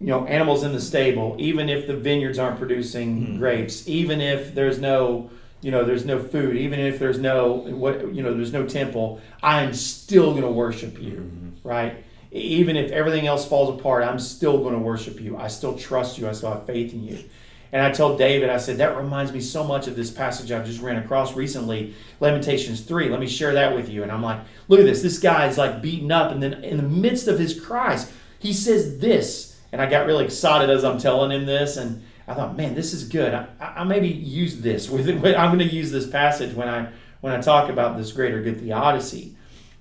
you 0.00 0.06
know 0.06 0.24
animals 0.26 0.62
in 0.62 0.72
the 0.72 0.80
stable 0.80 1.34
even 1.40 1.68
if 1.68 1.88
the 1.88 1.96
vineyards 1.96 2.38
aren't 2.38 2.58
producing 2.58 3.26
Mhm. 3.26 3.38
grapes 3.38 3.88
even 3.88 4.20
if 4.20 4.54
there's 4.54 4.78
no 4.78 5.30
you 5.60 5.70
know 5.70 5.84
there's 5.84 6.04
no 6.04 6.18
food. 6.18 6.56
Even 6.56 6.80
if 6.80 6.98
there's 6.98 7.18
no 7.18 7.52
what 7.52 8.14
you 8.14 8.22
know 8.22 8.34
there's 8.34 8.52
no 8.52 8.66
temple 8.66 9.20
i'm 9.42 9.72
still 9.74 10.30
going 10.32 10.42
to 10.42 10.50
worship 10.50 11.00
you 11.00 11.12
mm-hmm. 11.12 11.68
right? 11.68 12.04
E- 12.32 12.38
even 12.38 12.76
if 12.76 12.90
everything 12.92 13.26
else 13.26 13.46
falls 13.46 13.78
apart 13.78 14.02
i'm 14.04 14.18
still 14.18 14.58
going 14.58 14.74
to 14.74 14.80
worship 14.80 15.20
you. 15.20 15.36
I 15.36 15.48
still 15.48 15.76
trust 15.76 16.18
you. 16.18 16.28
I 16.28 16.32
still 16.32 16.52
have 16.52 16.66
faith 16.66 16.92
in 16.92 17.04
you. 17.04 17.24
And 17.72 17.82
i 17.82 17.90
told 17.90 18.18
david 18.18 18.50
i 18.50 18.56
said 18.56 18.78
that 18.78 18.96
reminds 18.96 19.32
me 19.32 19.40
so 19.40 19.62
much 19.62 19.86
of 19.86 19.94
this 19.96 20.10
passage 20.10 20.50
i 20.50 20.62
just 20.64 20.80
ran 20.80 20.96
across 20.96 21.36
recently 21.36 21.94
lamentations 22.18 22.80
3 22.80 23.08
let 23.08 23.20
me 23.20 23.28
share 23.28 23.54
that 23.54 23.74
with 23.74 23.88
you. 23.88 24.02
And 24.02 24.10
i'm 24.10 24.22
like 24.22 24.40
look 24.68 24.80
at 24.80 24.86
this. 24.86 25.02
This 25.02 25.18
guy 25.18 25.46
is 25.48 25.58
like 25.58 25.82
beaten 25.82 26.10
up 26.10 26.32
and 26.32 26.42
then 26.42 26.64
in 26.64 26.76
the 26.76 26.82
midst 26.82 27.28
of 27.28 27.38
his 27.38 27.58
cries 27.58 28.12
he 28.38 28.52
says 28.52 28.98
this. 28.98 29.58
And 29.72 29.80
i 29.80 29.88
got 29.88 30.06
really 30.06 30.24
excited 30.24 30.70
as 30.70 30.84
i'm 30.84 30.98
telling 30.98 31.30
him 31.30 31.46
this 31.46 31.76
and 31.76 32.02
i 32.30 32.34
thought 32.34 32.56
man 32.56 32.74
this 32.74 32.92
is 32.92 33.08
good 33.08 33.34
i, 33.34 33.46
I 33.60 33.84
maybe 33.84 34.08
use 34.08 34.60
this 34.60 34.88
with 34.90 35.08
it 35.08 35.36
i'm 35.36 35.56
going 35.56 35.68
to 35.68 35.74
use 35.74 35.90
this 35.90 36.06
passage 36.06 36.54
when 36.54 36.68
i 36.68 36.88
when 37.20 37.32
i 37.32 37.40
talk 37.40 37.70
about 37.70 37.96
this 37.96 38.12
greater 38.12 38.42
good 38.42 38.60
theodicy 38.60 39.36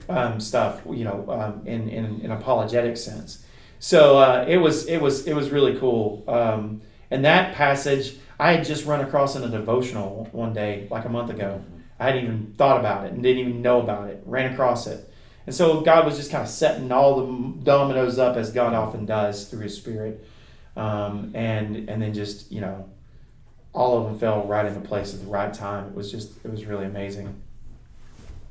um, 0.09 0.39
stuff, 0.39 0.81
you 0.89 1.03
know, 1.03 1.25
um, 1.29 1.65
in, 1.67 1.87
in 1.87 2.21
an 2.23 2.31
apologetic 2.31 2.97
sense. 2.97 3.45
So 3.79 4.17
uh, 4.17 4.45
it 4.47 4.57
was 4.57 4.87
it 4.87 5.01
was 5.01 5.25
it 5.25 5.33
was 5.33 5.51
really 5.51 5.77
cool. 5.79 6.23
Um, 6.27 6.81
and 7.11 7.23
that 7.23 7.55
passage 7.55 8.17
I 8.39 8.53
had 8.53 8.65
just 8.65 8.85
run 8.85 9.01
across 9.01 9.35
in 9.35 9.43
a 9.43 9.49
devotional 9.49 10.27
one 10.31 10.53
day, 10.53 10.87
like 10.89 11.05
a 11.05 11.09
month 11.09 11.29
ago. 11.29 11.63
I 11.99 12.05
hadn't 12.07 12.23
even 12.23 12.53
thought 12.57 12.79
about 12.79 13.05
it 13.05 13.13
and 13.13 13.21
didn't 13.21 13.39
even 13.39 13.61
know 13.61 13.81
about 13.81 14.09
it. 14.09 14.21
Ran 14.25 14.51
across 14.53 14.87
it, 14.87 15.09
and 15.45 15.55
so 15.55 15.81
God 15.81 16.05
was 16.05 16.17
just 16.17 16.31
kind 16.31 16.43
of 16.43 16.49
setting 16.49 16.91
all 16.91 17.25
the 17.25 17.63
dominoes 17.63 18.17
up 18.19 18.35
as 18.35 18.51
God 18.51 18.73
often 18.73 19.05
does 19.05 19.47
through 19.47 19.61
His 19.61 19.77
Spirit, 19.77 20.25
um, 20.79 21.31
and 21.35 21.89
and 21.89 22.01
then 22.01 22.13
just 22.13 22.51
you 22.51 22.61
know, 22.61 22.89
all 23.73 23.97
of 23.97 24.05
them 24.05 24.17
fell 24.17 24.45
right 24.45 24.65
into 24.65 24.79
place 24.79 25.13
at 25.13 25.19
the 25.19 25.27
right 25.27 25.53
time. 25.53 25.87
It 25.87 25.95
was 25.95 26.11
just 26.11 26.33
it 26.43 26.51
was 26.51 26.65
really 26.65 26.85
amazing. 26.85 27.41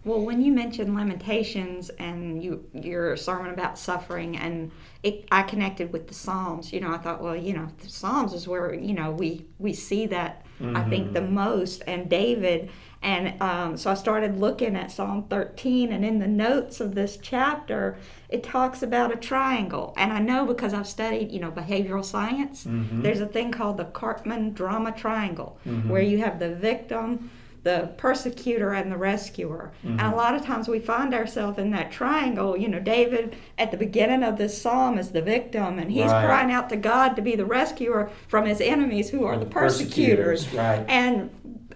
Well, 0.05 0.21
when 0.21 0.41
you 0.41 0.53
mentioned 0.53 0.95
Lamentations 0.95 1.91
and 1.91 2.43
you 2.43 2.65
your 2.73 3.17
sermon 3.17 3.53
about 3.53 3.79
suffering, 3.79 4.37
and 4.37 4.71
it, 5.03 5.27
I 5.33 5.43
connected 5.43 5.93
with 5.93 6.07
the 6.07 6.15
Psalms. 6.15 6.73
You 6.73 6.81
know, 6.81 6.93
I 6.93 6.99
thought, 6.99 7.23
well, 7.23 7.37
you 7.37 7.55
know, 7.55 7.69
the 7.83 7.89
Psalms 7.89 8.33
is 8.33 8.47
where 8.47 8.75
you 8.75 8.95
know 8.95 9.11
we 9.11 9.47
we 9.59 9.73
see 9.73 10.07
that 10.07 10.45
I 10.61 10.83
think 10.89 11.13
the 11.13 11.21
most, 11.21 11.83
and 11.87 12.11
David, 12.11 12.71
and 13.03 13.41
um, 13.41 13.77
so 13.77 13.91
I 13.91 13.95
started 13.95 14.39
looking 14.39 14.75
at 14.77 14.91
Psalm 14.91 15.25
13, 15.31 15.93
and 15.93 16.05
in 16.05 16.19
the 16.19 16.27
notes 16.27 16.81
of 16.81 16.95
this 16.95 17.17
chapter, 17.21 17.97
it 18.29 18.43
talks 18.43 18.83
about 18.83 19.13
a 19.13 19.17
triangle, 19.17 19.95
and 19.97 20.13
I 20.13 20.19
know 20.19 20.45
because 20.45 20.75
I've 20.75 20.89
studied, 20.89 21.31
you 21.31 21.41
know, 21.41 21.51
behavioral 21.51 22.05
science. 22.05 22.65
Mm-hmm. 22.65 23.03
There's 23.03 23.21
a 23.21 23.27
thing 23.27 23.53
called 23.53 23.77
the 23.77 23.85
Karpman 23.85 24.55
drama 24.55 24.93
triangle, 24.93 25.59
mm-hmm. 25.67 25.89
where 25.89 26.03
you 26.03 26.19
have 26.19 26.39
the 26.39 26.55
victim 26.55 27.31
the 27.65 27.91
persecutor 27.97 28.73
and 28.73 28.91
the 28.91 28.97
rescuer. 28.97 29.73
And 29.83 30.01
a 30.01 30.05
mm-hmm. 30.05 30.17
lot 30.17 30.35
of 30.35 30.45
times 30.45 30.69
we 30.69 30.79
find 30.79 31.13
ourselves 31.13 31.59
in 31.59 31.71
that 31.73 31.91
triangle. 31.91 32.57
You 32.57 32.69
know, 32.69 32.79
David 32.79 33.37
at 33.59 33.71
the 33.71 33.77
beginning 33.77 34.23
of 34.23 34.39
this 34.39 34.61
psalm 34.61 34.99
is 34.99 35.11
the 35.11 35.23
victim, 35.23 35.79
and 35.79 35.91
he's 35.91 36.07
Right. 36.07 36.25
crying 36.25 36.51
out 36.51 36.69
to 36.71 36.77
God 36.77 37.15
to 37.17 37.23
be 37.23 37.37
the 37.37 37.45
rescuer 37.45 38.11
from 38.29 38.47
his 38.47 38.61
enemies 38.61 39.11
who 39.11 39.25
are 39.25 39.37
the 39.37 39.45
persecutors. 39.45 40.45
persecutors, 40.45 40.55
right. 40.55 40.85
And 40.89 41.31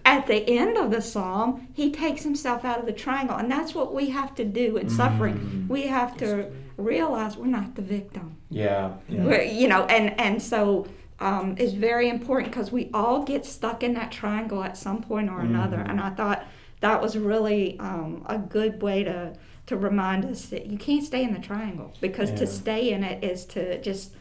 at 0.05 0.26
the 0.26 0.48
end 0.48 0.76
of 0.76 0.90
the 0.90 1.00
psalm, 1.00 1.68
he 1.72 1.90
takes 1.92 2.22
himself 2.22 2.64
out 2.64 2.78
of 2.80 2.86
the 2.86 2.92
triangle. 2.92 3.36
And 3.36 3.50
that's 3.50 3.74
what 3.74 3.94
we 3.94 4.11
have 4.11 4.34
to 4.36 4.44
do 4.44 4.76
in 4.76 4.86
Mm-hmm. 4.86 4.96
suffering. 4.96 5.66
We 5.68 5.82
have 5.86 6.16
to 6.18 6.50
realize 6.76 7.36
we're 7.36 7.46
not 7.46 7.74
the 7.74 7.82
victim. 7.82 8.36
Yeah. 8.50 8.92
yeah. 9.09 9.42
You 9.42 9.68
know, 9.68 9.84
and 9.84 10.18
and 10.20 10.42
so 10.42 10.86
um, 11.20 11.55
it's 11.59 11.72
very 11.72 12.09
important 12.09 12.50
because 12.53 12.72
we 12.72 12.90
all 12.92 13.22
get 13.22 13.46
stuck 13.46 13.82
in 13.82 13.94
that 13.94 14.11
triangle 14.11 14.62
at 14.64 14.76
some 14.76 15.03
point 15.03 15.30
or 15.30 15.40
another. 15.40 15.76
Mm-hmm. 15.78 15.90
And 15.90 16.00
I 16.00 16.11
thought 16.11 16.44
that 16.80 17.00
was 17.00 17.16
really 17.16 17.78
um, 17.78 18.24
a 18.26 18.38
good 18.38 18.82
way 18.82 19.05
to 19.05 19.34
to 19.66 19.76
remind 19.76 20.24
us 20.24 20.46
that 20.46 20.66
you 20.66 20.76
can't 20.76 21.05
stay 21.05 21.22
in 21.22 21.32
the 21.32 21.38
triangle 21.38 21.92
because 22.00 22.30
Yeah. 22.30 22.36
to 22.36 22.46
stay 22.48 22.90
in 22.92 23.05
it 23.05 23.22
is 23.22 23.44
to 23.46 23.80
just 23.80 24.12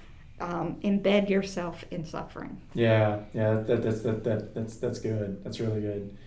um, 0.42 0.78
embed 0.84 1.30
yourself 1.30 1.86
in 1.92 2.04
suffering. 2.04 2.60
Yeah, 2.74 3.20
yeah, 3.34 3.62
that, 3.62 3.84
that's 3.84 4.02
that, 4.02 4.24
that 4.24 4.54
that's 4.54 4.78
that's 4.78 5.00
good. 5.00 5.44
That's 5.44 5.60
really 5.60 5.82
good. 5.82 6.18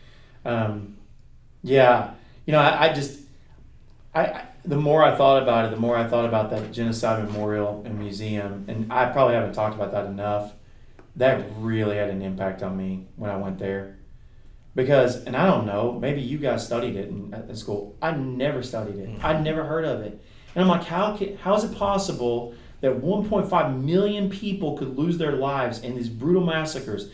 Um, 0.44 0.96
yeah, 1.62 2.12
you 2.46 2.52
know, 2.52 2.60
I, 2.60 2.88
I 2.88 2.92
just, 2.92 3.20
I, 4.14 4.20
I 4.26 4.44
the 4.64 4.76
more 4.76 5.02
I 5.02 5.16
thought 5.16 5.42
about 5.42 5.66
it, 5.66 5.70
the 5.70 5.80
more 5.80 5.96
I 5.96 6.06
thought 6.06 6.24
about 6.24 6.50
that 6.50 6.72
genocide 6.72 7.24
memorial 7.24 7.82
and 7.84 7.98
museum, 7.98 8.64
and 8.68 8.92
I 8.92 9.06
probably 9.06 9.34
haven't 9.34 9.54
talked 9.54 9.74
about 9.74 9.92
that 9.92 10.06
enough. 10.06 10.52
That 11.16 11.44
really 11.58 11.96
had 11.96 12.10
an 12.10 12.22
impact 12.22 12.62
on 12.62 12.76
me 12.76 13.06
when 13.16 13.30
I 13.30 13.36
went 13.36 13.58
there, 13.58 13.98
because, 14.74 15.24
and 15.24 15.36
I 15.36 15.46
don't 15.46 15.64
know, 15.64 15.92
maybe 15.92 16.20
you 16.20 16.38
guys 16.38 16.66
studied 16.66 16.96
it 16.96 17.08
in, 17.08 17.32
at 17.32 17.56
school. 17.56 17.96
I 18.02 18.10
never 18.12 18.62
studied 18.62 18.96
it. 18.96 19.24
I'd 19.24 19.44
never 19.44 19.64
heard 19.64 19.84
of 19.84 20.00
it, 20.00 20.20
and 20.54 20.62
I'm 20.62 20.68
like, 20.68 20.84
how 20.84 21.16
can, 21.16 21.36
how 21.36 21.54
is 21.54 21.64
it 21.64 21.76
possible? 21.76 22.54
That 22.84 23.00
1.5 23.00 23.82
million 23.82 24.28
people 24.28 24.76
could 24.76 24.98
lose 24.98 25.16
their 25.16 25.32
lives 25.32 25.80
in 25.80 25.96
these 25.96 26.10
brutal 26.10 26.44
massacres, 26.44 27.08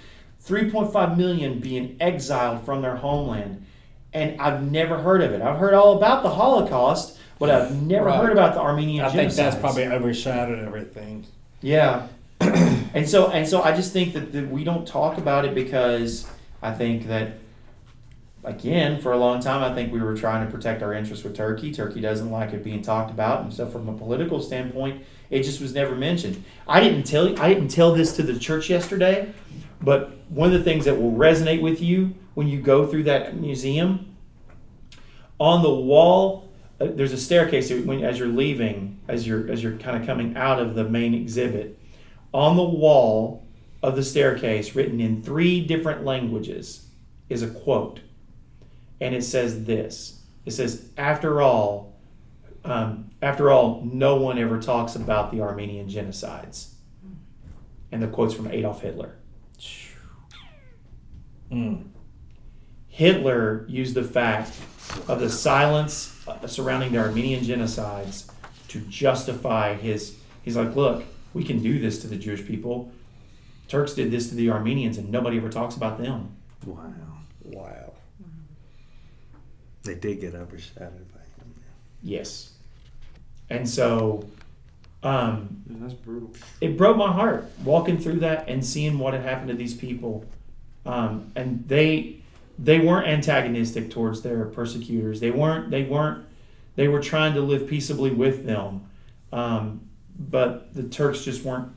3.5 0.45 1.17
million 1.17 1.61
being 1.61 1.97
exiled 2.01 2.65
from 2.65 2.83
their 2.83 2.97
homeland. 2.97 3.65
And 4.13 4.41
I've 4.41 4.69
never 4.69 4.99
heard 4.99 5.23
of 5.23 5.31
it. 5.33 5.41
I've 5.41 5.59
heard 5.61 5.73
all 5.73 5.97
about 5.97 6.25
the 6.25 6.31
Holocaust, 6.31 7.19
but 7.39 7.51
I've 7.51 7.81
never 7.83 8.07
Right. 8.07 8.21
heard 8.21 8.33
about 8.33 8.55
the 8.55 8.61
Armenian 8.61 9.09
genocide 9.13 9.21
I 9.21 9.23
think 9.23 9.37
that's 9.37 9.57
probably 9.57 9.87
overshadowed 9.87 10.59
everything. 10.67 11.25
Yeah. 11.61 12.09
and 12.41 13.09
so 13.09 13.31
and 13.31 13.47
so 13.47 13.63
I 13.63 13.71
just 13.77 13.93
think 13.93 14.15
that, 14.15 14.33
that 14.33 14.49
we 14.51 14.65
don't 14.65 14.89
talk 14.89 15.19
about 15.19 15.45
it 15.45 15.55
because 15.55 16.27
I 16.63 16.73
think 16.73 17.07
that 17.07 17.35
again, 18.45 19.01
for 19.01 19.13
a 19.13 19.19
long 19.19 19.41
time 19.41 19.63
I 19.63 19.75
think 19.75 19.93
we 19.93 20.01
were 20.01 20.17
trying 20.17 20.47
to 20.47 20.53
protect 20.53 20.83
our 20.83 20.93
interests 20.93 21.25
with 21.25 21.37
Turkey. 21.37 21.73
Turkey 21.73 22.01
doesn't 22.01 22.31
like 22.31 22.53
it 22.53 22.65
being 22.65 22.83
talked 22.83 23.11
about 23.11 23.43
and 23.43 23.53
so 23.53 23.67
from 23.67 23.89
a 23.89 23.93
political 23.93 24.41
standpoint, 24.41 25.05
it 25.31 25.43
just 25.43 25.61
was 25.61 25.75
never 25.75 25.95
mentioned. 25.95 26.43
I 26.67 26.81
didn't 26.81 27.05
tell 27.05 27.29
you 27.29 27.37
I 27.39 27.53
didn't 27.53 27.69
tell 27.69 27.95
this 27.95 28.17
to 28.17 28.23
the 28.23 28.39
church 28.39 28.71
yesterday, 28.71 29.33
but 29.81 30.13
one 30.29 30.53
of 30.53 30.59
the 30.59 30.65
things 30.65 30.85
that 30.85 31.01
will 31.01 31.13
resonate 31.13 31.61
with 31.61 31.81
you 31.81 32.15
when 32.35 32.49
you 32.49 32.61
go 32.61 32.87
through 32.87 33.05
that 33.05 33.37
museum 33.37 34.17
on 35.39 35.63
the 35.63 35.73
wall 35.73 36.49
uh, 36.81 36.89
there's 36.95 37.13
a 37.13 37.19
staircase 37.19 37.71
when 37.71 38.05
as 38.05 38.19
you're 38.19 38.29
leaving 38.29 38.99
as 39.09 39.27
you're 39.27 39.51
as 39.51 39.63
you're 39.63 39.77
kind 39.79 39.97
of 39.97 40.07
coming 40.07 40.37
out 40.37 40.61
of 40.61 40.75
the 40.75 40.85
main 40.85 41.15
exhibit 41.15 41.79
on 42.33 42.57
the 42.57 42.63
wall 42.63 43.47
of 43.83 43.97
the 43.97 44.03
staircase 44.03 44.75
written 44.75 45.01
in 45.01 45.23
three 45.23 45.65
different 45.65 46.05
languages 46.05 46.87
is 47.29 47.43
a 47.43 47.49
quote 47.49 48.01
and 49.01 49.15
it 49.15 49.23
says 49.23 49.65
this 49.65 50.21
it 50.45 50.51
says 50.53 50.89
after 50.97 51.41
all 51.41 51.95
um, 52.65 53.11
after 53.23 53.51
all 53.51 53.83
no 53.85 54.17
one 54.17 54.39
ever 54.39 54.61
talks 54.61 54.95
about 54.95 55.31
the 55.33 55.41
armenian 55.41 55.89
genocides 55.89 56.73
and 57.93 58.03
the 58.03 58.09
quote's 58.09 58.35
from 58.35 58.47
adolf 58.49 58.83
hitler 58.83 59.17
Mm. 61.51 61.89
Hitler 62.89 63.65
used 63.69 63.95
the 63.95 64.05
fact 64.05 64.53
of 65.09 65.21
the 65.21 65.29
silence 65.31 66.17
uh, 66.29 66.47
surrounding 66.47 66.93
the 66.93 66.99
Armenian 66.99 67.45
genocides 67.45 68.31
to 68.69 68.81
justify 68.81 69.75
his. 69.75 70.17
He's 70.43 70.57
like, 70.57 70.77
look, 70.77 71.05
we 71.35 71.45
can 71.45 71.63
do 71.63 71.79
this 71.79 72.01
to 72.03 72.07
the 72.07 72.17
Jewish 72.17 72.47
people. 72.47 72.93
Turks 73.69 73.95
did 73.95 74.11
this 74.11 74.29
to 74.31 74.35
the 74.35 74.51
Armenians, 74.51 74.99
and 74.99 75.11
nobody 75.11 75.37
ever 75.37 75.49
talks 75.49 75.77
about 75.77 75.99
them. 75.99 76.37
Wow. 76.67 76.93
Wow. 77.45 77.80
They 79.85 79.95
did 79.95 80.21
get 80.21 80.35
overshadowed 80.35 81.11
by 81.13 81.21
him. 81.21 81.55
Yes. 82.03 82.53
And 83.49 83.69
so 83.69 84.29
um, 85.03 85.63
Yeah, 85.69 85.77
that's 85.81 85.95
brutal. 85.95 86.31
it 86.61 86.77
broke 86.77 86.97
my 86.97 87.11
heart 87.11 87.51
walking 87.65 87.99
through 87.99 88.21
that 88.21 88.49
and 88.49 88.65
seeing 88.65 88.99
what 88.99 89.15
had 89.15 89.23
happened 89.23 89.49
to 89.49 89.55
these 89.57 89.75
people. 89.75 90.25
Um, 90.87 91.33
and 91.37 91.65
they 91.67 92.17
they 92.59 92.79
weren't 92.79 93.07
antagonistic 93.09 93.91
towards 93.91 94.21
their 94.23 94.45
persecutors. 94.47 95.21
They 95.21 95.31
weren't 95.31 95.71
they 95.71 95.85
weren't 95.85 96.27
they 96.77 96.89
were 96.89 97.01
trying 97.01 97.35
to 97.35 97.41
live 97.41 97.67
peaceably 97.67 98.11
with 98.11 98.45
them. 98.45 98.87
Um, 99.33 99.83
but 100.19 100.75
the 100.75 100.83
Turks 100.85 101.25
just 101.25 101.43
weren't 101.45 101.69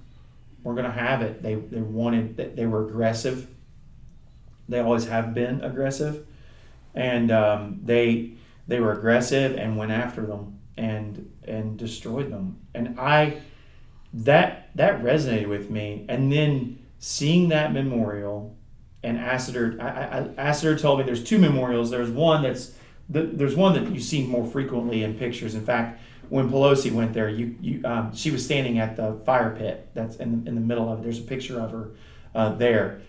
weren't 0.64 0.78
going 0.78 0.91
to 0.91 0.97
have 0.99 1.22
it. 1.22 1.41
They 1.41 1.56
they 1.56 1.82
wanted 1.82 2.38
that 2.38 2.56
they 2.58 2.66
were 2.66 2.86
aggressive. 2.88 3.47
They 4.70 4.80
always 4.80 5.06
have 5.08 5.34
been 5.34 5.62
aggressive, 5.62 6.26
and 6.93 7.31
um, 7.31 7.79
they 7.83 8.33
they 8.67 8.79
were 8.79 8.93
aggressive 8.93 9.57
and 9.57 9.77
went 9.77 9.91
after 9.91 10.25
them 10.25 10.59
and 10.77 11.31
and 11.45 11.77
destroyed 11.77 12.31
them. 12.31 12.59
And 12.73 12.99
I 12.99 13.41
that 14.13 14.69
that 14.75 15.01
resonated 15.01 15.47
with 15.47 15.69
me. 15.69 16.05
And 16.07 16.31
then 16.31 16.79
seeing 16.99 17.49
that 17.49 17.73
memorial, 17.73 18.55
and 19.03 19.17
Asiter, 19.17 19.79
I, 19.81 20.49
I, 20.49 20.75
told 20.75 20.99
me 20.99 21.05
there's 21.05 21.23
two 21.23 21.39
memorials. 21.39 21.91
There's 21.91 22.09
one 22.09 22.43
that's 22.43 22.73
the, 23.09 23.23
there's 23.23 23.55
one 23.55 23.73
that 23.73 23.91
you 23.91 23.99
see 23.99 24.25
more 24.25 24.45
frequently 24.45 25.03
in 25.03 25.15
pictures. 25.15 25.55
In 25.55 25.65
fact, 25.65 25.99
when 26.29 26.49
Pelosi 26.49 26.91
went 26.91 27.13
there, 27.13 27.29
you 27.29 27.55
you 27.59 27.81
um, 27.83 28.15
she 28.15 28.31
was 28.31 28.45
standing 28.45 28.79
at 28.79 28.95
the 28.95 29.19
fire 29.25 29.55
pit 29.55 29.89
that's 29.93 30.17
in 30.17 30.47
in 30.47 30.55
the 30.55 30.61
middle 30.61 30.91
of 30.91 30.99
it. 30.99 31.03
There's 31.03 31.19
a 31.19 31.23
picture 31.23 31.59
of 31.59 31.71
her 31.71 31.91
uh, 32.33 32.55
there. 32.55 33.01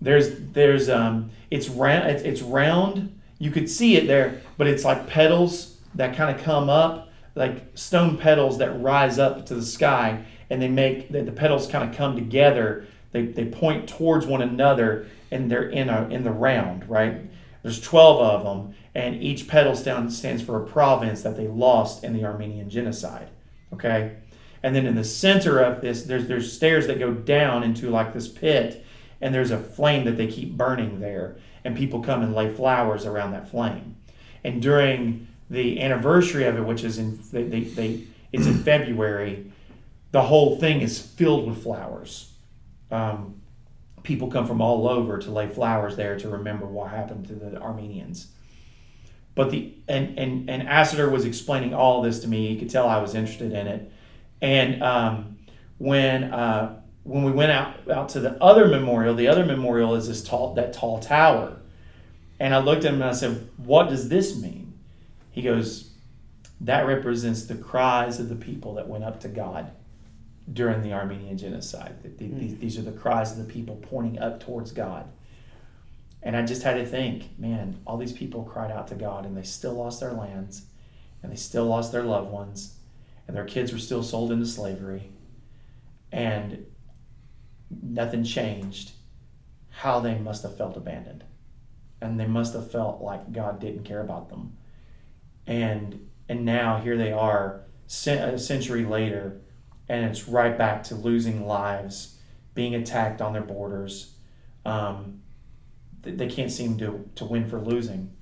There's 0.00 0.38
there's 0.52 0.88
um 0.88 1.30
it's 1.50 1.68
round 1.68 2.10
it's, 2.10 2.22
it's 2.22 2.42
round. 2.42 3.16
You 3.40 3.50
could 3.50 3.68
see 3.68 3.96
it 3.96 4.06
there, 4.06 4.42
but 4.58 4.68
it's 4.68 4.84
like 4.84 5.08
petals 5.08 5.78
that 5.94 6.14
kind 6.14 6.32
of 6.32 6.44
come 6.44 6.68
up, 6.68 7.08
like 7.34 7.72
stone 7.74 8.18
petals 8.18 8.58
that 8.58 8.80
rise 8.80 9.18
up 9.18 9.46
to 9.46 9.54
the 9.54 9.64
sky, 9.64 10.22
and 10.50 10.60
they 10.60 10.68
make 10.68 11.10
the, 11.10 11.22
the 11.22 11.32
petals 11.32 11.66
kind 11.66 11.88
of 11.88 11.96
come 11.96 12.14
together. 12.14 12.86
They, 13.12 13.22
they 13.26 13.46
point 13.46 13.88
towards 13.88 14.26
one 14.26 14.42
another, 14.42 15.06
and 15.30 15.50
they're 15.50 15.68
in 15.68 15.88
a 15.88 16.06
in 16.10 16.22
the 16.22 16.30
round, 16.30 16.88
right? 16.88 17.22
There's 17.62 17.80
twelve 17.80 18.20
of 18.20 18.44
them, 18.44 18.74
and 18.94 19.22
each 19.22 19.48
petal 19.48 19.74
stand, 19.74 20.12
stands 20.12 20.42
for 20.42 20.62
a 20.62 20.66
province 20.66 21.22
that 21.22 21.36
they 21.36 21.48
lost 21.48 22.04
in 22.04 22.12
the 22.12 22.24
Armenian 22.24 22.68
genocide. 22.68 23.30
Okay, 23.72 24.16
and 24.62 24.76
then 24.76 24.86
in 24.86 24.96
the 24.96 25.04
center 25.04 25.60
of 25.60 25.80
this, 25.80 26.02
there's 26.02 26.28
there's 26.28 26.52
stairs 26.52 26.86
that 26.88 26.98
go 26.98 27.12
down 27.12 27.62
into 27.62 27.88
like 27.88 28.12
this 28.12 28.28
pit, 28.28 28.84
and 29.20 29.34
there's 29.34 29.50
a 29.50 29.58
flame 29.58 30.04
that 30.04 30.18
they 30.18 30.26
keep 30.26 30.56
burning 30.56 31.00
there, 31.00 31.36
and 31.64 31.76
people 31.76 32.00
come 32.00 32.22
and 32.22 32.34
lay 32.34 32.52
flowers 32.52 33.06
around 33.06 33.32
that 33.32 33.50
flame. 33.50 33.96
And 34.44 34.62
during 34.62 35.28
the 35.48 35.80
anniversary 35.80 36.44
of 36.44 36.56
it, 36.56 36.64
which 36.64 36.84
is 36.84 36.98
in 36.98 37.20
they, 37.32 37.44
they, 37.44 37.60
they 37.60 38.04
it's 38.32 38.46
in 38.46 38.62
February, 38.62 39.52
the 40.12 40.22
whole 40.22 40.58
thing 40.58 40.80
is 40.80 41.00
filled 41.00 41.48
with 41.48 41.62
flowers. 41.62 42.32
Um, 42.90 43.40
people 44.02 44.30
come 44.30 44.46
from 44.46 44.60
all 44.60 44.88
over 44.88 45.18
to 45.18 45.30
lay 45.30 45.48
flowers 45.48 45.96
there 45.96 46.18
to 46.18 46.28
remember 46.28 46.66
what 46.66 46.90
happened 46.90 47.26
to 47.28 47.34
the 47.34 47.60
Armenians. 47.60 48.28
But 49.34 49.50
the 49.50 49.74
and 49.88 50.18
and 50.18 50.50
and 50.50 50.68
Asiter 50.68 51.10
was 51.10 51.24
explaining 51.24 51.74
all 51.74 52.02
this 52.02 52.20
to 52.20 52.28
me. 52.28 52.48
He 52.48 52.58
could 52.58 52.70
tell 52.70 52.88
I 52.88 52.98
was 52.98 53.14
interested 53.14 53.52
in 53.52 53.66
it. 53.66 53.92
And 54.42 54.82
um, 54.82 55.38
when 55.78 56.24
uh, 56.24 56.79
when 57.04 57.24
we 57.24 57.32
went 57.32 57.52
out 57.52 57.90
out 57.90 58.08
to 58.10 58.20
the 58.20 58.42
other 58.42 58.68
memorial, 58.68 59.14
the 59.14 59.28
other 59.28 59.44
memorial 59.44 59.94
is 59.94 60.08
this 60.08 60.22
tall 60.22 60.54
that 60.54 60.72
tall 60.72 60.98
tower. 61.00 61.56
And 62.38 62.54
I 62.54 62.58
looked 62.58 62.84
at 62.84 62.94
him 62.94 63.02
and 63.02 63.10
I 63.10 63.12
said, 63.12 63.48
"What 63.56 63.88
does 63.88 64.08
this 64.08 64.40
mean?" 64.40 64.74
He 65.30 65.42
goes, 65.42 65.90
that 66.60 66.86
represents 66.86 67.44
the 67.44 67.54
cries 67.54 68.20
of 68.20 68.28
the 68.28 68.36
people 68.36 68.74
that 68.74 68.88
went 68.88 69.04
up 69.04 69.20
to 69.20 69.28
God 69.28 69.72
during 70.52 70.82
the 70.82 70.92
Armenian 70.92 71.38
genocide. 71.38 71.94
These 72.18 72.78
are 72.78 72.82
the 72.82 72.92
cries 72.92 73.32
of 73.32 73.38
the 73.38 73.52
people 73.52 73.76
pointing 73.76 74.18
up 74.18 74.40
towards 74.40 74.72
God. 74.72 75.06
And 76.22 76.36
I 76.36 76.44
just 76.44 76.62
had 76.62 76.74
to 76.74 76.84
think, 76.84 77.38
man, 77.38 77.80
all 77.86 77.96
these 77.96 78.12
people 78.12 78.42
cried 78.42 78.70
out 78.70 78.88
to 78.88 78.94
God 78.94 79.24
and 79.24 79.34
they 79.34 79.42
still 79.42 79.72
lost 79.72 80.00
their 80.00 80.12
lands 80.12 80.66
and 81.22 81.32
they 81.32 81.36
still 81.36 81.64
lost 81.64 81.92
their 81.92 82.02
loved 82.02 82.30
ones 82.30 82.74
and 83.26 83.34
their 83.34 83.44
kids 83.44 83.72
were 83.72 83.78
still 83.78 84.02
sold 84.02 84.30
into 84.30 84.44
slavery 84.44 85.10
and 86.12 86.66
nothing 87.82 88.24
changed. 88.24 88.92
How 89.70 90.00
they 90.00 90.18
must 90.18 90.42
have 90.42 90.56
felt 90.56 90.76
abandoned. 90.76 91.24
And 92.00 92.18
they 92.18 92.26
must 92.26 92.54
have 92.54 92.70
felt 92.70 93.00
like 93.00 93.32
God 93.32 93.60
didn't 93.60 93.84
care 93.84 94.00
about 94.00 94.28
them. 94.28 94.56
And 95.46 96.08
and 96.28 96.44
now 96.44 96.78
here 96.78 96.96
they 96.96 97.12
are 97.12 97.62
a 98.06 98.38
century 98.38 98.84
later 98.84 99.40
and 99.90 100.04
it's 100.04 100.28
right 100.28 100.56
back 100.56 100.84
to 100.84 100.94
losing 100.94 101.44
lives, 101.44 102.16
being 102.54 102.76
attacked 102.76 103.20
on 103.20 103.32
their 103.32 103.42
borders. 103.42 104.14
Um, 104.64 105.22
they 106.02 106.28
can't 106.28 106.52
seem 106.52 106.78
to, 106.78 107.10
to 107.16 107.24
win 107.24 107.48
for 107.48 107.60
losing, 107.60 108.12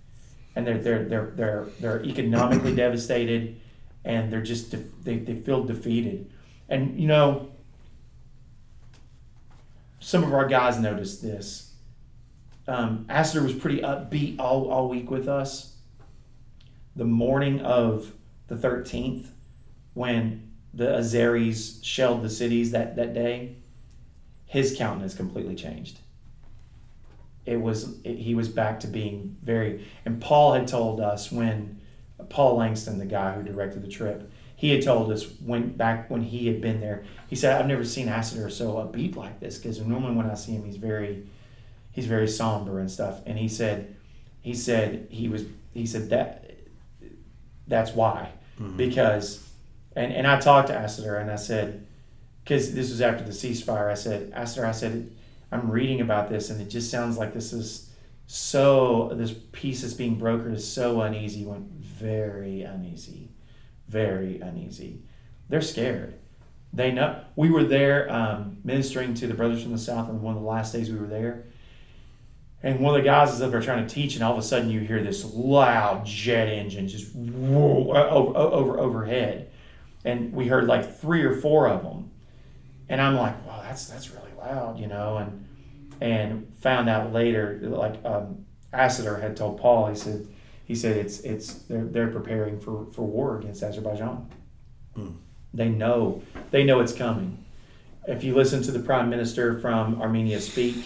and 0.57 0.67
they're 0.67 0.79
they're 0.79 1.05
they're 1.05 1.33
they're 1.37 1.67
they're 1.79 2.03
economically 2.05 2.75
devastated, 2.75 3.61
and 4.03 4.33
they're 4.33 4.41
just 4.43 4.71
def- 4.71 5.05
they 5.05 5.19
they 5.19 5.35
feel 5.35 5.63
defeated, 5.63 6.33
and 6.69 6.99
you 6.99 7.07
know. 7.07 7.53
Some 10.09 10.25
of 10.25 10.33
our 10.33 10.49
guys 10.49 10.79
noticed 10.79 11.21
this. 11.21 11.75
Um, 12.67 13.05
Astor 13.11 13.43
was 13.43 13.53
pretty 13.53 13.83
upbeat 13.83 14.41
all, 14.41 14.71
all 14.71 14.89
week 14.89 15.11
with 15.11 15.29
us. 15.29 15.75
The 16.97 17.05
morning 17.05 17.61
of 17.61 18.15
the 18.47 18.55
13th, 18.55 19.27
when 19.93 20.51
the 20.73 20.87
Azeris 20.87 21.85
shelled 21.85 22.23
the 22.23 22.31
cities 22.31 22.71
that, 22.71 22.97
that 22.97 23.13
day, 23.13 23.57
his 24.47 24.75
countenance 24.79 25.15
completely 25.15 25.55
changed. 25.55 25.99
It 27.45 27.61
was 27.61 28.01
it, 28.03 28.17
he 28.17 28.35
was 28.35 28.49
back 28.49 28.81
to 28.81 28.87
being 28.87 29.37
very 29.43 29.87
and 30.07 30.23
Paul 30.23 30.55
had 30.55 30.67
told 30.67 31.03
us 31.03 31.31
when 31.31 31.83
Paul 32.31 32.57
Langston, 32.57 32.99
the 32.99 33.05
guy 33.05 33.35
who 33.35 33.43
directed 33.43 33.83
the 33.83 33.89
trip, 33.89 34.33
he 34.59 34.71
had 34.71 34.83
told 34.83 35.13
us 35.13 35.25
when 35.39 35.77
back 35.77 36.11
when 36.11 36.21
he 36.21 36.49
had 36.49 36.61
been 36.61 36.81
there. 36.81 37.05
He 37.29 37.37
said, 37.37 37.59
"I've 37.59 37.69
never 37.69 37.85
seen 37.85 38.09
Astor 38.09 38.51
so 38.51 38.75
upbeat 38.75 39.15
like 39.15 39.39
this 39.39 39.57
because 39.57 39.81
normally 39.81 40.17
when 40.17 40.29
I 40.29 40.35
see 40.35 40.53
him, 40.53 40.65
he's 40.65 40.77
very 40.77 41.27
he's 41.93 42.07
very 42.07 42.27
somber 42.27 42.81
and 42.81 42.91
stuff." 42.91 43.21
And 43.25 43.39
he 43.39 43.47
said, 43.47 43.95
he 44.41 44.55
said 44.55 45.07
he 45.11 45.29
was 45.29 45.45
he 45.73 45.87
said 45.87 46.11
that 46.11 46.51
that's 47.69 47.93
why 47.93 48.33
mm-hmm. 48.59 48.77
because 48.77 49.49
and, 49.95 50.13
and 50.13 50.27
I 50.27 50.41
talked 50.41 50.69
to 50.69 50.75
Astor 50.75 51.17
and 51.17 51.31
I 51.31 51.37
said, 51.37 51.87
because 52.43 52.75
this 52.75 52.91
was 52.91 53.01
after 53.01 53.25
the 53.25 53.33
ceasefire, 53.33 53.91
I 53.91 53.95
said, 53.95 54.33
Astor, 54.35 54.65
I 54.65 54.73
said, 54.73 55.11
I'm 55.51 55.71
reading 55.71 56.01
about 56.01 56.31
this 56.31 56.51
and 56.51 56.61
it 56.61 56.69
just 56.69 56.91
sounds 56.91 57.19
like 57.19 57.35
this 57.35 57.53
is 57.53 57.91
so, 58.27 59.11
this 59.15 59.35
peace 59.53 59.81
that's 59.81 59.95
being 59.95 60.21
brokered 60.21 60.55
is 60.55 60.71
so 60.71 61.01
uneasy, 61.01 61.45
went 61.45 61.71
very 61.71 62.63
uneasy, 62.63 63.28
very 63.89 64.41
uneasy. 64.41 65.03
They're 65.49 65.63
scared. 65.63 66.15
They 66.73 66.93
know. 66.93 67.23
We 67.35 67.51
were 67.51 67.65
there 67.65 68.11
um, 68.13 68.59
ministering 68.63 69.15
to 69.15 69.27
the 69.27 69.35
brothers 69.35 69.63
from 69.63 69.73
the 69.73 69.79
South 69.79 70.09
on 70.09 70.21
one 70.21 70.37
of 70.37 70.43
the 70.43 70.49
last 70.49 70.73
days 70.73 70.91
we 70.91 70.99
were 70.99 71.07
there. 71.07 71.45
And 72.63 72.81
one 72.81 72.95
of 72.95 73.03
the 73.03 73.09
guys 73.09 73.33
is 73.33 73.41
up 73.41 73.53
there 73.53 73.63
trying 73.63 73.87
to 73.87 73.95
teach, 73.95 74.15
and 74.15 74.25
all 74.25 74.33
of 74.33 74.39
a 74.39 74.43
sudden 74.43 74.69
you 74.69 74.81
hear 74.81 75.03
this 75.03 75.25
loud 75.25 76.05
jet 76.05 76.49
engine 76.49 76.89
just 76.89 77.15
whoa, 77.15 77.93
over, 77.93 78.37
over 78.37 78.79
overhead 78.79 79.49
and 80.05 80.33
we 80.33 80.49
heard 80.49 80.67
like 80.67 80.99
three 80.99 81.23
or 81.23 81.35
four 81.35 81.69
of 81.69 81.83
them 81.83 82.11
and 82.89 83.01
i'm 83.01 83.17
like 83.17 83.47
wow 83.47 83.61
that's 83.63 83.87
that's 83.87 84.11
really 84.11 84.33
loud 84.39 84.79
you 84.79 84.87
know 84.87 85.19
and 85.19 85.45
and 86.01 86.55
found 86.57 86.89
out 86.89 87.13
later 87.13 87.59
like 87.63 88.03
um 88.05 88.45
had 88.73 89.37
told 89.37 89.61
paul 89.61 89.89
he 89.89 89.97
said 89.97 90.27
he 90.69 90.77
said 90.77 90.97
it's 90.97 91.21
it's 91.21 91.55
they're, 91.65 91.85
they're 91.85 92.09
preparing 92.09 92.61
for 92.61 92.87
for 92.93 93.03
war 93.03 93.39
against 93.39 93.63
azerbaijan. 93.65 94.29
They 95.53 95.69
know 95.69 96.23
they 96.53 96.63
know 96.63 96.79
it's 96.79 96.93
coming. 96.93 97.45
If 98.07 98.23
you 98.23 98.35
listen 98.35 98.63
to 98.63 98.71
the 98.71 98.79
prime 98.79 99.11
minister 99.11 99.59
from 99.59 100.01
armenia 100.01 100.41
speak 100.41 100.77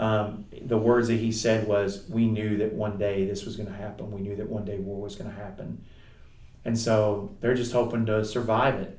um, 0.00 0.46
the 0.62 0.78
words 0.78 1.08
that 1.08 1.16
he 1.16 1.30
said 1.30 1.68
was 1.68 2.08
we 2.08 2.26
knew 2.26 2.56
that 2.56 2.72
one 2.72 2.96
day 2.96 3.26
this 3.26 3.44
was 3.44 3.56
going 3.56 3.68
to 3.68 3.74
happen. 3.74 4.10
We 4.10 4.22
knew 4.22 4.34
that 4.36 4.48
one 4.48 4.64
day 4.64 4.78
war 4.78 4.98
was 4.98 5.14
going 5.14 5.30
to 5.30 5.36
happen. 5.36 5.84
And 6.64 6.78
so 6.78 7.36
they're 7.40 7.54
just 7.54 7.72
hoping 7.72 8.06
to 8.06 8.24
survive 8.24 8.76
it. 8.76 8.98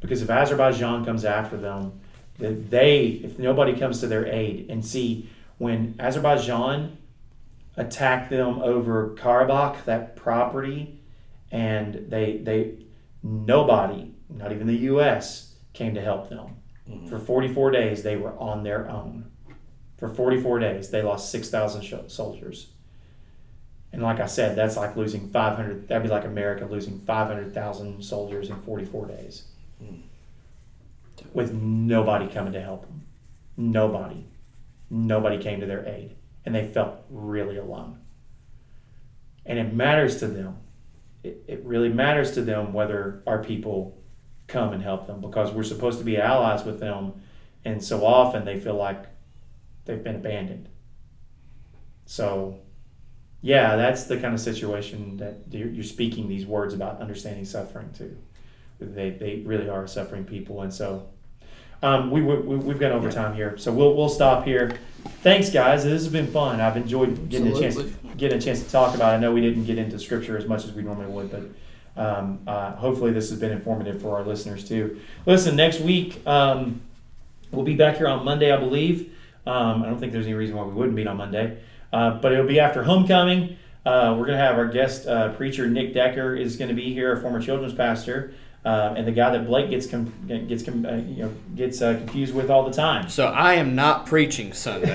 Because 0.00 0.22
if 0.22 0.28
Azerbaijan 0.28 1.04
comes 1.04 1.24
after 1.24 1.56
them, 1.56 2.00
that 2.38 2.68
they, 2.68 3.20
if 3.22 3.38
nobody 3.38 3.78
comes 3.78 4.00
to 4.00 4.08
their 4.08 4.26
aid, 4.26 4.66
and 4.68 4.84
see, 4.84 5.30
when 5.58 5.94
Azerbaijan 6.00 6.98
attacked 7.76 8.30
them 8.30 8.60
over 8.60 9.14
Karabakh, 9.16 9.84
that 9.84 10.16
property, 10.16 11.00
and 11.50 12.06
they, 12.08 12.38
they, 12.38 12.84
nobody, 13.22 14.12
not 14.28 14.52
even 14.52 14.66
the 14.66 14.76
U.S., 14.76 15.54
came 15.72 15.94
to 15.94 16.00
help 16.00 16.28
them. 16.28 16.56
Mm-hmm. 16.88 17.08
For 17.08 17.18
44 17.18 17.70
days, 17.70 18.02
they 18.02 18.16
were 18.16 18.36
on 18.38 18.64
their 18.64 18.88
own. 18.88 19.30
For 19.98 20.08
44 20.08 20.58
days, 20.58 20.90
they 20.90 21.02
lost 21.02 21.30
6,000 21.30 21.82
sh- 21.82 21.94
soldiers. 22.08 22.68
And 23.92 24.02
like 24.02 24.20
I 24.20 24.26
said, 24.26 24.56
that's 24.56 24.76
like 24.76 24.96
losing 24.96 25.28
500, 25.28 25.88
that'd 25.88 26.02
be 26.02 26.08
like 26.08 26.24
America 26.24 26.64
losing 26.64 27.00
500,000 27.00 28.02
soldiers 28.02 28.48
in 28.48 28.60
44 28.60 29.06
days. 29.06 29.44
Hmm. 29.78 29.96
With 31.34 31.52
nobody 31.52 32.28
coming 32.28 32.52
to 32.52 32.60
help 32.60 32.82
them. 32.82 33.02
Nobody. 33.56 34.26
Nobody 34.88 35.38
came 35.38 35.60
to 35.60 35.66
their 35.66 35.86
aid. 35.86 36.16
And 36.44 36.54
they 36.54 36.66
felt 36.66 37.04
really 37.10 37.56
alone. 37.56 37.98
And 39.44 39.58
it 39.58 39.72
matters 39.74 40.18
to 40.20 40.26
them. 40.26 40.58
It, 41.22 41.44
it 41.46 41.64
really 41.64 41.88
matters 41.90 42.32
to 42.32 42.42
them 42.42 42.72
whether 42.72 43.22
our 43.26 43.42
people 43.42 43.98
come 44.46 44.72
and 44.72 44.82
help 44.82 45.06
them 45.06 45.20
because 45.20 45.52
we're 45.52 45.62
supposed 45.62 45.98
to 45.98 46.04
be 46.04 46.18
allies 46.18 46.64
with 46.64 46.80
them. 46.80 47.12
And 47.64 47.82
so 47.82 48.04
often 48.04 48.44
they 48.44 48.58
feel 48.58 48.76
like 48.76 49.04
they've 49.84 50.02
been 50.02 50.16
abandoned. 50.16 50.68
So 52.06 52.60
yeah, 53.42 53.76
that's 53.76 54.04
the 54.04 54.18
kind 54.18 54.34
of 54.34 54.40
situation 54.40 55.16
that 55.16 55.42
you're, 55.50 55.82
speaking 55.82 56.28
these 56.28 56.44
words 56.44 56.74
about 56.74 57.00
understanding 57.00 57.44
suffering 57.44 57.90
to. 57.94 58.16
They, 58.80 59.10
they 59.10 59.42
really 59.46 59.68
are 59.68 59.86
suffering 59.86 60.24
people, 60.24 60.62
and 60.62 60.72
so 60.72 61.08
um, 61.82 62.10
we, 62.10 62.22
we 62.22 62.56
we've 62.56 62.78
got 62.78 62.92
overtime 62.92 63.34
here, 63.34 63.56
so 63.58 63.72
we'll 63.72 63.94
we'll 63.94 64.08
stop 64.08 64.44
here. 64.44 64.78
Thanks, 65.22 65.50
guys. 65.50 65.84
This 65.84 66.02
has 66.02 66.12
been 66.12 66.26
fun. 66.26 66.60
I've 66.60 66.76
enjoyed 66.76 67.28
getting 67.28 67.48
a 67.48 67.58
chance 67.58 67.76
getting 68.16 68.38
a 68.38 68.40
chance 68.40 68.62
to 68.62 68.70
talk 68.70 68.94
about. 68.94 69.14
it. 69.14 69.16
I 69.16 69.20
know 69.20 69.32
we 69.32 69.40
didn't 69.40 69.64
get 69.64 69.78
into 69.78 69.98
scripture 69.98 70.36
as 70.36 70.46
much 70.46 70.64
as 70.64 70.72
we 70.72 70.82
normally 70.82 71.06
would, 71.06 71.30
but 71.30 71.42
um, 71.96 72.40
uh, 72.46 72.72
hopefully 72.76 73.12
this 73.12 73.30
has 73.30 73.38
been 73.38 73.52
informative 73.52 74.00
for 74.00 74.16
our 74.16 74.24
listeners 74.24 74.66
too. 74.66 75.00
Listen, 75.26 75.56
next 75.56 75.80
week 75.80 76.24
um, 76.26 76.80
we'll 77.50 77.64
be 77.64 77.76
back 77.76 77.96
here 77.96 78.08
on 78.08 78.24
Monday, 78.24 78.52
I 78.52 78.56
believe. 78.58 79.12
Um, 79.46 79.82
I 79.82 79.86
don't 79.86 79.98
think 79.98 80.12
there's 80.12 80.26
any 80.26 80.34
reason 80.34 80.56
why 80.56 80.64
we 80.64 80.72
wouldn't 80.72 80.94
meet 80.94 81.06
on 81.06 81.16
Monday. 81.16 81.58
Uh, 81.92 82.12
but 82.12 82.32
it'll 82.32 82.46
be 82.46 82.60
after 82.60 82.84
homecoming. 82.84 83.56
Uh, 83.84 84.14
we're 84.18 84.26
going 84.26 84.38
to 84.38 84.44
have 84.44 84.56
our 84.56 84.68
guest 84.68 85.06
uh, 85.06 85.32
preacher 85.32 85.66
Nick 85.66 85.94
Decker 85.94 86.36
is 86.36 86.56
going 86.56 86.68
to 86.68 86.74
be 86.74 86.92
here, 86.92 87.14
a 87.14 87.20
former 87.20 87.40
children's 87.40 87.72
pastor, 87.72 88.34
uh, 88.64 88.94
and 88.96 89.06
the 89.06 89.12
guy 89.12 89.30
that 89.30 89.46
Blake 89.46 89.70
gets 89.70 89.86
com- 89.86 90.12
gets 90.26 90.62
com- 90.62 90.84
uh, 90.86 90.96
you 90.96 91.24
know 91.24 91.32
gets 91.56 91.80
uh, 91.82 91.94
confused 91.94 92.34
with 92.34 92.50
all 92.50 92.64
the 92.64 92.72
time. 92.72 93.08
So 93.08 93.26
I 93.26 93.54
am 93.54 93.74
not 93.74 94.06
preaching 94.06 94.52
Sunday. 94.52 94.92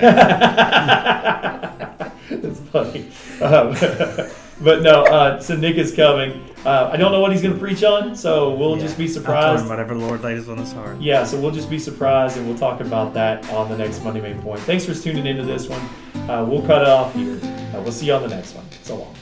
That's 2.28 2.60
funny. 2.70 3.08
Um, 3.40 3.74
but 4.62 4.82
no, 4.82 5.04
uh, 5.04 5.40
so 5.40 5.56
Nick 5.56 5.76
is 5.76 5.94
coming. 5.94 6.44
Uh, 6.64 6.90
I 6.92 6.96
don't 6.96 7.12
know 7.12 7.20
what 7.20 7.30
he's 7.32 7.42
going 7.42 7.54
to 7.54 7.60
preach 7.60 7.84
on, 7.84 8.16
so 8.16 8.54
we'll 8.54 8.76
just 8.76 8.98
be 8.98 9.04
I 9.04 9.06
told 9.06 9.14
surprised. 9.16 9.68
whatever 9.68 9.94
the 9.94 10.00
Lord 10.00 10.22
lays 10.22 10.48
on 10.48 10.58
his 10.58 10.72
heart. 10.72 11.00
Yeah, 11.00 11.24
so 11.24 11.40
we'll 11.40 11.52
just 11.52 11.70
be 11.70 11.78
surprised 11.78 12.36
and 12.36 12.46
we'll 12.48 12.58
talk 12.58 12.80
about 12.80 13.14
that 13.14 13.48
on 13.50 13.68
the 13.68 13.76
next 13.78 14.02
Monday 14.02 14.20
Main 14.20 14.40
Point. 14.42 14.60
Thanks 14.60 14.84
for 14.84 14.92
tuning 14.94 15.26
into 15.26 15.44
this 15.44 15.68
one. 15.68 15.80
Uh, 16.28 16.44
we'll 16.44 16.62
cut 16.66 16.82
it 16.82 16.88
off 16.88 17.14
here. 17.14 17.38
Uh, 17.42 17.80
we'll 17.82 17.92
see 17.92 18.06
you 18.06 18.14
on 18.14 18.22
the 18.22 18.28
next 18.28 18.54
one. 18.54 18.64
So 18.82 18.96
long. 18.96 19.14